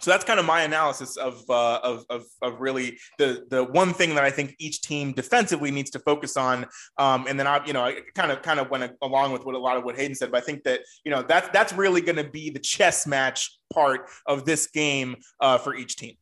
so 0.00 0.10
that's 0.10 0.24
kind 0.24 0.40
of 0.40 0.46
my 0.46 0.62
analysis 0.62 1.16
of, 1.16 1.42
uh, 1.48 1.78
of, 1.82 2.04
of, 2.10 2.24
of, 2.42 2.60
really 2.60 2.98
the, 3.18 3.44
the 3.50 3.64
one 3.64 3.92
thing 3.92 4.14
that 4.14 4.24
I 4.24 4.30
think 4.30 4.56
each 4.58 4.82
team 4.82 5.12
defensively 5.12 5.70
needs 5.70 5.90
to 5.90 5.98
focus 6.00 6.36
on. 6.36 6.66
Um, 6.98 7.26
and 7.28 7.38
then 7.38 7.46
I, 7.46 7.64
you 7.64 7.72
know, 7.72 7.84
I 7.84 8.00
kind 8.14 8.32
of, 8.32 8.42
kind 8.42 8.58
of 8.58 8.70
went 8.70 8.92
along 9.02 9.32
with 9.32 9.44
what 9.44 9.54
a 9.54 9.58
lot 9.58 9.76
of 9.76 9.84
what 9.84 9.96
Hayden 9.96 10.14
said, 10.14 10.32
but 10.32 10.42
I 10.42 10.44
think 10.44 10.64
that, 10.64 10.80
you 11.04 11.10
know, 11.10 11.22
that's, 11.22 11.48
that's 11.50 11.72
really 11.72 12.00
going 12.00 12.16
to 12.16 12.28
be 12.28 12.50
the 12.50 12.58
chess 12.58 13.06
match 13.06 13.58
part 13.72 14.08
of 14.26 14.44
this 14.44 14.66
game 14.66 15.16
uh, 15.40 15.58
for 15.58 15.74
each 15.74 15.96
team. 15.96 16.16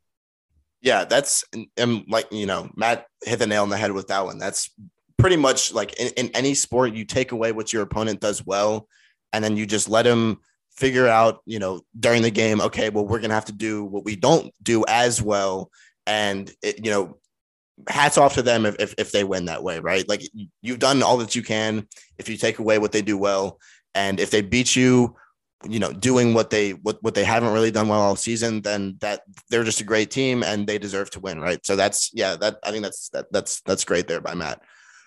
Yeah, 0.82 1.04
that's 1.04 1.44
and 1.76 2.04
like 2.08 2.26
you 2.32 2.46
know, 2.46 2.70
Matt 2.74 3.06
hit 3.22 3.38
the 3.38 3.46
nail 3.46 3.62
on 3.62 3.68
the 3.68 3.76
head 3.76 3.92
with 3.92 4.08
that 4.08 4.24
one. 4.24 4.38
That's 4.38 4.70
pretty 5.18 5.36
much 5.36 5.74
like 5.74 5.92
in, 6.00 6.08
in 6.16 6.30
any 6.34 6.54
sport, 6.54 6.94
you 6.94 7.04
take 7.04 7.32
away 7.32 7.52
what 7.52 7.72
your 7.72 7.82
opponent 7.82 8.20
does 8.20 8.44
well, 8.46 8.88
and 9.32 9.44
then 9.44 9.56
you 9.56 9.66
just 9.66 9.90
let 9.90 10.06
him 10.06 10.38
figure 10.81 11.07
out, 11.07 11.43
you 11.45 11.59
know, 11.59 11.83
during 11.99 12.22
the 12.22 12.31
game, 12.31 12.61
okay, 12.61 12.89
well, 12.91 13.07
we're 13.07 13.20
gonna 13.20 13.35
have 13.35 13.45
to 13.45 13.53
do 13.53 13.85
what 13.85 14.05
we 14.05 14.16
don't 14.16 14.53
do 14.62 14.85
as 14.89 15.22
well, 15.22 15.70
and 16.07 16.51
it, 16.62 16.85
you 16.85 16.91
know, 16.91 17.18
hats 17.89 18.18
off 18.18 18.35
to 18.35 18.43
them 18.43 18.66
if, 18.66 18.76
if, 18.81 18.95
if 18.99 19.12
they 19.12 19.22
win 19.22 19.45
that 19.45 19.62
way, 19.62 19.78
right? 19.78 20.09
Like 20.09 20.22
you've 20.62 20.78
done 20.78 21.03
all 21.03 21.18
that 21.18 21.37
you 21.37 21.43
can. 21.43 21.87
If 22.18 22.28
you 22.28 22.37
take 22.37 22.59
away 22.59 22.78
what 22.78 22.93
they 22.93 23.03
do 23.03 23.16
well, 23.16 23.59
and 23.95 24.18
if 24.18 24.31
they 24.31 24.43
beat 24.43 24.74
you 24.74 25.16
you 25.68 25.78
know 25.78 25.93
doing 25.93 26.33
what 26.33 26.49
they 26.49 26.70
what, 26.70 27.03
what 27.03 27.14
they 27.14 27.24
haven't 27.24 27.53
really 27.53 27.70
done 27.70 27.87
well 27.87 28.01
all 28.01 28.16
season 28.16 28.62
then 28.62 28.97
that 29.01 29.20
they're 29.51 29.64
just 29.64 29.81
a 29.81 29.85
great 29.85 30.11
team 30.11 30.43
and 30.43 30.66
they 30.66 30.78
deserve 30.78 31.11
to 31.11 31.20
win 31.20 31.39
right 31.39 31.66
so 31.66 31.76
that's 31.76 32.11
yeah 32.14 32.35
that 32.35 32.59
i 32.62 32.70
think 32.70 32.83
that's 32.83 33.11
that 33.11 33.26
that's 33.31 33.61
that's 33.62 33.85
great 33.85 34.09
there 34.09 34.22
by 34.22 34.35
matt 34.35 34.62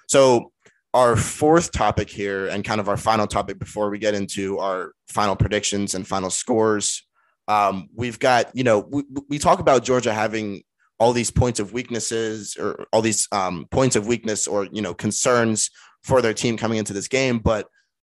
so 0.07 0.51
our 0.93 1.15
fourth 1.15 1.71
topic 1.71 2.09
here 2.09 2.47
and 2.47 2.63
kind 2.63 2.79
of 2.79 2.87
our 2.87 2.97
final 2.97 3.27
topic 3.27 3.57
before 3.59 3.89
we 3.89 3.97
get 3.97 4.13
into 4.13 4.59
our 4.59 4.93
final 5.07 5.35
predictions 5.35 5.95
and 5.95 6.07
final 6.07 6.29
scores 6.29 7.03
um, 7.47 7.89
we've 7.95 8.19
got 8.19 8.55
you 8.55 8.63
know 8.63 8.79
we, 8.79 9.03
we 9.29 9.39
talk 9.39 9.59
about 9.59 9.83
georgia 9.83 10.13
having 10.13 10.61
all 10.99 11.13
these 11.13 11.31
points 11.31 11.59
of 11.59 11.73
weaknesses 11.73 12.55
or 12.57 12.85
all 12.93 13.01
these 13.01 13.27
um, 13.31 13.65
points 13.71 13.95
of 13.95 14.07
weakness 14.07 14.47
or 14.47 14.65
you 14.71 14.81
know 14.81 14.93
concerns 14.93 15.69
for 16.03 16.21
their 16.21 16.33
team 16.33 16.57
coming 16.57 16.77
into 16.77 16.93
this 16.93 17.07
game 17.07 17.39
but 17.39 17.67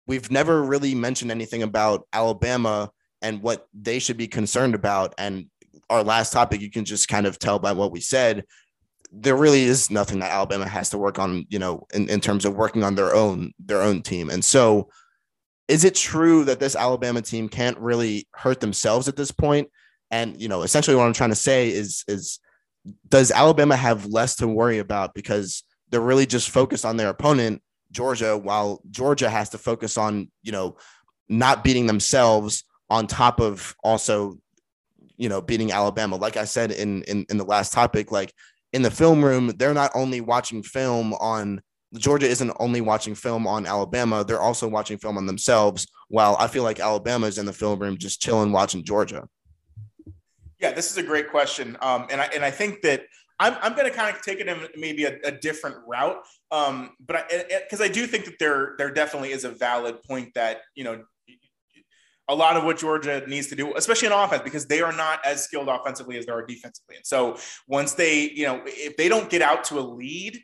we've 0.07 0.31
never 0.31 0.63
really 0.63 0.95
mentioned 0.95 1.31
anything 1.31 1.63
about 1.63 2.07
Alabama 2.13 2.91
and 3.21 3.41
what 3.41 3.67
they 3.73 3.99
should 3.99 4.17
be 4.17 4.27
concerned 4.27 4.75
about. 4.75 5.13
And 5.17 5.47
our 5.89 6.03
last 6.03 6.34
topic, 6.34 6.61
you 6.61 6.69
can 6.69 6.86
just 6.86 7.07
kind 7.07 7.25
of 7.25 7.39
tell 7.39 7.59
by 7.59 7.71
what 7.71 7.91
we 7.91 8.01
said, 8.01 8.43
there 9.16 9.36
really 9.36 9.64
is 9.64 9.91
nothing 9.91 10.20
that 10.20 10.32
Alabama 10.32 10.68
has 10.68 10.89
to 10.89 10.97
work 10.97 11.20
on, 11.20 11.45
you 11.49 11.59
know, 11.59 11.86
in, 11.93 12.09
in 12.09 12.20
terms 12.20 12.45
of 12.45 12.55
working 12.55 12.84
on 12.84 12.95
their 12.95 13.14
own 13.14 13.53
their 13.64 13.82
own 13.82 14.01
team. 14.01 14.30
And 14.30 14.43
so 14.43 14.89
is 15.68 15.84
it 15.84 15.95
true 15.95 16.43
that 16.45 16.59
this 16.59 16.76
Alabama 16.76 17.22
team 17.22 17.47
can't 17.47 17.78
really 17.78 18.28
hurt 18.34 18.59
themselves 18.59 19.07
at 19.07 19.16
this 19.16 19.32
point? 19.32 19.70
And 20.09 20.41
you 20.41 20.47
know, 20.47 20.64
essentially 20.64 20.95
what 20.95 21.05
I'm 21.05 21.14
trying 21.14 21.30
to 21.30 21.36
say 21.36 21.70
is 21.70 22.03
is 22.07 22.39
does 23.07 23.32
Alabama 23.32 23.76
have 23.76 24.07
less 24.07 24.36
to 24.38 24.47
worry 24.47 24.80
about 24.80 25.14
because 25.14 25.64
they're 25.89 26.01
really 26.01 26.26
just 26.26 26.49
focused 26.49 26.86
on 26.86 26.97
their 26.97 27.09
opponent 27.09 27.61
Georgia, 27.91 28.36
while 28.36 28.82
Georgia 28.89 29.30
has 29.30 29.49
to 29.49 29.57
focus 29.57 29.97
on, 29.97 30.30
you 30.41 30.51
know, 30.51 30.76
not 31.30 31.64
beating 31.64 31.86
themselves 31.86 32.64
on 32.89 33.07
top 33.07 33.39
of 33.39 33.76
also, 33.84 34.38
you 35.16 35.30
know, 35.30 35.41
beating 35.41 35.72
Alabama. 35.72 36.16
Like 36.18 36.36
I 36.36 36.45
said 36.45 36.72
in 36.72 37.03
in, 37.03 37.26
in 37.30 37.38
the 37.38 37.45
last 37.45 37.72
topic, 37.72 38.11
like 38.11 38.34
in 38.74 38.82
the 38.82 38.91
film 38.91 39.24
room, 39.24 39.53
they're 39.57 39.74
not 39.74 39.91
only 39.95 40.19
watching 40.21 40.63
film 40.63 41.13
on 41.13 41.61
Georgia 41.95 42.28
isn't 42.28 42.51
only 42.59 42.82
watching 42.82 43.13
film 43.13 43.45
on 43.45 43.67
Alabama, 43.67 44.24
they're 44.24 44.41
also 44.41 44.67
watching 44.67 44.97
film 44.97 45.17
on 45.17 45.28
themselves. 45.28 45.88
While 46.09 46.36
I 46.39 46.47
feel 46.47 46.63
like 46.63 46.80
Alabama 46.80 47.28
is 47.28 47.38
in 47.38 47.45
the 47.45 47.53
film 47.53 47.80
room 47.80 47.97
just 47.97 48.21
chilling 48.21 48.51
watching 48.51 48.84
Georgia. 48.84 49.28
Yeah, 50.59 50.71
this 50.71 50.91
is 50.91 50.97
a 50.97 51.03
great 51.03 51.30
question. 51.30 51.78
Um, 51.82 52.07
and 52.09 52.19
I 52.19 52.26
and 52.34 52.43
I 52.43 52.51
think 52.51 52.82
that 52.82 53.03
I'm, 53.39 53.57
I'm 53.61 53.74
going 53.74 53.89
to 53.89 53.95
kind 53.95 54.15
of 54.15 54.21
take 54.21 54.39
it 54.39 54.47
in 54.47 54.57
maybe 54.78 55.05
a, 55.05 55.17
a 55.24 55.32
different 55.32 55.78
route. 55.88 56.24
Um, 56.51 56.91
but 57.05 57.32
because 57.63 57.82
I, 57.82 57.86
I, 57.86 57.88
do 57.89 58.05
think 58.05 58.26
that 58.26 58.39
there, 58.39 58.76
there 58.78 58.91
definitely 58.91 59.32
is 59.32 59.43
a 59.43 59.49
valid 59.49 60.01
point 60.03 60.34
that, 60.36 60.61
you 60.76 60.84
know, 60.84 61.03
a 62.30 62.36
lot 62.36 62.55
of 62.55 62.63
what 62.63 62.78
Georgia 62.78 63.24
needs 63.28 63.47
to 63.47 63.55
do, 63.55 63.74
especially 63.76 64.07
in 64.07 64.13
offense, 64.13 64.41
because 64.43 64.65
they 64.65 64.82
are 64.82 64.93
not 64.93 65.19
as 65.26 65.43
skilled 65.43 65.67
offensively 65.67 66.17
as 66.17 66.26
they 66.26 66.32
are 66.32 66.45
defensively. 66.45 66.95
And 66.95 67.05
so 67.05 67.38
once 67.67 67.93
they, 67.93 68.30
you 68.30 68.45
know, 68.45 68.61
if 68.65 68.95
they 68.97 69.09
don't 69.09 69.30
get 69.30 69.41
out 69.41 69.63
to 69.65 69.80
a 69.80 69.82
lead, 69.82 70.39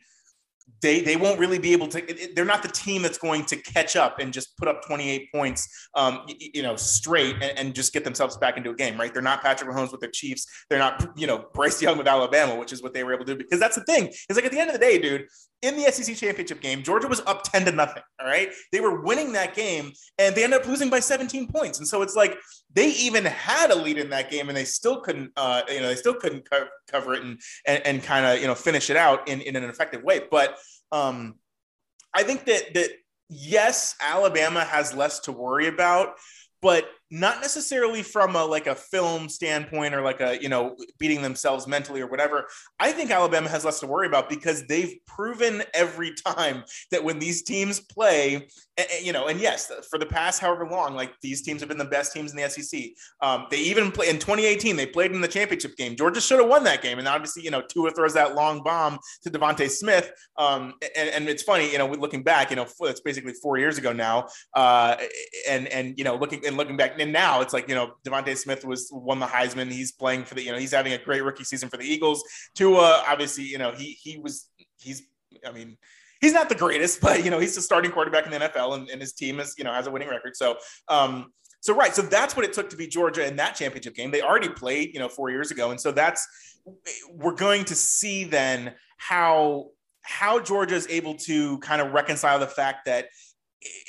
they 0.81 1.01
they 1.01 1.15
won't 1.15 1.39
really 1.39 1.59
be 1.59 1.73
able 1.73 1.87
to. 1.87 2.29
They're 2.35 2.45
not 2.45 2.61
the 2.61 2.69
team 2.69 3.01
that's 3.01 3.17
going 3.17 3.45
to 3.45 3.57
catch 3.57 3.95
up 3.95 4.19
and 4.19 4.31
just 4.31 4.55
put 4.57 4.67
up 4.67 4.85
28 4.85 5.31
points, 5.33 5.67
um, 5.95 6.25
you 6.39 6.61
know, 6.61 6.75
straight 6.75 7.35
and, 7.41 7.57
and, 7.57 7.75
just 7.75 7.91
get 7.91 8.03
themselves 8.03 8.37
back 8.37 8.57
into 8.57 8.69
a 8.69 8.75
game, 8.75 8.97
right? 8.97 9.13
They're 9.13 9.21
not 9.21 9.41
Patrick 9.41 9.69
Mahomes 9.69 9.91
with 9.91 10.01
the 10.01 10.07
Chiefs. 10.07 10.47
They're 10.69 10.79
not, 10.79 11.09
you 11.15 11.27
know, 11.27 11.45
Bryce 11.53 11.81
Young 11.81 11.97
with 11.97 12.07
Alabama, 12.07 12.55
which 12.55 12.71
is 12.71 12.81
what 12.81 12.93
they 12.93 13.03
were 13.03 13.13
able 13.13 13.25
to 13.25 13.33
do. 13.33 13.37
Because 13.37 13.59
that's 13.59 13.75
the 13.75 13.83
thing. 13.83 14.07
It's 14.07 14.35
like 14.35 14.45
at 14.45 14.51
the 14.51 14.59
end 14.59 14.69
of 14.69 14.73
the 14.73 14.79
day, 14.79 14.99
dude, 14.99 15.25
in 15.61 15.75
the 15.75 15.91
SEC 15.91 16.15
championship 16.15 16.61
game, 16.61 16.83
Georgia 16.83 17.07
was 17.07 17.21
up 17.21 17.43
10 17.43 17.65
to 17.65 17.71
nothing. 17.71 18.03
All 18.19 18.27
right, 18.27 18.49
they 18.71 18.79
were 18.79 19.01
winning 19.01 19.33
that 19.33 19.55
game 19.55 19.91
and 20.17 20.35
they 20.35 20.43
ended 20.43 20.61
up 20.61 20.67
losing 20.67 20.89
by 20.89 20.99
17 20.99 21.47
points. 21.47 21.79
And 21.79 21.87
so 21.87 22.01
it's 22.01 22.15
like 22.15 22.37
they 22.73 22.89
even 22.91 23.25
had 23.25 23.71
a 23.71 23.75
lead 23.75 23.97
in 23.97 24.09
that 24.11 24.31
game 24.31 24.47
and 24.49 24.57
they 24.57 24.65
still 24.65 25.01
couldn't, 25.01 25.31
uh, 25.35 25.61
you 25.67 25.81
know, 25.81 25.87
they 25.87 25.95
still 25.95 26.13
couldn't 26.13 26.49
co- 26.49 26.67
cover 26.87 27.13
it 27.13 27.23
and 27.23 27.39
and, 27.65 27.85
and 27.85 28.03
kind 28.03 28.25
of 28.25 28.39
you 28.41 28.47
know 28.47 28.55
finish 28.55 28.89
it 28.89 28.97
out 28.97 29.27
in 29.27 29.41
in 29.41 29.55
an 29.55 29.63
effective 29.63 30.03
way. 30.03 30.21
But 30.29 30.57
um, 30.91 31.35
I 32.13 32.23
think 32.23 32.45
that 32.45 32.73
that 32.73 32.89
yes, 33.29 33.95
Alabama 34.01 34.63
has 34.63 34.93
less 34.93 35.19
to 35.21 35.31
worry 35.31 35.67
about, 35.67 36.15
but 36.61 36.89
not 37.11 37.41
necessarily 37.41 38.03
from 38.03 38.35
a 38.35 38.45
like 38.45 38.67
a 38.67 38.75
film 38.75 39.29
standpoint 39.29 39.95
or 39.95 40.01
like 40.01 40.21
a 40.21 40.41
you 40.41 40.49
know 40.49 40.75
beating 40.99 41.21
themselves 41.21 41.67
mentally 41.67 42.01
or 42.01 42.07
whatever. 42.07 42.47
I 42.79 42.91
think 42.91 43.11
alabama 43.11 43.49
has 43.49 43.65
less 43.65 43.79
to 43.79 43.87
worry 43.87 44.07
about 44.07 44.29
because 44.29 44.65
they've 44.67 44.95
proven 45.07 45.63
every 45.73 46.13
time 46.13 46.63
that 46.91 47.03
when 47.03 47.19
these 47.19 47.41
teams 47.41 47.79
play 47.79 48.47
you 49.01 49.11
know 49.11 49.27
and 49.27 49.39
yes 49.39 49.71
for 49.89 49.97
the 49.97 50.05
past 50.05 50.39
however 50.39 50.67
long 50.69 50.95
like 50.95 51.13
these 51.21 51.41
teams 51.41 51.59
have 51.61 51.67
been 51.67 51.77
the 51.77 51.85
best 51.85 52.13
teams 52.13 52.31
in 52.31 52.37
the 52.37 52.47
sec 52.49 52.81
um, 53.21 53.47
they 53.49 53.57
even 53.57 53.91
play 53.91 54.09
in 54.09 54.17
2018 54.19 54.75
they 54.75 54.85
played 54.85 55.11
in 55.11 55.21
the 55.21 55.27
championship 55.27 55.75
game. 55.75 55.95
Georgia 55.95 56.21
should 56.21 56.39
have 56.39 56.49
won 56.49 56.63
that 56.63 56.81
game 56.81 56.99
and 56.99 57.07
obviously 57.07 57.43
you 57.43 57.51
know 57.51 57.61
tua 57.61 57.91
throws 57.91 58.13
that 58.13 58.35
long 58.35 58.61
bomb 58.63 58.99
to 59.23 59.31
DeVonta 59.31 59.69
Smith 59.69 60.11
um, 60.37 60.73
and, 60.95 61.09
and 61.09 61.29
it's 61.29 61.43
funny 61.43 61.71
you 61.71 61.77
know 61.77 61.87
looking 61.87 62.23
back 62.23 62.51
you 62.51 62.55
know 62.55 62.67
it's 62.81 63.01
basically 63.01 63.33
four 63.33 63.57
years 63.57 63.77
ago 63.77 63.91
now 63.91 64.27
uh, 64.53 64.95
and 65.49 65.67
and 65.67 65.97
you 65.97 66.03
know 66.03 66.15
looking 66.15 66.45
and 66.45 66.55
looking 66.55 66.77
back 66.77 66.98
and 67.01 67.13
now 67.13 67.41
it's 67.41 67.53
like 67.53 67.67
you 67.67 67.75
know 67.75 67.93
DeVonta 68.05 68.35
Smith 68.37 68.65
was 68.65 68.89
won 68.91 69.19
the 69.19 69.25
heisman. 69.25 69.71
He's 69.71 69.91
playing 69.91 70.25
for 70.25 70.35
the 70.35 70.43
you 70.43 70.51
know 70.51 70.57
he's 70.57 70.71
having 70.71 70.93
a 70.93 70.97
great 70.97 71.23
rookie 71.23 71.43
season 71.43 71.69
for 71.69 71.77
the 71.77 71.85
eagles. 71.85 72.23
Tua 72.55 73.03
obviously 73.07 73.43
you 73.43 73.57
know 73.57 73.71
he 73.71 73.97
he 74.01 74.17
was 74.17 74.49
he's 74.79 75.03
i 75.45 75.51
mean 75.51 75.77
he's 76.21 76.33
not 76.33 76.49
the 76.49 76.55
greatest 76.55 77.01
but 77.01 77.23
you 77.23 77.31
know 77.31 77.39
he's 77.39 77.55
the 77.55 77.61
starting 77.61 77.91
quarterback 77.91 78.25
in 78.25 78.31
the 78.31 78.39
nfl 78.39 78.75
and, 78.75 78.89
and 78.89 79.01
his 79.01 79.13
team 79.13 79.39
is 79.39 79.55
you 79.57 79.63
know 79.63 79.73
has 79.73 79.87
a 79.87 79.91
winning 79.91 80.09
record. 80.09 80.35
So 80.35 80.57
um 80.87 81.31
so 81.61 81.75
right 81.75 81.93
so 81.93 82.01
that's 82.01 82.35
what 82.35 82.45
it 82.45 82.53
took 82.53 82.69
to 82.69 82.77
beat 82.77 82.91
georgia 82.91 83.25
in 83.25 83.35
that 83.37 83.55
championship 83.55 83.95
game. 83.95 84.11
They 84.11 84.21
already 84.21 84.49
played 84.49 84.93
you 84.93 84.99
know 84.99 85.09
four 85.09 85.29
years 85.29 85.51
ago. 85.51 85.71
And 85.71 85.79
so 85.79 85.91
that's 85.91 86.27
we're 87.11 87.35
going 87.35 87.65
to 87.65 87.75
see 87.75 88.23
then 88.25 88.75
how 88.97 89.67
how 90.01 90.39
georgia 90.39 90.75
is 90.75 90.87
able 90.89 91.15
to 91.15 91.57
kind 91.59 91.81
of 91.81 91.93
reconcile 91.93 92.39
the 92.39 92.47
fact 92.47 92.85
that 92.85 93.07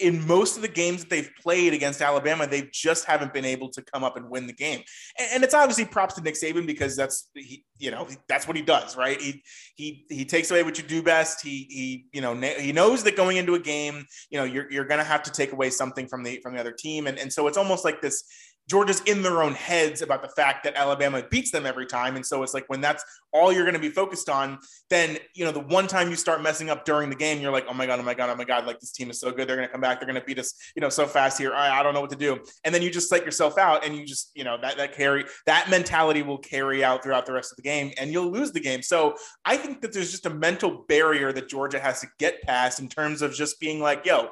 in 0.00 0.26
most 0.26 0.56
of 0.56 0.62
the 0.62 0.68
games 0.68 1.00
that 1.00 1.10
they've 1.10 1.30
played 1.40 1.72
against 1.72 2.02
Alabama, 2.02 2.46
they 2.46 2.68
just 2.72 3.04
haven't 3.04 3.32
been 3.32 3.44
able 3.44 3.68
to 3.68 3.82
come 3.82 4.02
up 4.02 4.16
and 4.16 4.28
win 4.28 4.46
the 4.46 4.52
game. 4.52 4.82
And, 5.18 5.28
and 5.34 5.44
it's 5.44 5.54
obviously 5.54 5.84
props 5.84 6.14
to 6.14 6.22
Nick 6.22 6.34
Saban 6.34 6.66
because 6.66 6.96
that's 6.96 7.30
he, 7.34 7.64
you 7.78 7.90
know, 7.90 8.08
that's 8.28 8.48
what 8.48 8.56
he 8.56 8.62
does, 8.62 8.96
right? 8.96 9.20
He 9.20 9.42
he 9.76 10.04
he 10.08 10.24
takes 10.24 10.50
away 10.50 10.64
what 10.64 10.76
you 10.76 10.84
do 10.84 11.02
best. 11.02 11.42
He 11.42 11.66
he 11.70 12.06
you 12.12 12.20
know 12.20 12.34
he 12.34 12.72
knows 12.72 13.04
that 13.04 13.16
going 13.16 13.36
into 13.36 13.54
a 13.54 13.60
game, 13.60 14.04
you 14.30 14.38
know, 14.38 14.44
you're 14.44 14.70
you're 14.72 14.84
gonna 14.84 15.04
have 15.04 15.22
to 15.24 15.30
take 15.30 15.52
away 15.52 15.70
something 15.70 16.08
from 16.08 16.24
the 16.24 16.40
from 16.42 16.54
the 16.54 16.60
other 16.60 16.72
team, 16.72 17.06
and 17.06 17.18
and 17.18 17.32
so 17.32 17.46
it's 17.46 17.58
almost 17.58 17.84
like 17.84 18.00
this 18.00 18.24
Georgia's 18.70 19.00
in 19.00 19.20
their 19.20 19.42
own 19.42 19.54
heads 19.54 20.00
about 20.00 20.22
the 20.22 20.28
fact 20.28 20.62
that 20.62 20.76
Alabama 20.76 21.24
beats 21.28 21.50
them 21.50 21.66
every 21.66 21.86
time. 21.86 22.14
And 22.14 22.24
so 22.24 22.44
it's 22.44 22.54
like 22.54 22.68
when 22.68 22.80
that's 22.80 23.04
all 23.32 23.52
you're 23.52 23.64
going 23.64 23.74
to 23.74 23.80
be 23.80 23.88
focused 23.88 24.28
on, 24.28 24.60
then, 24.90 25.18
you 25.34 25.44
know, 25.44 25.50
the 25.50 25.58
one 25.58 25.88
time 25.88 26.08
you 26.08 26.14
start 26.14 26.40
messing 26.40 26.70
up 26.70 26.84
during 26.84 27.10
the 27.10 27.16
game, 27.16 27.40
you're 27.40 27.50
like, 27.50 27.66
oh 27.68 27.74
my 27.74 27.84
God, 27.84 27.98
oh 27.98 28.04
my 28.04 28.14
God, 28.14 28.30
oh 28.30 28.36
my 28.36 28.44
God, 28.44 28.66
like 28.66 28.78
this 28.78 28.92
team 28.92 29.10
is 29.10 29.18
so 29.18 29.32
good. 29.32 29.48
They're 29.48 29.56
going 29.56 29.66
to 29.66 29.72
come 29.72 29.80
back. 29.80 29.98
They're 29.98 30.06
going 30.06 30.20
to 30.20 30.24
beat 30.24 30.38
us, 30.38 30.54
you 30.76 30.80
know, 30.80 30.88
so 30.88 31.08
fast 31.08 31.36
here. 31.36 31.52
I, 31.52 31.80
I 31.80 31.82
don't 31.82 31.94
know 31.94 32.00
what 32.00 32.10
to 32.10 32.16
do. 32.16 32.38
And 32.64 32.72
then 32.72 32.80
you 32.80 32.90
just 32.92 33.08
psych 33.08 33.24
yourself 33.24 33.58
out 33.58 33.84
and 33.84 33.96
you 33.96 34.06
just, 34.06 34.30
you 34.36 34.44
know, 34.44 34.56
that, 34.62 34.76
that 34.76 34.94
carry, 34.94 35.24
that 35.46 35.68
mentality 35.68 36.22
will 36.22 36.38
carry 36.38 36.84
out 36.84 37.02
throughout 37.02 37.26
the 37.26 37.32
rest 37.32 37.50
of 37.50 37.56
the 37.56 37.62
game 37.62 37.90
and 37.98 38.12
you'll 38.12 38.30
lose 38.30 38.52
the 38.52 38.60
game. 38.60 38.82
So 38.82 39.16
I 39.44 39.56
think 39.56 39.80
that 39.80 39.92
there's 39.92 40.12
just 40.12 40.26
a 40.26 40.30
mental 40.30 40.84
barrier 40.88 41.32
that 41.32 41.48
Georgia 41.48 41.80
has 41.80 42.02
to 42.02 42.06
get 42.20 42.40
past 42.42 42.78
in 42.78 42.88
terms 42.88 43.20
of 43.20 43.34
just 43.34 43.58
being 43.58 43.80
like, 43.80 44.06
yo, 44.06 44.28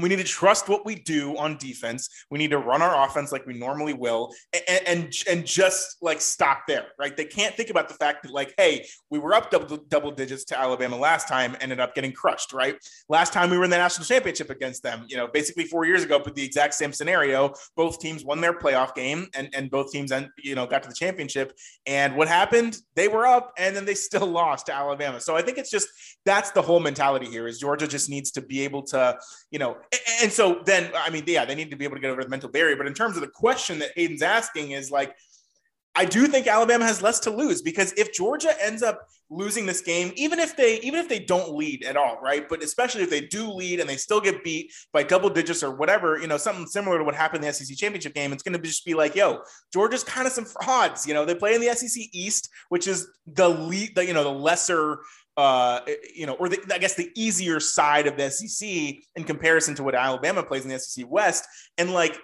we 0.00 0.08
need 0.08 0.18
to 0.18 0.24
trust 0.24 0.68
what 0.68 0.86
we 0.86 0.94
do 0.94 1.36
on 1.36 1.56
defense. 1.56 2.08
We 2.30 2.38
need 2.38 2.50
to 2.52 2.58
run 2.58 2.82
our 2.82 3.06
offense 3.06 3.32
like 3.32 3.46
we 3.46 3.54
normally 3.54 3.94
will, 3.94 4.32
and, 4.68 4.82
and 4.86 5.14
and 5.28 5.44
just 5.44 5.96
like 6.00 6.20
stop 6.20 6.62
there, 6.68 6.86
right? 6.98 7.16
They 7.16 7.24
can't 7.24 7.54
think 7.54 7.70
about 7.70 7.88
the 7.88 7.94
fact 7.94 8.22
that 8.22 8.32
like, 8.32 8.54
hey, 8.56 8.86
we 9.10 9.18
were 9.18 9.34
up 9.34 9.50
double 9.50 9.76
double 9.88 10.12
digits 10.12 10.44
to 10.46 10.58
Alabama 10.58 10.96
last 10.96 11.26
time, 11.26 11.56
ended 11.60 11.80
up 11.80 11.94
getting 11.94 12.12
crushed, 12.12 12.52
right? 12.52 12.76
Last 13.08 13.32
time 13.32 13.50
we 13.50 13.58
were 13.58 13.64
in 13.64 13.70
the 13.70 13.76
national 13.76 14.06
championship 14.06 14.50
against 14.50 14.82
them, 14.82 15.04
you 15.08 15.16
know, 15.16 15.26
basically 15.26 15.64
four 15.64 15.84
years 15.84 16.04
ago, 16.04 16.20
but 16.22 16.34
the 16.34 16.44
exact 16.44 16.74
same 16.74 16.92
scenario. 16.92 17.52
Both 17.76 17.98
teams 17.98 18.24
won 18.24 18.40
their 18.40 18.54
playoff 18.54 18.94
game, 18.94 19.26
and 19.34 19.48
and 19.52 19.70
both 19.70 19.90
teams, 19.90 20.12
and 20.12 20.28
you 20.42 20.54
know, 20.54 20.66
got 20.66 20.84
to 20.84 20.88
the 20.88 20.94
championship. 20.94 21.52
And 21.86 22.14
what 22.14 22.28
happened? 22.28 22.78
They 22.94 23.08
were 23.08 23.26
up, 23.26 23.52
and 23.58 23.74
then 23.74 23.84
they 23.84 23.94
still 23.94 24.26
lost 24.38 24.66
to 24.66 24.74
Alabama. 24.74 25.20
So 25.20 25.34
I 25.34 25.42
think 25.42 25.58
it's 25.58 25.70
just 25.70 25.88
that's 26.24 26.52
the 26.52 26.62
whole 26.62 26.78
mentality 26.78 27.26
here. 27.26 27.48
Is 27.48 27.58
Georgia 27.58 27.88
just 27.88 28.08
needs 28.08 28.30
to 28.32 28.40
be 28.40 28.60
able 28.60 28.82
to, 28.84 29.18
you 29.50 29.58
know 29.58 29.76
and 30.22 30.32
so 30.32 30.62
then, 30.64 30.90
I 30.96 31.10
mean, 31.10 31.24
yeah, 31.26 31.44
they 31.44 31.54
need 31.54 31.70
to 31.70 31.76
be 31.76 31.84
able 31.84 31.96
to 31.96 32.00
get 32.00 32.10
over 32.10 32.22
the 32.22 32.28
mental 32.28 32.50
barrier. 32.50 32.76
But 32.76 32.86
in 32.86 32.94
terms 32.94 33.16
of 33.16 33.22
the 33.22 33.28
question 33.28 33.78
that 33.80 33.90
Hayden's 33.96 34.22
asking, 34.22 34.72
is 34.72 34.90
like, 34.90 35.14
I 35.94 36.04
do 36.04 36.28
think 36.28 36.46
Alabama 36.46 36.84
has 36.84 37.02
less 37.02 37.18
to 37.20 37.30
lose 37.30 37.60
because 37.60 37.92
if 37.94 38.12
Georgia 38.12 38.54
ends 38.62 38.84
up 38.84 39.08
losing 39.30 39.66
this 39.66 39.80
game, 39.80 40.12
even 40.14 40.38
if 40.38 40.56
they 40.56 40.80
even 40.80 41.00
if 41.00 41.08
they 41.08 41.18
don't 41.18 41.56
lead 41.56 41.84
at 41.84 41.96
all, 41.96 42.20
right? 42.22 42.48
But 42.48 42.62
especially 42.62 43.02
if 43.02 43.10
they 43.10 43.22
do 43.22 43.50
lead 43.50 43.80
and 43.80 43.88
they 43.88 43.96
still 43.96 44.20
get 44.20 44.44
beat 44.44 44.72
by 44.92 45.02
double 45.02 45.28
digits 45.28 45.62
or 45.62 45.74
whatever, 45.74 46.18
you 46.18 46.28
know, 46.28 46.36
something 46.36 46.66
similar 46.66 46.98
to 46.98 47.04
what 47.04 47.16
happened 47.16 47.42
in 47.42 47.48
the 47.48 47.52
SEC 47.52 47.76
championship 47.76 48.14
game, 48.14 48.32
it's 48.32 48.44
going 48.44 48.56
to 48.56 48.64
just 48.64 48.84
be 48.84 48.94
like, 48.94 49.16
yo, 49.16 49.40
Georgia's 49.72 50.04
kind 50.04 50.26
of 50.26 50.32
some 50.32 50.44
frauds. 50.44 51.06
You 51.06 51.14
know, 51.14 51.24
they 51.24 51.34
play 51.34 51.54
in 51.54 51.60
the 51.60 51.74
SEC 51.74 52.04
East, 52.12 52.48
which 52.68 52.86
is 52.86 53.08
the 53.26 53.48
lead, 53.48 53.96
the, 53.96 54.06
you 54.06 54.14
know, 54.14 54.24
the 54.24 54.30
lesser 54.30 55.00
uh, 55.38 55.80
you 56.12 56.26
know, 56.26 56.34
or 56.34 56.48
the, 56.48 56.58
I 56.74 56.78
guess 56.78 56.94
the 56.94 57.12
easier 57.14 57.60
side 57.60 58.08
of 58.08 58.16
the 58.16 58.28
SEC 58.28 58.68
in 59.14 59.24
comparison 59.24 59.76
to 59.76 59.84
what 59.84 59.94
Alabama 59.94 60.42
plays 60.42 60.64
in 60.64 60.68
the 60.68 60.78
SEC 60.80 61.06
West. 61.08 61.46
And 61.78 61.92
like, 61.92 62.18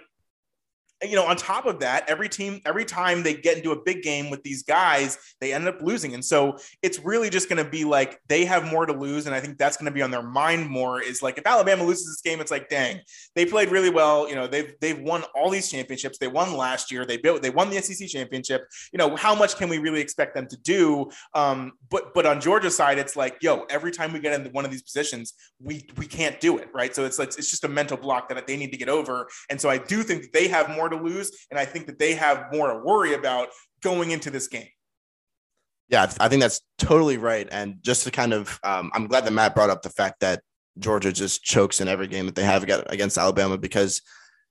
you 1.05 1.17
know, 1.17 1.25
on 1.25 1.37
top 1.37 1.67
of 1.67 1.81
that, 1.81 2.09
every 2.09 2.29
team, 2.29 2.61
every 2.65 2.85
time 2.85 3.23
they 3.23 3.35
get 3.35 3.57
into 3.57 3.73
a 3.73 3.83
big 3.83 4.03
game 4.03 4.31
with 4.31 4.43
these 4.43 4.63
guys, 4.63 5.19
they 5.41 5.53
end 5.53 5.69
up 5.69 5.81
losing. 5.81 6.15
And 6.15 6.25
so 6.25 6.57
it's 6.83 6.99
really 7.01 7.31
just 7.31 7.49
going 7.49 7.63
to 7.63 7.69
be 7.69 7.85
like 7.85 8.21
they 8.29 8.45
have 8.45 8.71
more 8.71 8.87
to 8.87 8.93
lose. 8.93 9.27
And 9.27 9.35
I 9.35 9.41
think 9.41 9.59
that's 9.59 9.77
going 9.77 9.87
to 9.87 9.93
be 9.93 10.03
on 10.03 10.11
their 10.11 10.23
mind 10.23 10.69
more 10.69 11.01
is 11.01 11.23
like 11.23 11.39
if 11.39 11.47
Alabama 11.47 11.85
loses 11.85 12.07
this 12.07 12.21
game, 12.21 12.41
it's 12.41 12.51
like, 12.51 12.69
dang, 12.69 13.01
they 13.35 13.47
played 13.47 13.71
really 13.71 13.91
well. 13.91 14.29
You 14.29 14.35
know, 14.35 14.47
they've 14.47 14.75
they've 14.81 15.01
won 15.01 15.25
all 15.35 15.51
these 15.51 15.71
championships. 15.71 16.19
They 16.19 16.29
won 16.29 16.57
last 16.57 16.91
year. 16.91 17.05
They 17.05 17.17
built 17.17 17.43
they 17.43 17.51
won 17.51 17.71
the 17.71 17.81
SEC 17.81 18.09
championship. 18.09 18.67
You 18.93 18.99
know, 18.99 19.17
how 19.17 19.35
much 19.35 19.57
can 19.57 19.69
we 19.69 19.79
really 19.79 20.01
expect 20.01 20.35
them 20.35 20.47
to 20.49 20.57
do? 20.57 21.11
Um, 21.35 21.73
but 21.91 22.15
but 22.15 22.27
on 22.27 22.41
Georgia's 22.41 22.77
side, 22.77 22.99
it's 22.99 23.17
like, 23.17 23.37
yo, 23.41 23.65
every 23.71 23.91
time 23.91 24.13
we 24.13 24.21
get 24.21 24.33
into 24.33 24.51
one 24.51 24.65
of 24.65 24.71
these 24.71 24.83
positions, 24.83 25.35
we 25.61 25.87
we 25.97 26.07
can't 26.07 26.41
do 26.41 26.59
it. 26.59 26.69
Right. 26.75 26.95
So 26.95 27.05
it's 27.05 27.19
like 27.19 27.29
it's 27.29 27.51
just 27.51 27.65
a 27.65 27.69
mental 27.69 27.97
block 27.97 28.29
that 28.29 28.47
they 28.47 28.57
need 28.57 28.73
to 28.73 28.79
get 28.79 28.89
over. 28.89 29.29
And 29.51 29.61
so 29.61 29.69
I 29.69 29.79
do 29.79 30.03
think 30.03 30.23
that 30.23 30.33
they 30.33 30.49
have 30.49 30.71
more 30.71 30.89
to 30.89 30.94
lose. 30.97 31.31
And 31.51 31.59
I 31.59 31.65
think 31.65 31.87
that 31.87 31.99
they 31.99 32.15
have 32.15 32.53
more 32.53 32.73
to 32.73 32.79
worry 32.79 33.15
about 33.15 33.49
going 33.83 34.11
into 34.11 34.31
this 34.31 34.49
game. 34.49 34.69
Yeah, 35.89 36.11
I 36.19 36.29
think 36.29 36.41
that's 36.41 36.61
totally 36.79 37.19
right. 37.19 37.47
And 37.51 37.77
just 37.83 38.05
to 38.05 38.11
kind 38.11 38.33
of, 38.33 38.59
um, 38.65 38.91
I'm 38.95 39.07
glad 39.07 39.27
that 39.27 39.33
Matt 39.33 39.55
brought 39.55 39.71
up 39.71 39.83
the 39.83 39.91
fact 39.91 40.21
that 40.21 40.41
Georgia 40.79 41.13
just 41.13 41.45
chokes 41.45 41.81
in 41.81 41.89
every 41.89 42.07
game 42.07 42.27
that 42.27 42.35
they 42.35 42.45
have 42.45 42.63
against 42.63 43.19
Alabama 43.19 43.59
because, 43.59 44.03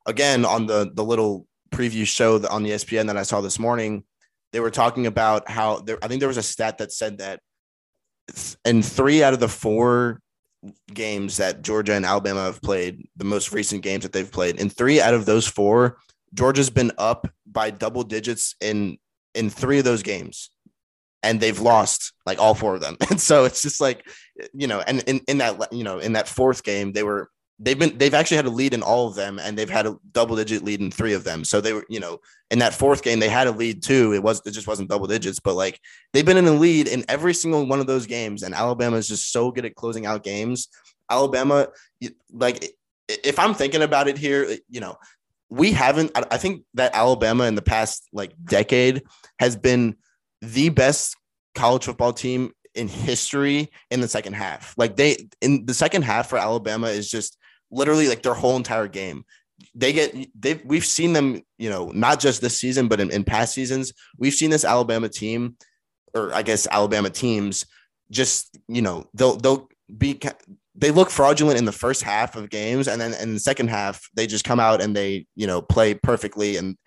again, 0.06 0.46
on 0.46 0.68
the 0.68 0.92
the 0.94 1.04
little 1.04 1.48
preview 1.72 2.06
show 2.06 2.36
on 2.48 2.64
the 2.64 2.72
ESPN 2.72 3.08
that 3.08 3.18
I 3.18 3.24
saw 3.24 3.42
this 3.42 3.60
morning, 3.60 4.04
they 4.52 4.60
were 4.60 4.72
talking 4.72 5.08
about 5.08 5.50
how 5.50 5.80
there. 5.80 5.98
I 6.02 6.08
think 6.08 6.20
there 6.20 6.30
was 6.30 6.38
a 6.38 6.44
stat 6.44 6.78
that 6.78 6.92
said 6.92 7.18
that 7.18 7.42
in 8.64 8.82
three 8.82 9.24
out 9.24 9.34
of 9.34 9.40
the 9.40 9.50
four 9.50 10.22
games 10.94 11.38
that 11.38 11.62
Georgia 11.62 11.94
and 11.94 12.06
Alabama 12.06 12.44
have 12.44 12.62
played, 12.62 13.08
the 13.18 13.26
most 13.26 13.52
recent 13.52 13.82
games 13.82 14.04
that 14.04 14.14
they've 14.14 14.32
played, 14.32 14.60
in 14.60 14.70
three 14.70 15.02
out 15.02 15.14
of 15.14 15.26
those 15.26 15.48
four, 15.48 15.98
Georgia's 16.34 16.70
been 16.70 16.92
up 16.98 17.28
by 17.46 17.70
double 17.70 18.04
digits 18.04 18.56
in 18.62 18.98
in 19.36 19.50
three 19.50 19.80
of 19.80 19.86
those 19.86 20.04
games, 20.04 20.50
and 21.22 21.40
they've 21.40 21.60
lost 21.60 22.14
like 22.26 22.40
all 22.40 22.54
four 22.54 22.76
of 22.76 22.82
them. 22.82 22.98
And 23.10 23.20
so 23.20 23.46
it's 23.46 23.62
just 23.62 23.82
like, 23.82 24.06
you 24.54 24.68
know, 24.68 24.82
and 24.82 25.04
in, 25.04 25.22
in 25.28 25.38
that 25.40 25.72
you 25.72 25.84
know 25.84 26.00
in 26.00 26.14
that 26.14 26.28
fourth 26.28 26.64
game 26.64 26.94
they 26.94 27.04
were 27.04 27.30
they've 27.60 27.78
been 27.78 27.98
they've 27.98 28.14
actually 28.14 28.38
had 28.38 28.46
a 28.46 28.52
lead 28.52 28.74
in 28.74 28.84
all 28.84 29.08
of 29.08 29.16
them, 29.16 29.40
and 29.40 29.58
they've 29.58 29.70
had 29.70 29.86
a 29.86 29.98
double 30.12 30.36
digit 30.36 30.64
lead 30.64 30.82
in 30.82 30.92
three 30.92 31.14
of 31.14 31.24
them. 31.24 31.44
So 31.44 31.62
they 31.62 31.74
were 31.74 31.86
you 31.90 32.00
know 32.00 32.20
in 32.52 32.60
that 32.60 32.74
fourth 32.74 33.04
game 33.04 33.20
they 33.20 33.30
had 33.30 33.48
a 33.48 33.52
lead 33.52 33.84
too. 33.84 34.14
It 34.14 34.24
was 34.24 34.42
it 34.46 34.52
just 34.52 34.68
wasn't 34.68 34.90
double 34.90 35.08
digits, 35.08 35.40
but 35.40 35.56
like 35.56 35.80
they've 36.12 36.26
been 36.26 36.38
in 36.38 36.46
the 36.46 36.54
lead 36.54 36.88
in 36.88 37.06
every 37.08 37.34
single 37.34 37.66
one 37.66 37.80
of 37.80 37.88
those 37.88 38.06
games, 38.06 38.44
and 38.44 38.54
Alabama 38.54 38.98
is 38.98 39.08
just 39.08 39.32
so 39.32 39.52
good 39.52 39.66
at 39.66 39.76
closing 39.76 40.06
out 40.06 40.24
games. 40.24 40.68
Alabama, 41.10 41.68
like 42.32 42.74
if 43.08 43.38
I'm 43.38 43.54
thinking 43.54 43.82
about 43.82 44.08
it 44.08 44.18
here, 44.18 44.58
you 44.70 44.80
know, 44.80 44.98
we 45.50 45.72
haven't 45.72 46.12
i 46.32 46.38
think 46.38 46.64
that 46.74 46.96
alabama 46.96 47.46
in 47.46 47.56
the 47.56 47.62
past 47.62 48.08
like 48.12 48.34
decade 48.46 49.04
has 49.40 49.56
been 49.56 49.96
the 50.42 50.70
best 50.70 51.16
college 51.56 51.86
football 51.86 52.14
team 52.14 52.52
in 52.76 52.88
history 52.88 53.70
in 53.92 54.02
the 54.02 54.08
second 54.08 54.34
half. 54.34 54.74
Like 54.78 54.96
they 54.96 55.30
in 55.42 55.66
the 55.66 55.74
second 55.74 56.04
half 56.04 56.30
for 56.30 56.38
alabama 56.38 56.88
is 56.88 57.10
just 57.10 57.38
literally 57.72 58.08
like 58.08 58.24
their 58.24 58.34
whole 58.34 58.56
entire 58.56 58.88
game. 58.88 59.26
They 59.76 59.94
get 59.94 60.16
they've 60.40 60.62
we've 60.66 60.86
seen 60.86 61.14
them 61.14 61.42
you 61.58 61.70
know 61.70 61.92
not 61.94 62.20
just 62.20 62.42
this 62.42 62.60
season 62.60 62.88
but 62.88 63.00
in, 63.00 63.12
in 63.12 63.24
past 63.24 63.54
seasons 63.54 63.94
we've 64.18 64.34
seen 64.34 64.50
this 64.50 64.66
alabama 64.66 65.08
team 65.08 65.56
or 66.14 66.34
i 66.34 66.42
guess 66.42 66.68
alabama 66.70 67.10
teams 67.10 67.66
just 68.12 68.60
you 68.68 68.82
know 68.82 69.08
they'll 69.14 69.38
they'll 69.38 69.70
be 69.96 70.20
they 70.76 70.92
look 70.92 71.10
fraudulent 71.10 71.58
in 71.58 71.66
the 71.66 71.72
first 71.72 72.02
half 72.02 72.36
of 72.36 72.50
games, 72.50 72.88
and 72.88 73.00
then 73.00 73.14
in 73.14 73.34
the 73.34 73.40
second 73.40 73.70
half 73.70 74.08
they 74.16 74.28
just 74.28 74.46
come 74.46 74.60
out 74.60 74.82
and 74.82 74.96
they 74.96 75.26
you 75.36 75.48
know 75.48 75.62
play 75.62 75.94
perfectly, 75.94 76.58
and 76.58 76.78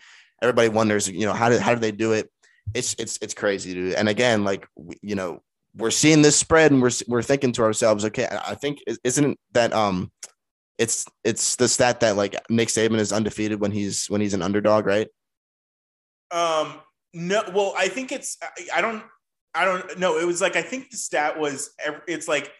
everybody 0.42 0.68
wonders 0.68 1.08
you 1.08 1.26
know 1.26 1.32
how 1.32 1.48
did 1.48 1.60
how 1.60 1.72
did 1.72 1.82
they 1.82 1.92
do 1.92 2.12
it? 2.12 2.30
It's 2.74 2.94
it's 2.98 3.18
it's 3.22 3.34
crazy, 3.34 3.74
dude. 3.74 3.94
And 3.94 4.08
again, 4.08 4.44
like 4.44 4.66
you 5.02 5.14
know 5.14 5.42
we're 5.76 5.90
seeing 5.90 6.22
this 6.22 6.36
spread, 6.36 6.72
and 6.72 6.82
we're 6.82 6.90
we're 7.06 7.22
thinking 7.22 7.52
to 7.52 7.62
ourselves, 7.62 8.04
okay, 8.06 8.26
I 8.30 8.54
think 8.54 8.78
isn't 9.04 9.38
that 9.52 9.72
um 9.72 10.10
it's 10.78 11.06
it's 11.24 11.56
the 11.56 11.68
stat 11.68 12.00
that 12.00 12.16
like 12.16 12.34
Nick 12.50 12.68
Saban 12.68 12.98
is 12.98 13.12
undefeated 13.12 13.60
when 13.60 13.70
he's 13.70 14.06
when 14.06 14.20
he's 14.20 14.34
an 14.34 14.42
underdog, 14.42 14.86
right? 14.86 15.08
Um 16.30 16.80
no, 17.14 17.42
well, 17.54 17.72
I 17.76 17.88
think 17.88 18.12
it's 18.12 18.36
I 18.74 18.80
don't 18.80 19.02
I 19.54 19.64
don't 19.64 19.98
know. 19.98 20.18
It 20.18 20.26
was 20.26 20.40
like 20.40 20.56
I 20.56 20.62
think 20.62 20.90
the 20.90 20.98
stat 20.98 21.38
was 21.38 21.70
it's 22.06 22.28
like 22.28 22.52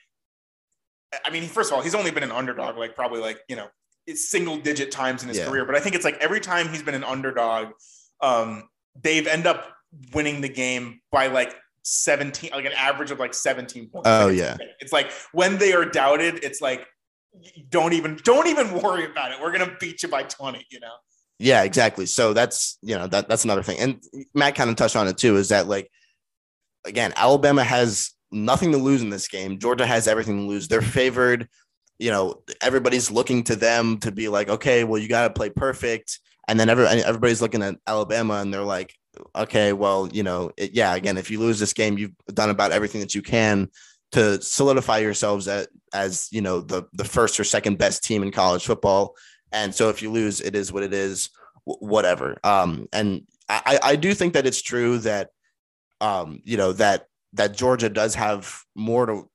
I 1.24 1.30
mean, 1.30 1.44
first 1.44 1.70
of 1.70 1.76
all, 1.76 1.82
he's 1.82 1.94
only 1.94 2.10
been 2.10 2.22
an 2.22 2.32
underdog 2.32 2.76
like 2.76 2.94
probably 2.94 3.20
like 3.20 3.40
you 3.48 3.56
know 3.56 3.68
it's 4.06 4.28
single 4.28 4.56
digit 4.56 4.90
times 4.90 5.22
in 5.22 5.28
his 5.28 5.38
yeah. 5.38 5.46
career, 5.46 5.64
but 5.64 5.74
I 5.74 5.80
think 5.80 5.94
it's 5.94 6.04
like 6.04 6.16
every 6.18 6.40
time 6.40 6.68
he's 6.68 6.82
been 6.82 6.94
an 6.94 7.04
underdog, 7.04 7.68
um, 8.20 8.68
they've 9.02 9.26
end 9.26 9.46
up 9.46 9.72
winning 10.14 10.40
the 10.40 10.48
game 10.48 11.00
by 11.10 11.26
like 11.26 11.54
17, 11.82 12.50
like 12.52 12.64
an 12.64 12.72
average 12.72 13.10
of 13.10 13.18
like 13.18 13.34
17 13.34 13.88
points. 13.88 14.08
Oh 14.08 14.28
like 14.28 14.36
yeah. 14.36 14.56
It's 14.80 14.92
like 14.92 15.10
when 15.32 15.58
they 15.58 15.72
are 15.72 15.84
doubted, 15.84 16.44
it's 16.44 16.60
like 16.60 16.86
don't 17.68 17.92
even 17.92 18.18
don't 18.22 18.46
even 18.46 18.80
worry 18.80 19.04
about 19.04 19.32
it. 19.32 19.40
We're 19.40 19.52
gonna 19.52 19.76
beat 19.80 20.02
you 20.02 20.08
by 20.08 20.22
20, 20.22 20.66
you 20.70 20.80
know. 20.80 20.94
Yeah, 21.38 21.64
exactly. 21.64 22.06
So 22.06 22.32
that's 22.32 22.78
you 22.82 22.96
know 22.96 23.06
that 23.08 23.28
that's 23.28 23.44
another 23.44 23.62
thing. 23.62 23.78
And 23.78 24.02
Matt 24.34 24.54
kind 24.54 24.70
of 24.70 24.76
touched 24.76 24.96
on 24.96 25.06
it 25.08 25.18
too, 25.18 25.36
is 25.36 25.50
that 25.50 25.66
like 25.66 25.90
again, 26.84 27.12
Alabama 27.16 27.62
has 27.62 28.12
nothing 28.30 28.72
to 28.72 28.78
lose 28.78 29.02
in 29.02 29.10
this 29.10 29.28
game. 29.28 29.58
Georgia 29.58 29.86
has 29.86 30.08
everything 30.08 30.38
to 30.38 30.46
lose. 30.46 30.68
They're 30.68 30.82
favored. 30.82 31.48
You 31.98 32.10
know, 32.10 32.42
everybody's 32.60 33.10
looking 33.10 33.44
to 33.44 33.56
them 33.56 33.98
to 33.98 34.12
be 34.12 34.28
like, 34.28 34.48
okay, 34.48 34.84
well, 34.84 35.00
you 35.00 35.08
got 35.08 35.28
to 35.28 35.34
play 35.34 35.50
perfect. 35.50 36.20
And 36.48 36.60
then 36.60 36.68
every, 36.68 36.86
everybody's 36.86 37.40
looking 37.40 37.62
at 37.62 37.76
Alabama 37.86 38.34
and 38.34 38.52
they're 38.52 38.62
like, 38.62 38.94
okay, 39.34 39.72
well, 39.72 40.08
you 40.12 40.22
know, 40.22 40.52
it, 40.56 40.72
yeah, 40.72 40.94
again, 40.94 41.16
if 41.16 41.30
you 41.30 41.40
lose 41.40 41.58
this 41.58 41.72
game, 41.72 41.96
you've 41.96 42.12
done 42.34 42.50
about 42.50 42.72
everything 42.72 43.00
that 43.00 43.14
you 43.14 43.22
can 43.22 43.70
to 44.12 44.40
solidify 44.42 44.98
yourselves 44.98 45.48
as, 45.48 45.66
as 45.94 46.28
you 46.30 46.40
know, 46.40 46.60
the, 46.60 46.84
the 46.92 47.04
first 47.04 47.40
or 47.40 47.44
second 47.44 47.78
best 47.78 48.04
team 48.04 48.22
in 48.22 48.30
college 48.30 48.64
football. 48.66 49.14
And 49.52 49.74
so 49.74 49.88
if 49.88 50.02
you 50.02 50.12
lose, 50.12 50.40
it 50.40 50.54
is 50.54 50.72
what 50.72 50.82
it 50.82 50.92
is, 50.92 51.30
whatever. 51.64 52.36
Um, 52.44 52.86
and 52.92 53.22
I, 53.48 53.78
I 53.82 53.96
do 53.96 54.12
think 54.12 54.34
that 54.34 54.46
it's 54.46 54.60
true 54.60 54.98
that, 54.98 55.30
um, 56.00 56.40
you 56.44 56.56
know, 56.56 56.72
that 56.74 57.06
that 57.36 57.56
Georgia 57.56 57.88
does 57.88 58.14
have 58.14 58.62
more 58.74 59.06
to 59.06 59.30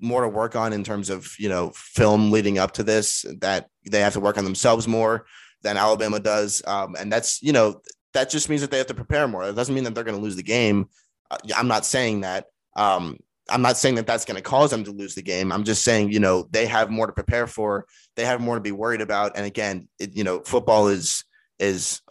more 0.00 0.22
to 0.22 0.28
work 0.28 0.54
on 0.54 0.72
in 0.72 0.84
terms 0.84 1.10
of 1.10 1.34
you 1.38 1.48
know 1.48 1.72
film 1.74 2.30
leading 2.30 2.58
up 2.58 2.72
to 2.72 2.82
this 2.82 3.24
that 3.40 3.68
they 3.90 4.00
have 4.00 4.12
to 4.14 4.20
work 4.20 4.38
on 4.38 4.44
themselves 4.44 4.88
more 4.88 5.26
than 5.62 5.76
Alabama 5.76 6.20
does. 6.20 6.62
Um, 6.66 6.96
and 6.98 7.12
that's 7.12 7.42
you 7.42 7.52
know 7.52 7.80
that 8.14 8.30
just 8.30 8.48
means 8.48 8.62
that 8.62 8.70
they 8.70 8.78
have 8.78 8.86
to 8.88 8.94
prepare 8.94 9.26
more. 9.28 9.44
It 9.44 9.54
doesn't 9.54 9.74
mean 9.74 9.84
that 9.84 9.94
they're 9.94 10.04
going 10.04 10.16
to 10.16 10.22
lose 10.22 10.36
the 10.36 10.42
game. 10.42 10.88
Uh, 11.30 11.38
I'm 11.56 11.68
not 11.68 11.84
saying 11.84 12.20
that. 12.20 12.46
Um, 12.76 13.18
I'm 13.50 13.62
not 13.62 13.76
saying 13.76 13.96
that 13.96 14.06
that's 14.06 14.24
going 14.24 14.36
to 14.36 14.42
cause 14.42 14.70
them 14.70 14.84
to 14.84 14.92
lose 14.92 15.14
the 15.14 15.22
game. 15.22 15.50
I'm 15.50 15.64
just 15.64 15.82
saying 15.82 16.12
you 16.12 16.20
know 16.20 16.48
they 16.50 16.66
have 16.66 16.90
more 16.90 17.06
to 17.06 17.12
prepare 17.12 17.46
for. 17.46 17.86
They 18.14 18.24
have 18.24 18.40
more 18.40 18.54
to 18.54 18.60
be 18.60 18.72
worried 18.72 19.00
about. 19.00 19.36
And 19.36 19.44
again 19.44 19.88
it, 19.98 20.14
you 20.14 20.22
know 20.22 20.40
football 20.40 20.88
is 20.88 21.24
is 21.58 22.01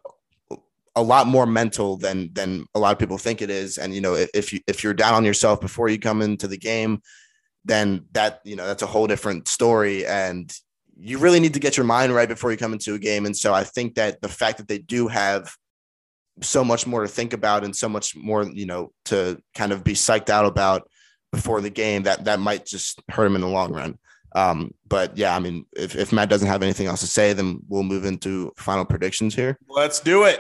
a 0.96 1.02
lot 1.02 1.28
more 1.28 1.46
mental 1.46 1.98
than 1.98 2.32
than 2.34 2.66
a 2.76 2.80
lot 2.80 2.92
of 2.92 3.00
people 3.00 3.18
think 3.18 3.42
it 3.42 3.50
is. 3.50 3.78
And 3.78 3.94
you 3.94 4.02
know, 4.02 4.16
if 4.34 4.54
you 4.54 4.60
if 4.68 4.84
you're 4.84 4.94
down 4.94 5.14
on 5.14 5.26
yourself 5.26 5.62
before 5.62 5.90
you 5.90 6.00
come 6.00 6.22
into 6.22 6.48
the 6.48 6.58
game, 6.58 7.02
then 7.66 8.06
that 8.12 8.42
you 8.44 8.56
know 8.56 8.66
that's 8.66 8.84
a 8.84 8.88
whole 8.88 9.08
different 9.08 9.48
story. 9.48 10.06
And 10.06 10.52
you 10.98 11.18
really 11.18 11.40
need 11.40 11.54
to 11.54 11.60
get 11.60 11.78
your 11.78 11.86
mind 11.86 12.14
right 12.14 12.30
before 12.30 12.52
you 12.52 12.58
come 12.58 12.74
into 12.74 12.94
a 12.94 13.00
game. 13.00 13.26
And 13.26 13.36
so 13.36 13.54
I 13.54 13.64
think 13.64 13.96
that 13.96 14.22
the 14.22 14.30
fact 14.30 14.58
that 14.58 14.68
they 14.68 14.78
do 14.78 15.08
have 15.08 15.56
so 16.42 16.64
much 16.64 16.86
more 16.86 17.02
to 17.02 17.08
think 17.08 17.34
about 17.34 17.64
and 17.64 17.76
so 17.76 17.90
much 17.90 18.16
more, 18.16 18.44
you 18.44 18.66
know, 18.66 18.92
to 19.06 19.42
kind 19.56 19.72
of 19.72 19.84
be 19.84 19.94
psyched 19.94 20.30
out 20.30 20.46
about 20.46 20.90
before 21.32 21.62
the 21.62 21.70
game, 21.70 22.04
that 22.04 22.26
that 22.26 22.40
might 22.40 22.66
just 22.66 23.02
hurt 23.10 23.26
him 23.26 23.36
in 23.36 23.42
the 23.42 23.48
long 23.48 23.74
run. 23.74 23.98
Um, 24.34 24.74
but 24.88 25.18
yeah, 25.18 25.36
I 25.36 25.40
mean, 25.40 25.66
if, 25.74 25.96
if 25.96 26.14
Matt 26.14 26.30
doesn't 26.30 26.48
have 26.48 26.64
anything 26.64 26.88
else 26.88 27.02
to 27.02 27.08
say, 27.08 27.34
then 27.34 27.60
we'll 27.68 27.84
move 27.84 28.06
into 28.06 28.54
final 28.58 28.86
predictions 28.86 29.36
here. 29.36 29.58
Let's 29.68 30.00
do 30.00 30.24
it. 30.24 30.40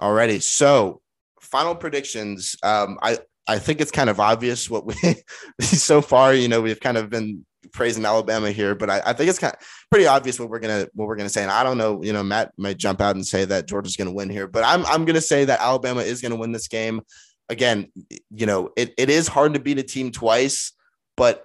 Alrighty. 0.00 0.42
So 0.42 1.00
final 1.40 1.74
predictions. 1.74 2.56
Um, 2.62 2.98
I, 3.02 3.18
I 3.46 3.58
think 3.58 3.80
it's 3.80 3.90
kind 3.90 4.10
of 4.10 4.20
obvious 4.20 4.68
what 4.68 4.84
we 4.86 4.94
so 5.60 6.02
far, 6.02 6.34
you 6.34 6.48
know, 6.48 6.60
we've 6.60 6.80
kind 6.80 6.98
of 6.98 7.08
been 7.08 7.44
praising 7.72 8.04
Alabama 8.04 8.50
here, 8.50 8.74
but 8.74 8.90
I, 8.90 9.02
I, 9.06 9.12
think 9.12 9.30
it's 9.30 9.38
kind 9.38 9.54
of 9.54 9.60
pretty 9.90 10.06
obvious 10.06 10.38
what 10.38 10.48
we're 10.50 10.58
gonna 10.58 10.86
what 10.94 11.08
we're 11.08 11.16
gonna 11.16 11.28
say. 11.28 11.42
And 11.42 11.50
I 11.50 11.62
don't 11.62 11.78
know, 11.78 12.02
you 12.02 12.12
know, 12.12 12.22
Matt 12.22 12.52
might 12.56 12.76
jump 12.76 13.00
out 13.00 13.16
and 13.16 13.26
say 13.26 13.44
that 13.46 13.66
Georgia's 13.66 13.96
gonna 13.96 14.12
win 14.12 14.28
here, 14.28 14.46
but 14.46 14.64
I'm 14.64 14.84
I'm 14.86 15.04
gonna 15.04 15.20
say 15.20 15.44
that 15.46 15.60
Alabama 15.60 16.02
is 16.02 16.20
gonna 16.20 16.36
win 16.36 16.52
this 16.52 16.68
game. 16.68 17.00
Again, 17.48 17.90
you 18.30 18.46
know, 18.46 18.70
it, 18.76 18.92
it 18.98 19.08
is 19.08 19.26
hard 19.26 19.54
to 19.54 19.60
beat 19.60 19.78
a 19.78 19.82
team 19.82 20.12
twice, 20.12 20.72
but 21.16 21.44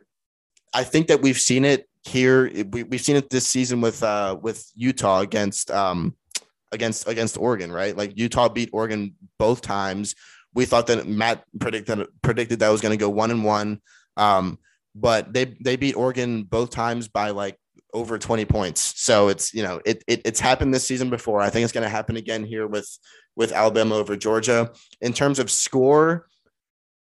I 0.74 0.84
think 0.84 1.08
that 1.08 1.22
we've 1.22 1.40
seen 1.40 1.64
it 1.64 1.88
here. 2.04 2.52
We, 2.70 2.84
we've 2.84 3.02
seen 3.02 3.16
it 3.16 3.30
this 3.30 3.48
season 3.48 3.80
with 3.80 4.04
uh 4.04 4.38
with 4.42 4.70
Utah 4.76 5.22
against 5.22 5.72
um 5.72 6.16
against 6.74 7.08
against 7.08 7.38
Oregon, 7.38 7.72
right? 7.72 7.96
Like 7.96 8.18
Utah 8.18 8.50
beat 8.50 8.70
Oregon 8.74 9.16
both 9.40 9.62
times. 9.62 10.16
We 10.54 10.66
thought 10.66 10.88
that 10.88 11.08
Matt 11.08 11.44
predicted 11.60 12.06
predicted 12.22 12.60
that 12.60 12.70
was 12.70 12.82
going 12.82 12.92
to 12.92 12.98
go 12.98 13.10
one 13.10 13.32
and 13.32 13.46
one. 13.46 13.82
Um, 14.18 14.60
but 14.96 15.34
they 15.34 15.56
they 15.62 15.76
beat 15.76 15.96
Oregon 15.96 16.44
both 16.44 16.72
times 16.72 17.08
by 17.08 17.30
like 17.30 17.58
over 17.94 18.18
20 18.18 18.46
points. 18.46 18.94
So 19.02 19.30
it's 19.30 19.54
you 19.54 19.64
know 19.64 19.82
it, 19.86 20.04
it 20.08 20.22
it's 20.26 20.40
happened 20.40 20.74
this 20.74 20.86
season 20.86 21.10
before. 21.10 21.42
I 21.42 21.50
think 21.50 21.64
it's 21.64 21.74
going 21.74 21.84
to 21.84 21.90
happen 21.90 22.18
again 22.18 22.44
here 22.44 22.68
with 22.68 22.90
with 23.36 23.52
Alabama 23.52 23.96
over 23.96 24.16
Georgia. 24.16 24.72
In 25.02 25.14
terms 25.14 25.40
of 25.40 25.50
score, 25.50 26.28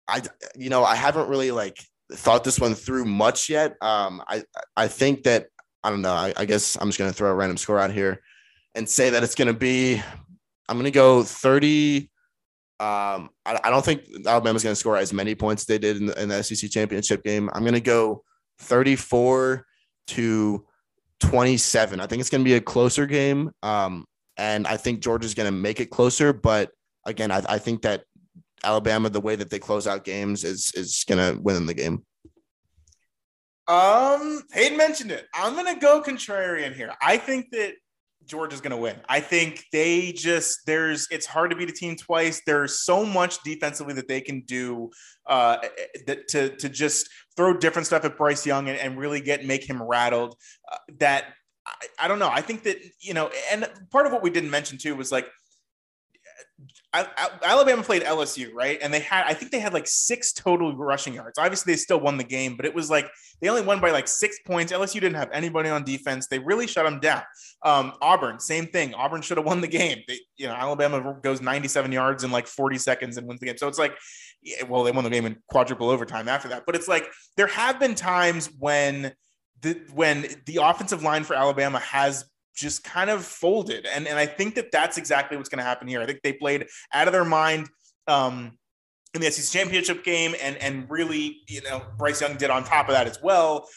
I 0.08 0.22
you 0.56 0.70
know 0.70 0.84
I 0.84 0.94
haven't 0.94 1.28
really 1.28 1.50
like 1.50 1.78
thought 2.12 2.44
this 2.44 2.60
one 2.60 2.74
through 2.74 3.04
much 3.04 3.50
yet. 3.50 3.76
Um, 3.80 4.22
I 4.28 4.42
I 4.76 4.88
think 4.88 5.24
that 5.24 5.48
I 5.84 5.90
don't 5.90 6.02
know. 6.02 6.14
I, 6.14 6.32
I 6.36 6.44
guess 6.44 6.76
I'm 6.80 6.88
just 6.88 6.98
going 6.98 7.10
to 7.10 7.16
throw 7.16 7.30
a 7.30 7.34
random 7.34 7.56
score 7.56 7.78
out 7.78 7.92
here 7.92 8.20
and 8.76 8.88
say 8.88 9.10
that 9.10 9.24
it's 9.24 9.34
going 9.34 9.48
to 9.48 9.54
be. 9.54 10.00
I'm 10.68 10.76
going 10.76 10.84
to 10.84 10.90
go 10.90 11.22
30 11.22 12.10
um, 12.78 13.30
I, 13.46 13.58
I 13.64 13.70
don't 13.70 13.84
think 13.84 14.02
Alabama's 14.26 14.62
going 14.62 14.72
to 14.72 14.78
score 14.78 14.98
as 14.98 15.10
many 15.10 15.34
points 15.34 15.64
they 15.64 15.78
did 15.78 15.96
in 15.96 16.06
the, 16.06 16.22
in 16.22 16.28
the 16.28 16.42
SEC 16.42 16.70
championship 16.70 17.24
game. 17.24 17.48
I'm 17.54 17.62
going 17.62 17.72
to 17.72 17.80
go 17.80 18.22
34 18.58 19.64
to 20.08 20.66
27. 21.20 22.00
I 22.00 22.06
think 22.06 22.20
it's 22.20 22.28
going 22.28 22.42
to 22.42 22.44
be 22.44 22.54
a 22.54 22.60
closer 22.60 23.06
game. 23.06 23.50
Um, 23.62 24.04
and 24.36 24.66
I 24.66 24.76
think 24.76 25.00
Georgia's 25.00 25.32
going 25.32 25.50
to 25.50 25.58
make 25.58 25.80
it 25.80 25.86
closer. 25.86 26.34
But 26.34 26.70
again, 27.06 27.30
I, 27.30 27.42
I 27.48 27.58
think 27.58 27.80
that 27.82 28.04
Alabama, 28.62 29.08
the 29.08 29.22
way 29.22 29.36
that 29.36 29.48
they 29.48 29.58
close 29.58 29.86
out 29.86 30.04
games, 30.04 30.44
is 30.44 30.70
is 30.74 31.04
going 31.08 31.18
to 31.18 31.40
win 31.40 31.56
in 31.56 31.64
the 31.64 31.74
game. 31.74 32.04
Um, 33.68 34.42
Hayden 34.52 34.76
mentioned 34.76 35.12
it. 35.12 35.26
I'm 35.34 35.54
going 35.54 35.74
to 35.74 35.80
go 35.80 36.02
contrarian 36.02 36.74
here. 36.74 36.92
I 37.00 37.16
think 37.16 37.50
that 37.52 37.74
Georgia's 38.26 38.60
going 38.60 38.72
to 38.72 38.76
win. 38.76 38.96
I 39.08 39.20
think 39.20 39.64
they 39.72 40.12
just 40.12 40.66
there's 40.66 41.06
it's 41.10 41.26
hard 41.26 41.50
to 41.50 41.56
beat 41.56 41.70
a 41.70 41.72
team 41.72 41.96
twice. 41.96 42.42
There's 42.46 42.80
so 42.80 43.04
much 43.04 43.42
defensively 43.42 43.94
that 43.94 44.08
they 44.08 44.20
can 44.20 44.42
do 44.42 44.90
uh, 45.26 45.58
that 46.06 46.28
to 46.28 46.56
to 46.56 46.68
just 46.68 47.08
throw 47.36 47.56
different 47.56 47.86
stuff 47.86 48.04
at 48.04 48.16
Bryce 48.16 48.44
Young 48.44 48.68
and, 48.68 48.78
and 48.78 48.98
really 48.98 49.20
get 49.20 49.44
make 49.44 49.68
him 49.68 49.82
rattled. 49.82 50.36
Uh, 50.70 50.78
that 50.98 51.26
I, 51.66 51.72
I 52.00 52.08
don't 52.08 52.18
know. 52.18 52.30
I 52.30 52.40
think 52.40 52.64
that 52.64 52.78
you 53.00 53.14
know, 53.14 53.30
and 53.50 53.68
part 53.90 54.06
of 54.06 54.12
what 54.12 54.22
we 54.22 54.30
didn't 54.30 54.50
mention 54.50 54.78
too 54.78 54.94
was 54.96 55.12
like 55.12 55.28
Alabama 57.42 57.82
played 57.82 58.02
LSU, 58.02 58.52
right? 58.54 58.78
And 58.80 58.92
they 58.92 59.00
had, 59.00 59.24
I 59.26 59.34
think 59.34 59.50
they 59.50 59.58
had 59.58 59.74
like 59.74 59.86
six 59.86 60.32
total 60.32 60.74
rushing 60.76 61.14
yards. 61.14 61.38
Obviously, 61.38 61.72
they 61.72 61.76
still 61.76 62.00
won 62.00 62.16
the 62.16 62.24
game, 62.24 62.56
but 62.56 62.64
it 62.64 62.74
was 62.74 62.88
like 62.90 63.10
they 63.40 63.48
only 63.48 63.62
won 63.62 63.80
by 63.80 63.90
like 63.90 64.08
six 64.08 64.38
points. 64.46 64.72
LSU 64.72 64.94
didn't 64.94 65.14
have 65.14 65.30
anybody 65.32 65.68
on 65.68 65.84
defense. 65.84 66.26
They 66.26 66.38
really 66.38 66.66
shut 66.66 66.84
them 66.84 67.00
down. 67.00 67.22
Um, 67.62 67.92
Auburn, 68.00 68.40
same 68.40 68.66
thing. 68.66 68.94
Auburn 68.94 69.22
should 69.22 69.36
have 69.36 69.46
won 69.46 69.60
the 69.60 69.68
game. 69.68 70.02
They, 70.08 70.20
you 70.36 70.46
know, 70.46 70.54
Alabama 70.54 71.16
goes 71.22 71.40
97 71.40 71.92
yards 71.92 72.24
in 72.24 72.30
like 72.30 72.46
40 72.46 72.78
seconds 72.78 73.16
and 73.16 73.26
wins 73.26 73.40
the 73.40 73.46
game. 73.46 73.58
So 73.58 73.68
it's 73.68 73.78
like, 73.78 73.96
yeah, 74.42 74.62
well, 74.64 74.84
they 74.84 74.92
won 74.92 75.04
the 75.04 75.10
game 75.10 75.26
in 75.26 75.36
quadruple 75.48 75.90
overtime 75.90 76.28
after 76.28 76.48
that. 76.48 76.64
But 76.66 76.76
it's 76.76 76.88
like 76.88 77.06
there 77.36 77.48
have 77.48 77.78
been 77.78 77.94
times 77.94 78.50
when 78.58 79.12
the 79.62 79.80
when 79.94 80.26
the 80.46 80.60
offensive 80.62 81.02
line 81.02 81.24
for 81.24 81.34
Alabama 81.34 81.78
has 81.80 82.24
just 82.56 82.82
kind 82.82 83.10
of 83.10 83.24
folded. 83.24 83.86
And, 83.86 84.08
and 84.08 84.18
I 84.18 84.26
think 84.26 84.54
that 84.54 84.72
that's 84.72 84.98
exactly 84.98 85.36
what's 85.36 85.48
going 85.48 85.58
to 85.58 85.64
happen 85.64 85.86
here. 85.86 86.00
I 86.00 86.06
think 86.06 86.20
they 86.22 86.32
played 86.32 86.66
out 86.92 87.06
of 87.06 87.12
their 87.12 87.24
mind 87.24 87.68
um, 88.08 88.58
in 89.14 89.20
the 89.20 89.30
SEC 89.30 89.60
championship 89.60 90.04
game, 90.04 90.34
and, 90.42 90.56
and 90.56 90.90
really, 90.90 91.42
you 91.48 91.62
know, 91.62 91.82
Bryce 91.98 92.20
Young 92.20 92.36
did 92.36 92.50
on 92.50 92.64
top 92.64 92.88
of 92.88 92.94
that 92.94 93.06
as 93.06 93.18
well. 93.22 93.68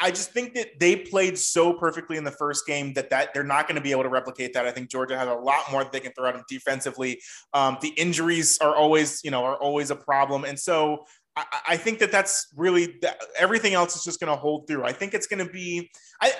I 0.00 0.10
just 0.10 0.32
think 0.32 0.54
that 0.54 0.78
they 0.78 0.94
played 0.94 1.36
so 1.36 1.72
perfectly 1.72 2.16
in 2.16 2.22
the 2.22 2.30
first 2.30 2.66
game 2.66 2.92
that 2.94 3.10
that 3.10 3.34
they're 3.34 3.42
not 3.42 3.66
going 3.66 3.74
to 3.74 3.80
be 3.80 3.90
able 3.90 4.04
to 4.04 4.08
replicate 4.08 4.52
that. 4.54 4.66
I 4.66 4.70
think 4.70 4.88
Georgia 4.88 5.18
has 5.18 5.26
a 5.26 5.34
lot 5.34 5.64
more 5.72 5.82
that 5.82 5.90
they 5.90 6.00
can 6.00 6.12
throw 6.12 6.28
at 6.28 6.34
them 6.34 6.44
defensively. 6.48 7.20
Um, 7.54 7.78
the 7.80 7.88
injuries 7.88 8.58
are 8.60 8.76
always, 8.76 9.20
you 9.24 9.30
know, 9.32 9.42
are 9.42 9.56
always 9.56 9.90
a 9.90 9.96
problem, 9.96 10.44
and 10.44 10.58
so 10.58 11.04
I, 11.36 11.44
I 11.70 11.76
think 11.76 11.98
that 12.00 12.12
that's 12.12 12.48
really 12.56 13.00
everything 13.38 13.74
else 13.74 13.96
is 13.96 14.04
just 14.04 14.20
going 14.20 14.32
to 14.32 14.36
hold 14.36 14.66
through. 14.66 14.84
I 14.84 14.92
think 14.92 15.14
it's 15.14 15.26
going 15.26 15.44
to 15.44 15.52
be. 15.52 15.90
I 16.20 16.32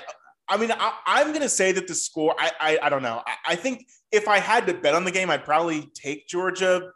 I 0.51 0.57
mean, 0.57 0.69
I, 0.77 1.21
am 1.21 1.29
going 1.29 1.41
to 1.41 1.49
say 1.49 1.71
that 1.71 1.87
the 1.87 1.95
score, 1.95 2.35
I, 2.37 2.51
I, 2.59 2.79
I 2.83 2.89
don't 2.89 3.01
know. 3.01 3.23
I, 3.25 3.53
I, 3.53 3.55
think 3.55 3.87
if 4.11 4.27
I 4.27 4.37
had 4.37 4.67
to 4.67 4.73
bet 4.73 4.93
on 4.93 5.05
the 5.05 5.11
game, 5.11 5.29
I'd 5.29 5.45
probably 5.45 5.89
take 5.93 6.27
Georgia, 6.27 6.91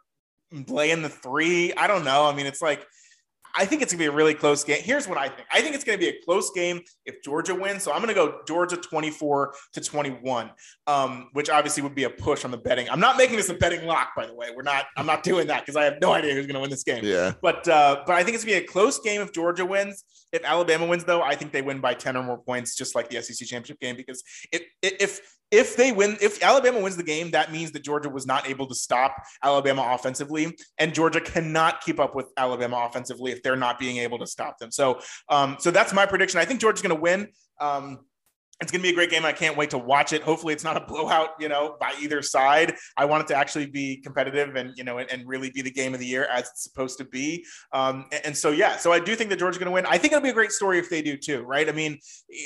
play 0.66 0.90
in 0.90 1.00
the 1.00 1.08
three. 1.08 1.72
I 1.72 1.86
don't 1.86 2.04
know. 2.04 2.26
I 2.26 2.34
mean, 2.34 2.44
it's 2.44 2.60
like, 2.60 2.86
I 3.56 3.64
think 3.64 3.82
it's 3.82 3.92
going 3.92 3.98
to 3.98 4.10
be 4.10 4.12
a 4.12 4.16
really 4.16 4.34
close 4.34 4.64
game. 4.64 4.80
Here's 4.82 5.08
what 5.08 5.18
I 5.18 5.28
think. 5.28 5.48
I 5.52 5.60
think 5.60 5.74
it's 5.74 5.84
going 5.84 5.98
to 5.98 6.04
be 6.04 6.08
a 6.08 6.20
close 6.24 6.50
game 6.50 6.80
if 7.04 7.22
Georgia 7.22 7.54
wins. 7.54 7.82
So 7.82 7.92
I'm 7.92 7.98
going 7.98 8.08
to 8.08 8.14
go 8.14 8.40
Georgia 8.46 8.76
24 8.76 9.54
to 9.72 9.80
21, 9.80 10.50
um, 10.86 11.28
which 11.32 11.48
obviously 11.48 11.82
would 11.82 11.94
be 11.94 12.04
a 12.04 12.10
push 12.10 12.44
on 12.44 12.50
the 12.50 12.58
betting. 12.58 12.88
I'm 12.90 13.00
not 13.00 13.16
making 13.16 13.36
this 13.36 13.48
a 13.48 13.54
betting 13.54 13.86
lock, 13.86 14.10
by 14.16 14.26
the 14.26 14.34
way. 14.34 14.48
We're 14.54 14.62
not. 14.62 14.86
I'm 14.96 15.06
not 15.06 15.22
doing 15.22 15.46
that 15.46 15.62
because 15.62 15.76
I 15.76 15.84
have 15.84 15.96
no 16.00 16.12
idea 16.12 16.34
who's 16.34 16.46
going 16.46 16.54
to 16.54 16.60
win 16.60 16.70
this 16.70 16.84
game. 16.84 17.04
Yeah. 17.04 17.32
But 17.40 17.66
uh, 17.68 18.02
but 18.06 18.14
I 18.14 18.22
think 18.22 18.34
it's 18.34 18.44
going 18.44 18.56
to 18.56 18.60
be 18.60 18.64
a 18.64 18.68
close 18.68 18.98
game 18.98 19.20
if 19.20 19.32
Georgia 19.32 19.64
wins. 19.64 20.04
If 20.32 20.44
Alabama 20.44 20.86
wins, 20.86 21.04
though, 21.04 21.22
I 21.22 21.34
think 21.34 21.52
they 21.52 21.62
win 21.62 21.80
by 21.80 21.94
10 21.94 22.16
or 22.16 22.22
more 22.22 22.38
points, 22.38 22.74
just 22.74 22.94
like 22.94 23.08
the 23.08 23.22
SEC 23.22 23.46
championship 23.46 23.80
game. 23.80 23.96
Because 23.96 24.22
if 24.52 24.62
if 24.82 25.20
if 25.50 25.76
they 25.76 25.92
win, 25.92 26.16
if 26.20 26.42
Alabama 26.42 26.80
wins 26.80 26.96
the 26.96 27.02
game, 27.02 27.30
that 27.30 27.52
means 27.52 27.70
that 27.72 27.84
Georgia 27.84 28.08
was 28.08 28.26
not 28.26 28.48
able 28.48 28.66
to 28.66 28.74
stop 28.74 29.16
Alabama 29.42 29.92
offensively, 29.94 30.56
and 30.78 30.94
Georgia 30.94 31.20
cannot 31.20 31.80
keep 31.80 32.00
up 32.00 32.14
with 32.14 32.26
Alabama 32.36 32.86
offensively 32.88 33.32
if 33.32 33.42
they're 33.42 33.56
not 33.56 33.78
being 33.78 33.98
able 33.98 34.18
to 34.18 34.26
stop 34.26 34.58
them. 34.58 34.70
So, 34.70 35.00
um, 35.28 35.56
so 35.60 35.70
that's 35.70 35.92
my 35.92 36.06
prediction. 36.06 36.40
I 36.40 36.44
think 36.44 36.60
Georgia's 36.60 36.82
going 36.82 36.96
to 36.96 37.00
win. 37.00 37.28
Um, 37.60 38.00
it's 38.60 38.72
going 38.72 38.80
to 38.80 38.82
be 38.82 38.90
a 38.90 38.94
great 38.94 39.10
game. 39.10 39.24
I 39.24 39.32
can't 39.32 39.56
wait 39.56 39.70
to 39.70 39.78
watch 39.78 40.12
it. 40.12 40.22
Hopefully, 40.22 40.54
it's 40.54 40.64
not 40.64 40.76
a 40.76 40.80
blowout, 40.80 41.30
you 41.38 41.48
know, 41.48 41.76
by 41.78 41.92
either 42.00 42.22
side. 42.22 42.74
I 42.96 43.04
want 43.04 43.22
it 43.22 43.26
to 43.28 43.36
actually 43.36 43.66
be 43.66 43.98
competitive 43.98 44.56
and 44.56 44.72
you 44.76 44.84
know, 44.84 44.98
and, 44.98 45.10
and 45.10 45.26
really 45.26 45.50
be 45.50 45.62
the 45.62 45.70
game 45.70 45.92
of 45.92 46.00
the 46.00 46.06
year 46.06 46.24
as 46.24 46.48
it's 46.48 46.62
supposed 46.62 46.96
to 46.98 47.04
be. 47.04 47.44
Um, 47.72 48.06
and, 48.12 48.26
and 48.26 48.36
so, 48.36 48.50
yeah, 48.50 48.76
so 48.76 48.92
I 48.92 49.00
do 49.00 49.14
think 49.14 49.30
that 49.30 49.38
Georgia's 49.38 49.58
going 49.58 49.66
to 49.66 49.72
win. 49.72 49.84
I 49.86 49.98
think 49.98 50.12
it'll 50.12 50.22
be 50.22 50.30
a 50.30 50.34
great 50.34 50.52
story 50.52 50.78
if 50.78 50.88
they 50.88 51.02
do 51.02 51.16
too, 51.16 51.42
right? 51.42 51.68
I 51.68 51.72
mean, 51.72 51.98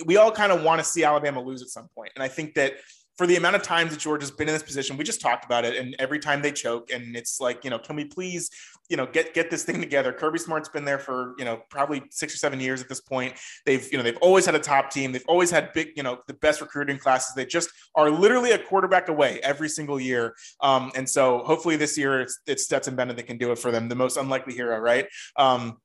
we 0.05 0.17
all 0.17 0.33
kind 0.33 0.51
of 0.51 0.63
want 0.63 0.81
to 0.81 0.85
see 0.85 1.05
Alabama 1.05 1.41
lose 1.41 1.63
at 1.63 1.69
some 1.69 1.89
point, 1.95 2.11
and 2.17 2.25
I 2.25 2.29
think 2.29 2.55
that 2.55 2.75
for 3.17 3.27
the 3.27 3.37
amount 3.37 3.57
of 3.57 3.63
times 3.63 3.91
that 3.91 4.01
George 4.01 4.23
has 4.23 4.31
been 4.31 4.49
in 4.49 4.55
this 4.55 4.63
position, 4.63 4.97
we 4.97 5.05
just 5.05 5.21
talked 5.21 5.45
about 5.45 5.65
it, 5.65 5.77
and 5.77 5.95
every 5.99 6.19
time 6.19 6.41
they 6.41 6.53
choke, 6.53 6.91
and 6.91 7.15
it's 7.17 7.39
like, 7.41 7.65
you 7.65 7.71
know, 7.71 7.79
can 7.79 7.95
we 7.97 8.05
please, 8.05 8.51
you 8.89 8.97
know, 8.97 9.07
get 9.07 9.35
get 9.35 9.51
this 9.51 9.63
thing 9.63 9.81
together? 9.81 10.13
Kirby 10.13 10.39
Smart's 10.39 10.71
been 10.71 10.85
there 10.87 10.99
for, 10.99 11.35
you 11.39 11.45
know, 11.45 11.63
probably 11.69 12.03
six 12.11 12.35
or 12.35 12.39
seven 12.39 12.61
years 12.61 12.81
at 12.81 12.89
this 12.89 13.01
point. 13.01 13.35
They've, 13.67 13.87
you 13.93 13.99
know, 13.99 14.03
they've 14.03 14.17
always 14.23 14.47
had 14.47 14.55
a 14.55 14.59
top 14.59 14.91
team. 14.91 15.13
They've 15.13 15.25
always 15.29 15.51
had 15.51 15.73
big, 15.73 15.91
you 15.97 16.03
know, 16.03 16.19
the 16.29 16.35
best 16.35 16.61
recruiting 16.61 16.99
classes. 16.99 17.35
They 17.35 17.45
just 17.45 17.69
are 17.95 18.11
literally 18.11 18.53
a 18.53 18.59
quarterback 18.59 19.09
away 19.09 19.39
every 19.43 19.69
single 19.69 20.01
year. 20.01 20.35
Um, 20.61 20.91
and 20.95 21.09
so 21.09 21.41
hopefully 21.45 21.77
this 21.77 21.99
year 21.99 22.23
it's, 22.23 22.41
it's 22.47 22.65
Stetson 22.65 22.97
Bennett 22.97 23.17
that 23.17 23.27
can 23.27 23.39
do 23.39 23.53
it 23.53 23.59
for 23.59 23.71
them, 23.71 23.89
the 23.89 23.95
most 23.95 24.17
unlikely 24.17 24.55
hero, 24.55 24.79
right? 24.79 25.07
Um, 25.37 25.77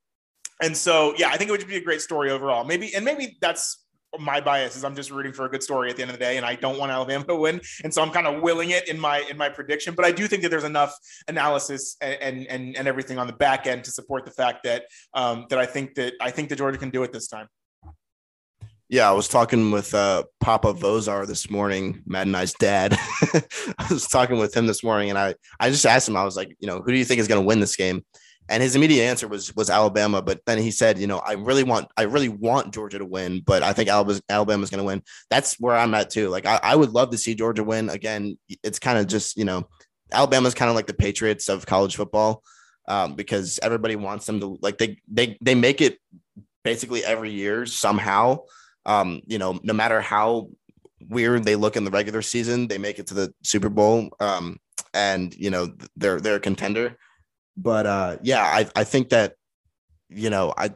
and 0.62 0.76
so, 0.76 1.14
yeah, 1.18 1.30
I 1.30 1.38
think 1.38 1.50
it 1.50 1.52
would 1.52 1.68
be 1.68 1.76
a 1.76 1.84
great 1.84 2.02
story 2.02 2.32
overall. 2.32 2.64
Maybe, 2.64 2.96
and 2.96 3.04
maybe 3.04 3.38
that's 3.42 3.85
my 4.20 4.42
bias 4.42 4.76
is 4.76 4.84
I'm 4.84 4.96
just 4.96 5.12
rooting 5.12 5.34
for 5.34 5.46
a 5.46 5.50
good 5.50 5.64
story 5.64 5.90
at 5.90 5.96
the 5.96 6.02
end 6.02 6.12
of 6.12 6.18
the 6.18 6.24
day, 6.24 6.38
and 6.38 6.46
I 6.46 6.56
don't 6.56 6.78
want 6.78 6.92
Alabama 6.92 7.26
to 7.26 7.36
win, 7.36 7.62
and 7.84 7.94
so 7.94 8.02
I'm 8.02 8.12
kind 8.12 8.28
of 8.28 8.42
willing 8.42 8.72
it 8.72 8.88
in 8.88 9.00
my 9.00 9.20
in 9.30 9.38
my 9.38 9.50
prediction. 9.50 9.94
But 9.96 10.06
I 10.06 10.12
do 10.12 10.28
think 10.28 10.44
that 10.44 10.50
there's 10.50 10.64
enough 10.64 10.96
analysis 11.28 11.98
and 12.02 12.48
and 12.48 12.76
and 12.76 12.88
everything 12.88 13.18
on 13.18 13.28
the 13.28 13.34
back 13.34 13.68
end 13.68 13.84
to 13.86 13.92
support 13.92 14.26
the 14.26 14.32
fact 14.32 14.64
that 14.64 14.86
um, 15.14 15.46
that 15.50 15.60
I 15.60 15.66
think 15.66 15.96
that 15.96 16.14
I 16.22 16.32
think 16.32 16.50
that 16.50 16.58
Georgia 16.58 16.78
can 16.78 16.90
do 16.90 17.04
it 17.04 17.12
this 17.12 17.28
time. 17.28 17.48
Yeah, 18.88 19.10
I 19.10 19.14
was 19.14 19.28
talking 19.28 19.72
with 19.72 19.96
uh, 19.96 20.26
Papa 20.40 20.74
Vozar 20.74 21.26
this 21.26 21.50
morning, 21.50 22.04
Matt 22.06 22.28
and 22.28 22.38
I's 22.38 22.54
dad. 22.54 22.94
I 23.80 23.88
was 23.90 24.08
talking 24.08 24.38
with 24.38 24.56
him 24.56 24.68
this 24.68 24.84
morning, 24.84 25.10
and 25.10 25.18
I 25.18 25.34
I 25.60 25.72
just 25.72 25.86
asked 25.86 26.08
him, 26.08 26.16
I 26.16 26.24
was 26.24 26.36
like, 26.36 26.56
you 26.60 26.68
know, 26.68 26.82
who 26.82 26.92
do 26.92 26.98
you 26.98 27.06
think 27.06 27.20
is 27.20 27.28
going 27.28 27.42
to 27.42 27.48
win 27.48 27.60
this 27.60 27.76
game? 27.76 28.06
And 28.50 28.62
his 28.62 28.76
immediate 28.76 29.04
answer 29.04 29.28
was 29.28 29.56
was 29.56 29.70
Alabama. 29.70 30.22
But 30.22 30.42
then 30.46 30.58
he 30.58 30.72
said, 30.72 31.00
you 31.00 31.08
know, 31.08 31.20
I 31.20 31.34
really 31.34 31.64
want 31.64 31.88
I 31.98 32.04
really 32.04 32.30
want 32.30 32.74
Georgia 32.74 33.00
to 33.00 33.06
win, 33.06 33.42
but 33.46 33.64
I 33.64 33.74
think 33.74 33.90
Alabama's 33.90 34.70
going 34.70 34.80
to 34.80 34.84
win. 34.84 35.02
That's 35.30 35.60
where 35.60 35.76
I'm 35.76 35.94
at 35.94 36.10
too. 36.10 36.30
Like 36.30 36.46
I, 36.46 36.60
I 36.62 36.76
would 36.76 36.92
love 36.92 37.12
to 37.12 37.18
see 37.18 37.36
Georgia 37.36 37.64
win 37.64 37.90
again. 37.90 38.38
It's 38.64 38.80
kind 38.80 38.98
of 38.98 39.08
just 39.08 39.38
you 39.38 39.46
know, 39.46 39.68
Alabama's 40.12 40.54
kind 40.54 40.70
of 40.70 40.76
like 40.76 40.88
the 40.88 40.94
Patriots 40.94 41.50
of 41.50 41.66
college 41.66 41.96
football 41.96 42.44
um, 42.88 43.16
because 43.16 43.60
everybody 43.62 43.96
wants 43.96 44.26
them 44.26 44.40
to 44.40 44.58
like 44.62 44.78
they 44.78 44.98
they 45.08 45.38
they 45.42 45.56
make 45.56 45.82
it 45.82 46.00
basically 46.64 47.04
every 47.04 47.32
year 47.32 47.66
somehow. 47.66 48.40
Um, 48.86 49.22
you 49.26 49.40
know, 49.40 49.60
no 49.64 49.74
matter 49.74 50.00
how 50.02 50.50
weird 51.10 51.44
they 51.44 51.56
look 51.56 51.76
in 51.76 51.86
the 51.86 51.92
regular 51.92 52.22
season, 52.22 52.68
they 52.68 52.78
make 52.78 53.00
it 53.00 53.08
to 53.08 53.14
the 53.16 53.34
Super 53.44 53.70
Bowl. 53.70 54.10
Um, 54.20 54.60
and 54.94 55.36
you 55.36 55.50
know 55.50 55.74
they're 55.96 56.22
they're 56.22 56.36
a 56.36 56.40
contender. 56.40 56.98
But 57.58 57.86
uh, 57.86 58.18
yeah, 58.22 58.44
I 58.44 58.68
I 58.76 58.84
think 58.84 59.10
that 59.10 59.36
you 60.10 60.30
know 60.30 60.54
I 60.58 60.72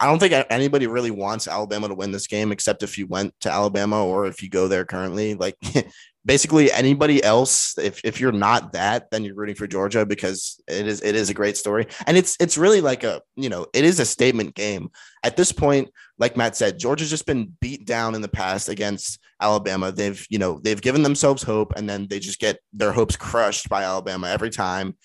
I 0.00 0.06
don't 0.06 0.18
think 0.18 0.32
anybody 0.48 0.86
really 0.86 1.10
wants 1.10 1.46
Alabama 1.46 1.88
to 1.88 1.94
win 1.94 2.10
this 2.10 2.26
game 2.26 2.52
except 2.52 2.82
if 2.82 2.96
you 2.96 3.06
went 3.06 3.34
to 3.40 3.52
Alabama 3.52 4.04
or 4.04 4.26
if 4.26 4.42
you 4.42 4.48
go 4.48 4.66
there 4.66 4.86
currently. 4.86 5.34
Like 5.34 5.56
basically 6.24 6.72
anybody 6.72 7.22
else, 7.22 7.76
if, 7.78 8.00
if 8.04 8.18
you're 8.18 8.32
not 8.32 8.72
that, 8.72 9.10
then 9.10 9.24
you're 9.24 9.34
rooting 9.34 9.54
for 9.54 9.66
Georgia 9.66 10.06
because 10.06 10.58
it 10.68 10.86
is 10.86 11.02
it 11.02 11.14
is 11.14 11.28
a 11.28 11.34
great 11.34 11.56
story. 11.56 11.86
And 12.06 12.16
it's 12.16 12.36
it's 12.40 12.56
really 12.56 12.80
like 12.80 13.04
a, 13.04 13.20
you 13.36 13.50
know, 13.50 13.66
it 13.74 13.84
is 13.84 14.00
a 14.00 14.06
statement 14.06 14.54
game. 14.54 14.90
At 15.22 15.36
this 15.36 15.52
point, 15.52 15.90
like 16.18 16.36
Matt 16.36 16.56
said, 16.56 16.78
Georgia's 16.78 17.10
just 17.10 17.26
been 17.26 17.52
beat 17.60 17.86
down 17.86 18.14
in 18.14 18.22
the 18.22 18.28
past 18.28 18.70
against 18.70 19.18
Alabama. 19.40 19.92
They've, 19.92 20.26
you 20.30 20.38
know, 20.38 20.60
they've 20.62 20.80
given 20.80 21.02
themselves 21.02 21.42
hope 21.42 21.74
and 21.76 21.88
then 21.88 22.06
they 22.08 22.20
just 22.20 22.40
get 22.40 22.58
their 22.72 22.92
hopes 22.92 23.16
crushed 23.16 23.68
by 23.68 23.84
Alabama 23.84 24.28
every 24.28 24.50
time. 24.50 24.96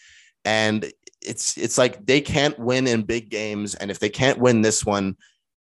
And 0.46 0.90
it's 1.26 1.58
it's 1.58 1.78
like 1.78 2.06
they 2.06 2.22
can't 2.22 2.58
win 2.58 2.88
in 2.88 3.04
big 3.04 3.30
games. 3.30 3.76
And 3.76 3.92
if 3.92 4.00
they 4.00 4.10
can't 4.10 4.40
win 4.40 4.62
this 4.62 4.86
one, 4.86 5.16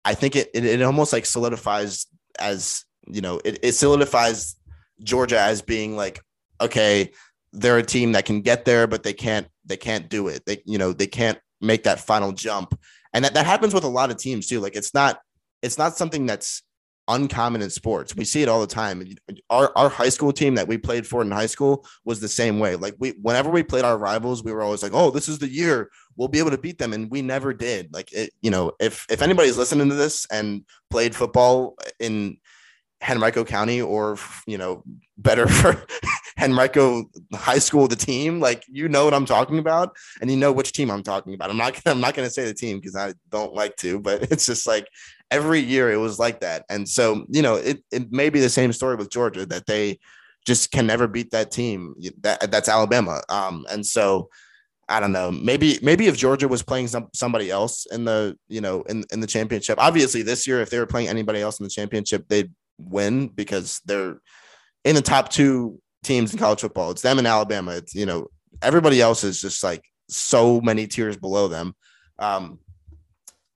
I 0.04 0.14
think 0.14 0.36
it 0.36 0.50
it, 0.54 0.64
it 0.64 0.82
almost 0.82 1.12
like 1.12 1.26
solidifies 1.26 2.06
as 2.38 2.84
you 3.06 3.20
know, 3.20 3.40
it, 3.44 3.58
it 3.62 3.72
solidifies 3.72 4.56
Georgia 5.02 5.40
as 5.40 5.62
being 5.62 5.96
like, 5.96 6.22
okay, 6.60 7.12
they're 7.52 7.78
a 7.78 7.82
team 7.82 8.12
that 8.12 8.24
can 8.24 8.40
get 8.40 8.64
there, 8.64 8.86
but 8.86 9.02
they 9.02 9.12
can't 9.12 9.46
they 9.64 9.76
can't 9.76 10.08
do 10.08 10.28
it. 10.28 10.44
They 10.46 10.62
you 10.64 10.78
know 10.78 10.92
they 10.92 11.06
can't 11.06 11.38
make 11.60 11.84
that 11.84 12.00
final 12.00 12.32
jump, 12.32 12.78
and 13.12 13.24
that 13.24 13.34
that 13.34 13.46
happens 13.46 13.74
with 13.74 13.84
a 13.84 13.88
lot 13.88 14.10
of 14.10 14.16
teams 14.16 14.46
too. 14.46 14.60
Like 14.60 14.76
it's 14.76 14.94
not 14.94 15.20
it's 15.62 15.78
not 15.78 15.96
something 15.96 16.26
that's 16.26 16.62
uncommon 17.08 17.62
in 17.62 17.70
sports. 17.70 18.16
We 18.16 18.24
see 18.24 18.42
it 18.42 18.48
all 18.48 18.60
the 18.60 18.66
time. 18.66 19.06
Our, 19.50 19.72
our 19.76 19.88
high 19.88 20.08
school 20.08 20.32
team 20.32 20.54
that 20.54 20.68
we 20.68 20.78
played 20.78 21.06
for 21.06 21.22
in 21.22 21.30
high 21.30 21.46
school 21.46 21.86
was 22.04 22.20
the 22.20 22.28
same 22.28 22.58
way. 22.58 22.76
Like 22.76 22.94
we, 22.98 23.10
whenever 23.22 23.50
we 23.50 23.62
played 23.62 23.84
our 23.84 23.98
rivals, 23.98 24.42
we 24.42 24.52
were 24.52 24.62
always 24.62 24.82
like, 24.82 24.92
"Oh, 24.94 25.10
this 25.10 25.28
is 25.28 25.38
the 25.38 25.48
year 25.48 25.90
we'll 26.16 26.28
be 26.28 26.38
able 26.38 26.50
to 26.50 26.58
beat 26.58 26.78
them," 26.78 26.92
and 26.92 27.10
we 27.10 27.22
never 27.22 27.52
did. 27.52 27.92
Like 27.92 28.12
it, 28.12 28.30
you 28.40 28.50
know, 28.50 28.72
if 28.80 29.06
if 29.10 29.22
anybody's 29.22 29.58
listening 29.58 29.88
to 29.88 29.94
this 29.94 30.26
and 30.30 30.64
played 30.90 31.14
football 31.14 31.76
in 32.00 32.38
Henrico 33.08 33.44
County 33.44 33.80
or 33.80 34.18
you 34.46 34.58
know 34.58 34.82
better 35.18 35.46
for 35.48 35.84
Henrico 36.40 37.04
High 37.34 37.58
School 37.58 37.88
the 37.88 37.96
team 37.96 38.40
like 38.40 38.64
you 38.68 38.88
know 38.88 39.04
what 39.04 39.14
I'm 39.14 39.26
talking 39.26 39.58
about 39.58 39.94
and 40.20 40.30
you 40.30 40.36
know 40.36 40.52
which 40.52 40.72
team 40.72 40.90
I'm 40.90 41.02
talking 41.02 41.34
about 41.34 41.50
I'm 41.50 41.56
not 41.56 41.80
I'm 41.86 42.00
not 42.00 42.14
going 42.14 42.26
to 42.26 42.32
say 42.32 42.44
the 42.44 42.54
team 42.54 42.78
because 42.78 42.96
I 42.96 43.14
don't 43.30 43.54
like 43.54 43.76
to 43.76 44.00
but 44.00 44.22
it's 44.32 44.46
just 44.46 44.66
like 44.66 44.88
every 45.30 45.60
year 45.60 45.90
it 45.90 45.96
was 45.96 46.18
like 46.18 46.40
that 46.40 46.64
and 46.68 46.88
so 46.88 47.24
you 47.28 47.42
know 47.42 47.54
it 47.54 47.82
it 47.90 48.12
may 48.12 48.30
be 48.30 48.40
the 48.40 48.48
same 48.48 48.72
story 48.72 48.96
with 48.96 49.10
Georgia 49.10 49.46
that 49.46 49.66
they 49.66 49.98
just 50.46 50.70
can 50.70 50.86
never 50.86 51.06
beat 51.06 51.30
that 51.30 51.50
team 51.50 51.94
that 52.20 52.50
that's 52.50 52.68
Alabama 52.68 53.22
um 53.28 53.66
and 53.70 53.84
so 53.84 54.28
I 54.88 55.00
don't 55.00 55.12
know. 55.12 55.30
Maybe 55.30 55.78
maybe 55.82 56.06
if 56.06 56.16
Georgia 56.16 56.48
was 56.48 56.62
playing 56.62 56.88
some 56.88 57.08
somebody 57.14 57.50
else 57.50 57.86
in 57.86 58.04
the 58.04 58.36
you 58.48 58.60
know 58.60 58.82
in 58.82 59.04
in 59.10 59.20
the 59.20 59.26
championship. 59.26 59.78
Obviously, 59.78 60.22
this 60.22 60.46
year 60.46 60.60
if 60.60 60.70
they 60.70 60.78
were 60.78 60.86
playing 60.86 61.08
anybody 61.08 61.40
else 61.40 61.58
in 61.58 61.64
the 61.64 61.70
championship, 61.70 62.26
they'd 62.28 62.52
win 62.78 63.28
because 63.28 63.80
they're 63.86 64.18
in 64.84 64.94
the 64.94 65.02
top 65.02 65.30
two 65.30 65.80
teams 66.02 66.32
in 66.32 66.38
college 66.38 66.60
football. 66.60 66.90
It's 66.90 67.02
them 67.02 67.18
and 67.18 67.26
Alabama. 67.26 67.72
It's 67.72 67.94
you 67.94 68.06
know 68.06 68.28
everybody 68.62 69.00
else 69.00 69.24
is 69.24 69.40
just 69.40 69.64
like 69.64 69.82
so 70.08 70.60
many 70.60 70.86
tiers 70.86 71.16
below 71.16 71.48
them. 71.48 71.74
Um, 72.18 72.58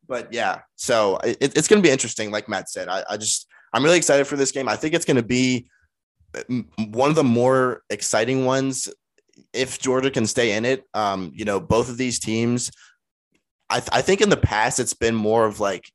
but 0.09 0.33
yeah, 0.33 0.63
so 0.77 1.19
it, 1.19 1.39
it's 1.41 1.69
going 1.69 1.83
to 1.83 1.87
be 1.87 1.93
interesting. 1.93 2.31
Like 2.31 2.49
Matt 2.49 2.71
said, 2.71 2.89
I, 2.89 3.05
I 3.09 3.17
just 3.17 3.47
I'm 3.73 3.85
really 3.85 3.99
excited 3.99 4.27
for 4.27 4.37
this 4.37 4.51
game. 4.51 4.69
I 4.69 4.77
think 4.77 4.95
it's 4.95 5.05
going 5.05 5.19
to 5.19 5.23
be 5.23 5.69
one 6.91 7.11
of 7.11 7.17
the 7.17 7.25
more 7.25 7.83
exciting 7.91 8.45
ones 8.45 8.89
if 9.53 9.79
Georgia 9.79 10.11
can 10.11 10.27
stay 10.27 10.57
in 10.57 10.65
it. 10.65 10.85
Um, 10.95 11.31
you 11.35 11.45
know, 11.45 11.61
both 11.61 11.89
of 11.89 11.97
these 11.97 12.19
teams. 12.19 12.71
I, 13.71 13.81
th- 13.81 13.91
I 13.93 14.01
think 14.01 14.23
in 14.23 14.31
the 14.31 14.37
past 14.39 14.81
it's 14.81 14.95
been 14.95 15.15
more 15.15 15.45
of 15.45 15.61
like 15.61 15.93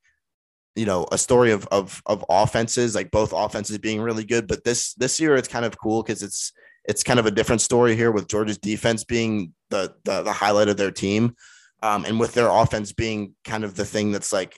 you 0.76 0.86
know 0.86 1.08
a 1.12 1.18
story 1.18 1.52
of 1.52 1.68
of 1.72 2.04
of 2.06 2.24
offenses 2.30 2.94
like 2.94 3.10
both 3.10 3.34
offenses 3.34 3.78
being 3.80 4.02
really 4.02 4.24
good 4.24 4.48
but 4.48 4.64
this 4.64 4.94
this 4.96 5.20
year 5.20 5.36
it's 5.36 5.48
kind 5.48 5.66
of 5.66 5.78
cool 5.78 6.04
because 6.04 6.22
it's 6.24 6.52
it's 6.86 7.04
kind 7.04 7.20
of 7.20 7.26
a 7.26 7.32
different 7.32 7.62
story 7.62 7.96
here 7.96 8.12
with 8.12 8.28
Georgia's 8.28 8.58
defense 8.58 9.04
being 9.04 9.54
the 9.70 9.94
the, 10.04 10.22
the 10.22 10.34
highlight 10.34 10.70
of 10.70 10.78
their 10.78 10.92
team 10.92 11.36
um, 11.84 12.06
and 12.06 12.20
with 12.20 12.34
their 12.34 12.50
offense 12.50 12.94
being 12.94 13.36
kind 13.44 13.64
of 13.64 13.76
the 13.76 13.86
thing 13.86 14.12
that's 14.12 14.34
like 14.34 14.58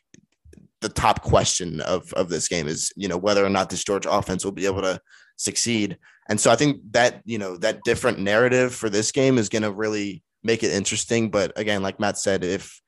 the 0.80 0.90
top 0.90 1.24
question 1.24 1.82
of 1.82 2.14
of 2.14 2.30
this 2.30 2.48
game 2.48 2.68
is 2.68 2.94
you 2.96 3.08
know 3.08 3.18
whether 3.18 3.44
or 3.44 3.50
not 3.50 3.70
this 3.70 3.84
Georgia 3.84 4.12
offense 4.12 4.46
will 4.46 4.52
be 4.52 4.68
able 4.68 4.82
to 4.82 5.02
succeed 5.36 5.98
and 6.30 6.40
so 6.40 6.52
I 6.52 6.56
think 6.56 6.80
that 6.92 7.22
you 7.26 7.38
know 7.38 7.58
that 7.58 7.84
different 7.84 8.20
narrative 8.20 8.74
for 8.74 8.90
this 8.90 9.12
game 9.12 9.38
is 9.38 9.50
going 9.50 9.64
to 9.64 9.72
really 9.72 10.24
make 10.44 10.64
it 10.64 10.72
interesting 10.72 11.30
but 11.30 11.52
again 11.60 11.82
like 11.82 12.00
Matt 12.00 12.18
said 12.18 12.44
if 12.44 12.80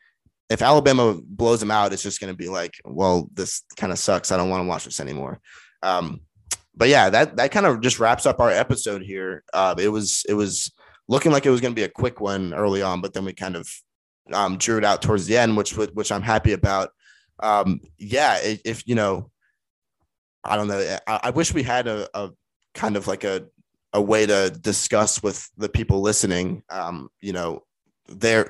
if 0.50 0.62
Alabama 0.62 1.20
blows 1.22 1.60
them 1.60 1.72
out, 1.72 1.92
it's 1.92 2.04
just 2.04 2.22
going 2.22 2.32
to 2.32 2.38
be 2.38 2.48
like, 2.48 2.80
well, 2.86 3.30
this 3.34 3.64
kind 3.76 3.92
of 3.92 4.00
sucks. 4.00 4.32
I 4.32 4.38
don't 4.38 4.50
want 4.50 4.64
to 4.64 4.68
watch 4.68 4.86
this 4.86 5.02
anymore. 5.02 5.42
Um, 5.84 6.22
but 6.74 6.90
yeah, 6.90 7.10
that 7.10 7.36
that 7.38 7.52
kind 7.52 7.66
of 7.66 7.82
just 7.82 8.00
wraps 8.00 8.26
up 8.26 8.40
our 8.40 8.52
episode 8.52 9.02
here. 9.02 9.44
Uh, 9.52 9.76
it 9.78 9.90
was 9.90 10.26
it 10.30 10.36
was 10.36 10.72
looking 11.08 11.32
like 11.32 11.46
it 11.46 11.50
was 11.50 11.60
going 11.60 11.74
to 11.74 11.80
be 11.80 11.84
a 11.84 11.90
quick 11.90 12.22
one 12.22 12.54
early 12.54 12.82
on, 12.82 13.02
but 13.02 13.14
then 13.14 13.26
we 13.26 13.34
kind 13.34 13.56
of 13.56 13.68
um, 14.34 14.57
drew 14.57 14.78
it 14.78 14.86
out 14.86 15.01
towards 15.01 15.25
the 15.25 15.38
end, 15.38 15.57
which 15.57 15.75
which 15.75 16.11
I'm 16.11 16.21
happy 16.21 16.53
about. 16.53 16.89
Um, 17.39 17.82
yeah, 17.97 18.39
if 18.41 18.88
you 18.88 18.95
know, 18.95 19.32
I 20.43 20.55
don't 20.55 20.67
know. 20.67 20.97
I, 21.07 21.19
I 21.23 21.30
wish 21.32 21.53
we 21.53 21.63
had 21.63 21.88
a, 21.88 22.07
a, 22.13 22.32
kind 22.73 22.95
of 22.95 23.07
like 23.07 23.23
a 23.23 23.47
a 23.93 24.01
way 24.01 24.25
to 24.25 24.49
discuss 24.61 25.21
with 25.23 25.49
the 25.57 25.69
people 25.69 26.01
listening. 26.01 26.63
Um, 26.69 27.09
you 27.21 27.34
know, 27.34 27.63
their 28.07 28.49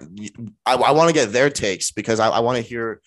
I, 0.66 0.76
I 0.76 0.92
want 0.92 1.10
to 1.10 1.14
get 1.14 1.32
their 1.32 1.50
takes 1.50 1.92
because 1.92 2.20
I, 2.20 2.30
I 2.30 2.40
want 2.40 2.58
to 2.58 2.62
hear 2.62 3.02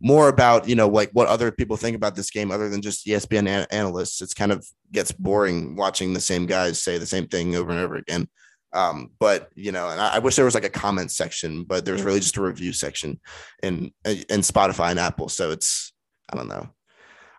more 0.00 0.28
about 0.28 0.68
you 0.68 0.74
know 0.74 0.88
like 0.88 1.10
what 1.12 1.28
other 1.28 1.50
people 1.50 1.76
think 1.76 1.96
about 1.96 2.14
this 2.14 2.30
game 2.30 2.50
other 2.50 2.68
than 2.68 2.82
just 2.82 3.06
ESPN 3.06 3.48
an- 3.48 3.66
analysts. 3.70 4.20
It's 4.20 4.34
kind 4.34 4.52
of 4.52 4.66
gets 4.92 5.12
boring 5.12 5.76
watching 5.76 6.12
the 6.12 6.20
same 6.20 6.46
guys 6.46 6.82
say 6.82 6.98
the 6.98 7.06
same 7.06 7.26
thing 7.26 7.56
over 7.56 7.70
and 7.70 7.80
over 7.80 7.96
again. 7.96 8.28
Um, 8.76 9.10
but 9.18 9.48
you 9.54 9.72
know, 9.72 9.88
and 9.88 10.00
I, 10.00 10.16
I, 10.16 10.18
wish 10.18 10.36
there 10.36 10.44
was 10.44 10.54
like 10.54 10.64
a 10.64 10.68
comment 10.70 11.10
section, 11.10 11.64
but 11.64 11.86
there's 11.86 12.02
really 12.02 12.20
just 12.20 12.36
a 12.36 12.42
review 12.42 12.74
section 12.74 13.18
in 13.62 13.90
in 14.04 14.42
Spotify 14.42 14.90
and 14.90 15.00
Apple. 15.00 15.30
So 15.30 15.50
it's 15.50 15.94
I 16.30 16.36
don't 16.36 16.48
know. 16.48 16.68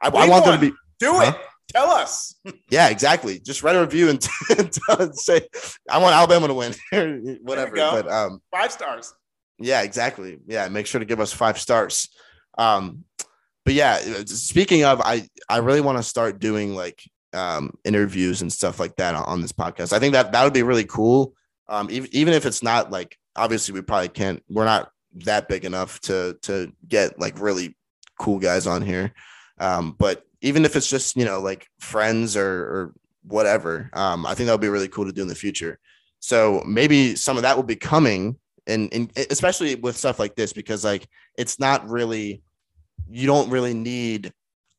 I, 0.01 0.07
I 0.07 0.27
want 0.27 0.45
them 0.45 0.59
to 0.59 0.71
be 0.71 0.75
do 0.99 1.13
huh? 1.13 1.33
it. 1.35 1.41
Tell 1.69 1.91
us. 1.91 2.33
yeah, 2.71 2.89
exactly. 2.89 3.39
Just 3.39 3.61
write 3.61 3.75
a 3.75 3.81
review 3.81 4.09
and, 4.09 4.27
and 4.99 5.15
say, 5.15 5.41
I 5.89 5.99
want 5.99 6.15
Alabama 6.15 6.47
to 6.47 6.53
win, 6.53 6.73
whatever. 7.43 7.75
But 7.75 8.11
um, 8.11 8.41
five 8.51 8.71
stars. 8.71 9.13
Yeah, 9.59 9.81
exactly. 9.81 10.39
Yeah, 10.47 10.67
make 10.69 10.88
sure 10.88 10.99
to 10.99 11.05
give 11.05 11.19
us 11.19 11.33
five 11.33 11.59
stars. 11.59 12.09
Um, 12.57 13.03
but 13.63 13.73
yeah, 13.73 13.99
speaking 14.25 14.85
of, 14.85 15.01
I 15.01 15.27
I 15.49 15.57
really 15.57 15.81
want 15.81 15.97
to 15.97 16.03
start 16.03 16.39
doing 16.39 16.73
like 16.73 17.03
um 17.38 17.77
interviews 17.83 18.41
and 18.41 18.51
stuff 18.51 18.79
like 18.79 18.95
that 18.97 19.15
on, 19.15 19.41
this 19.41 19.53
podcast. 19.53 19.93
I 19.93 19.99
think 19.99 20.13
that 20.13 20.31
that 20.31 20.43
would 20.43 20.53
be 20.53 20.63
really 20.63 20.85
cool. 20.85 21.33
Um, 21.69 21.89
even 21.91 22.09
even 22.13 22.33
if 22.33 22.45
it's 22.45 22.63
not 22.63 22.91
like 22.91 23.17
obviously 23.35 23.73
we 23.73 23.81
probably 23.81 24.09
can't. 24.09 24.43
We're 24.49 24.65
not 24.65 24.91
that 25.25 25.47
big 25.47 25.63
enough 25.63 25.99
to 26.01 26.38
to 26.43 26.73
get 26.88 27.19
like 27.19 27.39
really 27.39 27.77
cool 28.19 28.39
guys 28.39 28.67
on 28.67 28.81
here. 28.81 29.13
Um, 29.59 29.95
but 29.97 30.27
even 30.41 30.65
if 30.65 30.75
it's 30.75 30.89
just 30.89 31.15
you 31.15 31.25
know 31.25 31.39
like 31.39 31.67
friends 31.79 32.35
or, 32.38 32.45
or 32.45 32.93
whatever 33.23 33.89
um, 33.93 34.25
i 34.25 34.33
think 34.33 34.47
that 34.47 34.53
would 34.53 34.61
be 34.61 34.69
really 34.69 34.88
cool 34.88 35.05
to 35.05 35.11
do 35.11 35.21
in 35.21 35.27
the 35.27 35.35
future 35.35 35.79
so 36.19 36.63
maybe 36.65 37.15
some 37.15 37.38
of 37.38 37.43
that 37.43 37.55
will 37.55 37.63
be 37.63 37.75
coming 37.75 38.38
and, 38.65 38.93
and 38.93 39.11
especially 39.29 39.75
with 39.75 39.97
stuff 39.97 40.19
like 40.19 40.35
this 40.35 40.53
because 40.53 40.83
like 40.83 41.07
it's 41.38 41.59
not 41.59 41.88
really 41.89 42.41
you 43.09 43.27
don't 43.27 43.49
really 43.49 43.73
need 43.73 44.33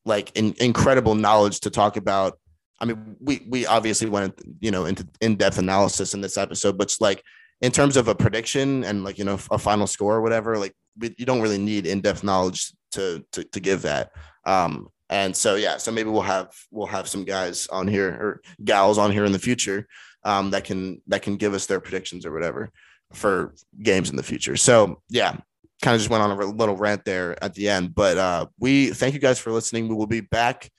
like 0.05 0.35
in, 0.37 0.53
incredible 0.59 1.15
knowledge 1.15 1.61
to 1.61 1.69
talk 1.69 1.97
about 1.97 2.39
i 2.81 2.85
mean 2.85 3.15
we 3.19 3.45
we 3.49 3.65
obviously 3.65 4.09
went 4.09 4.39
you 4.59 4.71
know 4.71 4.85
into 4.85 5.07
in-depth 5.21 5.57
analysis 5.57 6.13
in 6.13 6.21
this 6.21 6.37
episode 6.37 6.77
but 6.77 6.93
like 6.99 7.23
in 7.61 7.71
terms 7.71 7.97
of 7.97 8.07
a 8.07 8.15
prediction 8.15 8.83
and 8.83 9.03
like 9.03 9.17
you 9.17 9.25
know 9.25 9.39
a 9.51 9.57
final 9.57 9.87
score 9.87 10.15
or 10.15 10.21
whatever 10.21 10.57
like 10.57 10.73
you 11.17 11.25
don't 11.25 11.41
really 11.41 11.57
need 11.57 11.85
in-depth 11.85 12.23
knowledge 12.23 12.73
to 12.91 13.23
to, 13.31 13.43
to 13.45 13.59
give 13.59 13.81
that 13.81 14.11
um 14.45 14.89
and 15.09 15.35
so 15.35 15.55
yeah, 15.55 15.77
so 15.77 15.91
maybe 15.91 16.09
we'll 16.09 16.21
have 16.21 16.53
we'll 16.71 16.87
have 16.87 17.07
some 17.07 17.23
guys 17.23 17.67
on 17.67 17.87
here 17.87 18.09
or 18.09 18.41
gals 18.63 18.97
on 18.97 19.11
here 19.11 19.25
in 19.25 19.31
the 19.31 19.39
future 19.39 19.87
um, 20.23 20.51
that 20.51 20.63
can 20.65 21.01
that 21.07 21.23
can 21.23 21.35
give 21.35 21.53
us 21.53 21.65
their 21.65 21.79
predictions 21.79 22.25
or 22.25 22.31
whatever. 22.31 22.71
for 23.13 23.55
games 23.81 24.11
in 24.11 24.15
the 24.15 24.23
future. 24.23 24.55
So 24.55 25.01
yeah, 25.09 25.35
kind 25.81 25.95
of 25.95 25.99
just 25.99 26.11
went 26.11 26.21
on 26.21 26.29
a 26.29 26.45
little 26.45 26.77
rant 26.77 27.05
there 27.05 27.43
at 27.43 27.55
the 27.55 27.67
end. 27.67 27.95
But 27.95 28.17
uh, 28.19 28.45
we 28.59 28.91
thank 28.91 29.15
you 29.15 29.19
guys 29.19 29.39
for 29.39 29.51
listening. 29.51 29.87
We 29.87 29.95
will 29.95 30.05
be 30.05 30.21
back 30.21 30.69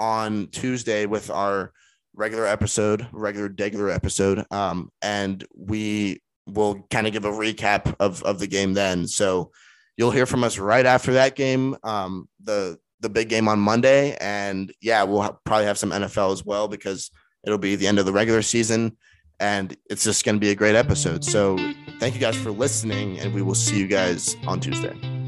on 0.00 0.48
Tuesday 0.48 1.06
with 1.06 1.30
our 1.30 1.72
regular 2.14 2.46
episode, 2.46 3.06
regular 3.12 3.54
regular 3.56 3.90
episode, 3.90 4.44
um, 4.50 4.90
and 5.02 5.46
we 5.56 6.20
will 6.46 6.84
kind 6.90 7.06
of 7.06 7.12
give 7.12 7.24
a 7.24 7.30
recap 7.30 7.94
of 8.00 8.22
of 8.24 8.40
the 8.40 8.48
game 8.48 8.74
then. 8.74 9.06
So 9.06 9.52
you'll 9.96 10.10
hear 10.10 10.26
from 10.26 10.42
us 10.42 10.58
right 10.58 10.86
after 10.86 11.12
that 11.12 11.36
game, 11.36 11.76
um, 11.84 12.28
the 12.42 12.78
the 12.98 13.08
big 13.08 13.28
game 13.28 13.46
on 13.46 13.60
Monday, 13.60 14.16
and 14.20 14.72
yeah, 14.80 15.04
we'll 15.04 15.22
ha- 15.22 15.36
probably 15.44 15.66
have 15.66 15.78
some 15.78 15.90
NFL 15.90 16.32
as 16.32 16.44
well 16.44 16.66
because 16.66 17.12
it'll 17.44 17.58
be 17.58 17.76
the 17.76 17.86
end 17.86 18.00
of 18.00 18.06
the 18.06 18.12
regular 18.12 18.42
season 18.42 18.96
and 19.40 19.74
it's 19.88 20.04
just 20.04 20.24
going 20.24 20.36
to 20.36 20.40
be 20.40 20.50
a 20.50 20.54
great 20.54 20.76
episode. 20.76 21.24
So 21.24 21.56
thank 21.98 22.14
you 22.14 22.20
guys 22.20 22.36
for 22.36 22.50
listening, 22.50 23.18
and 23.18 23.34
we 23.34 23.42
will 23.42 23.54
see 23.54 23.78
you 23.78 23.88
guys 23.88 24.36
on 24.46 24.60
Tuesday. 24.60 25.19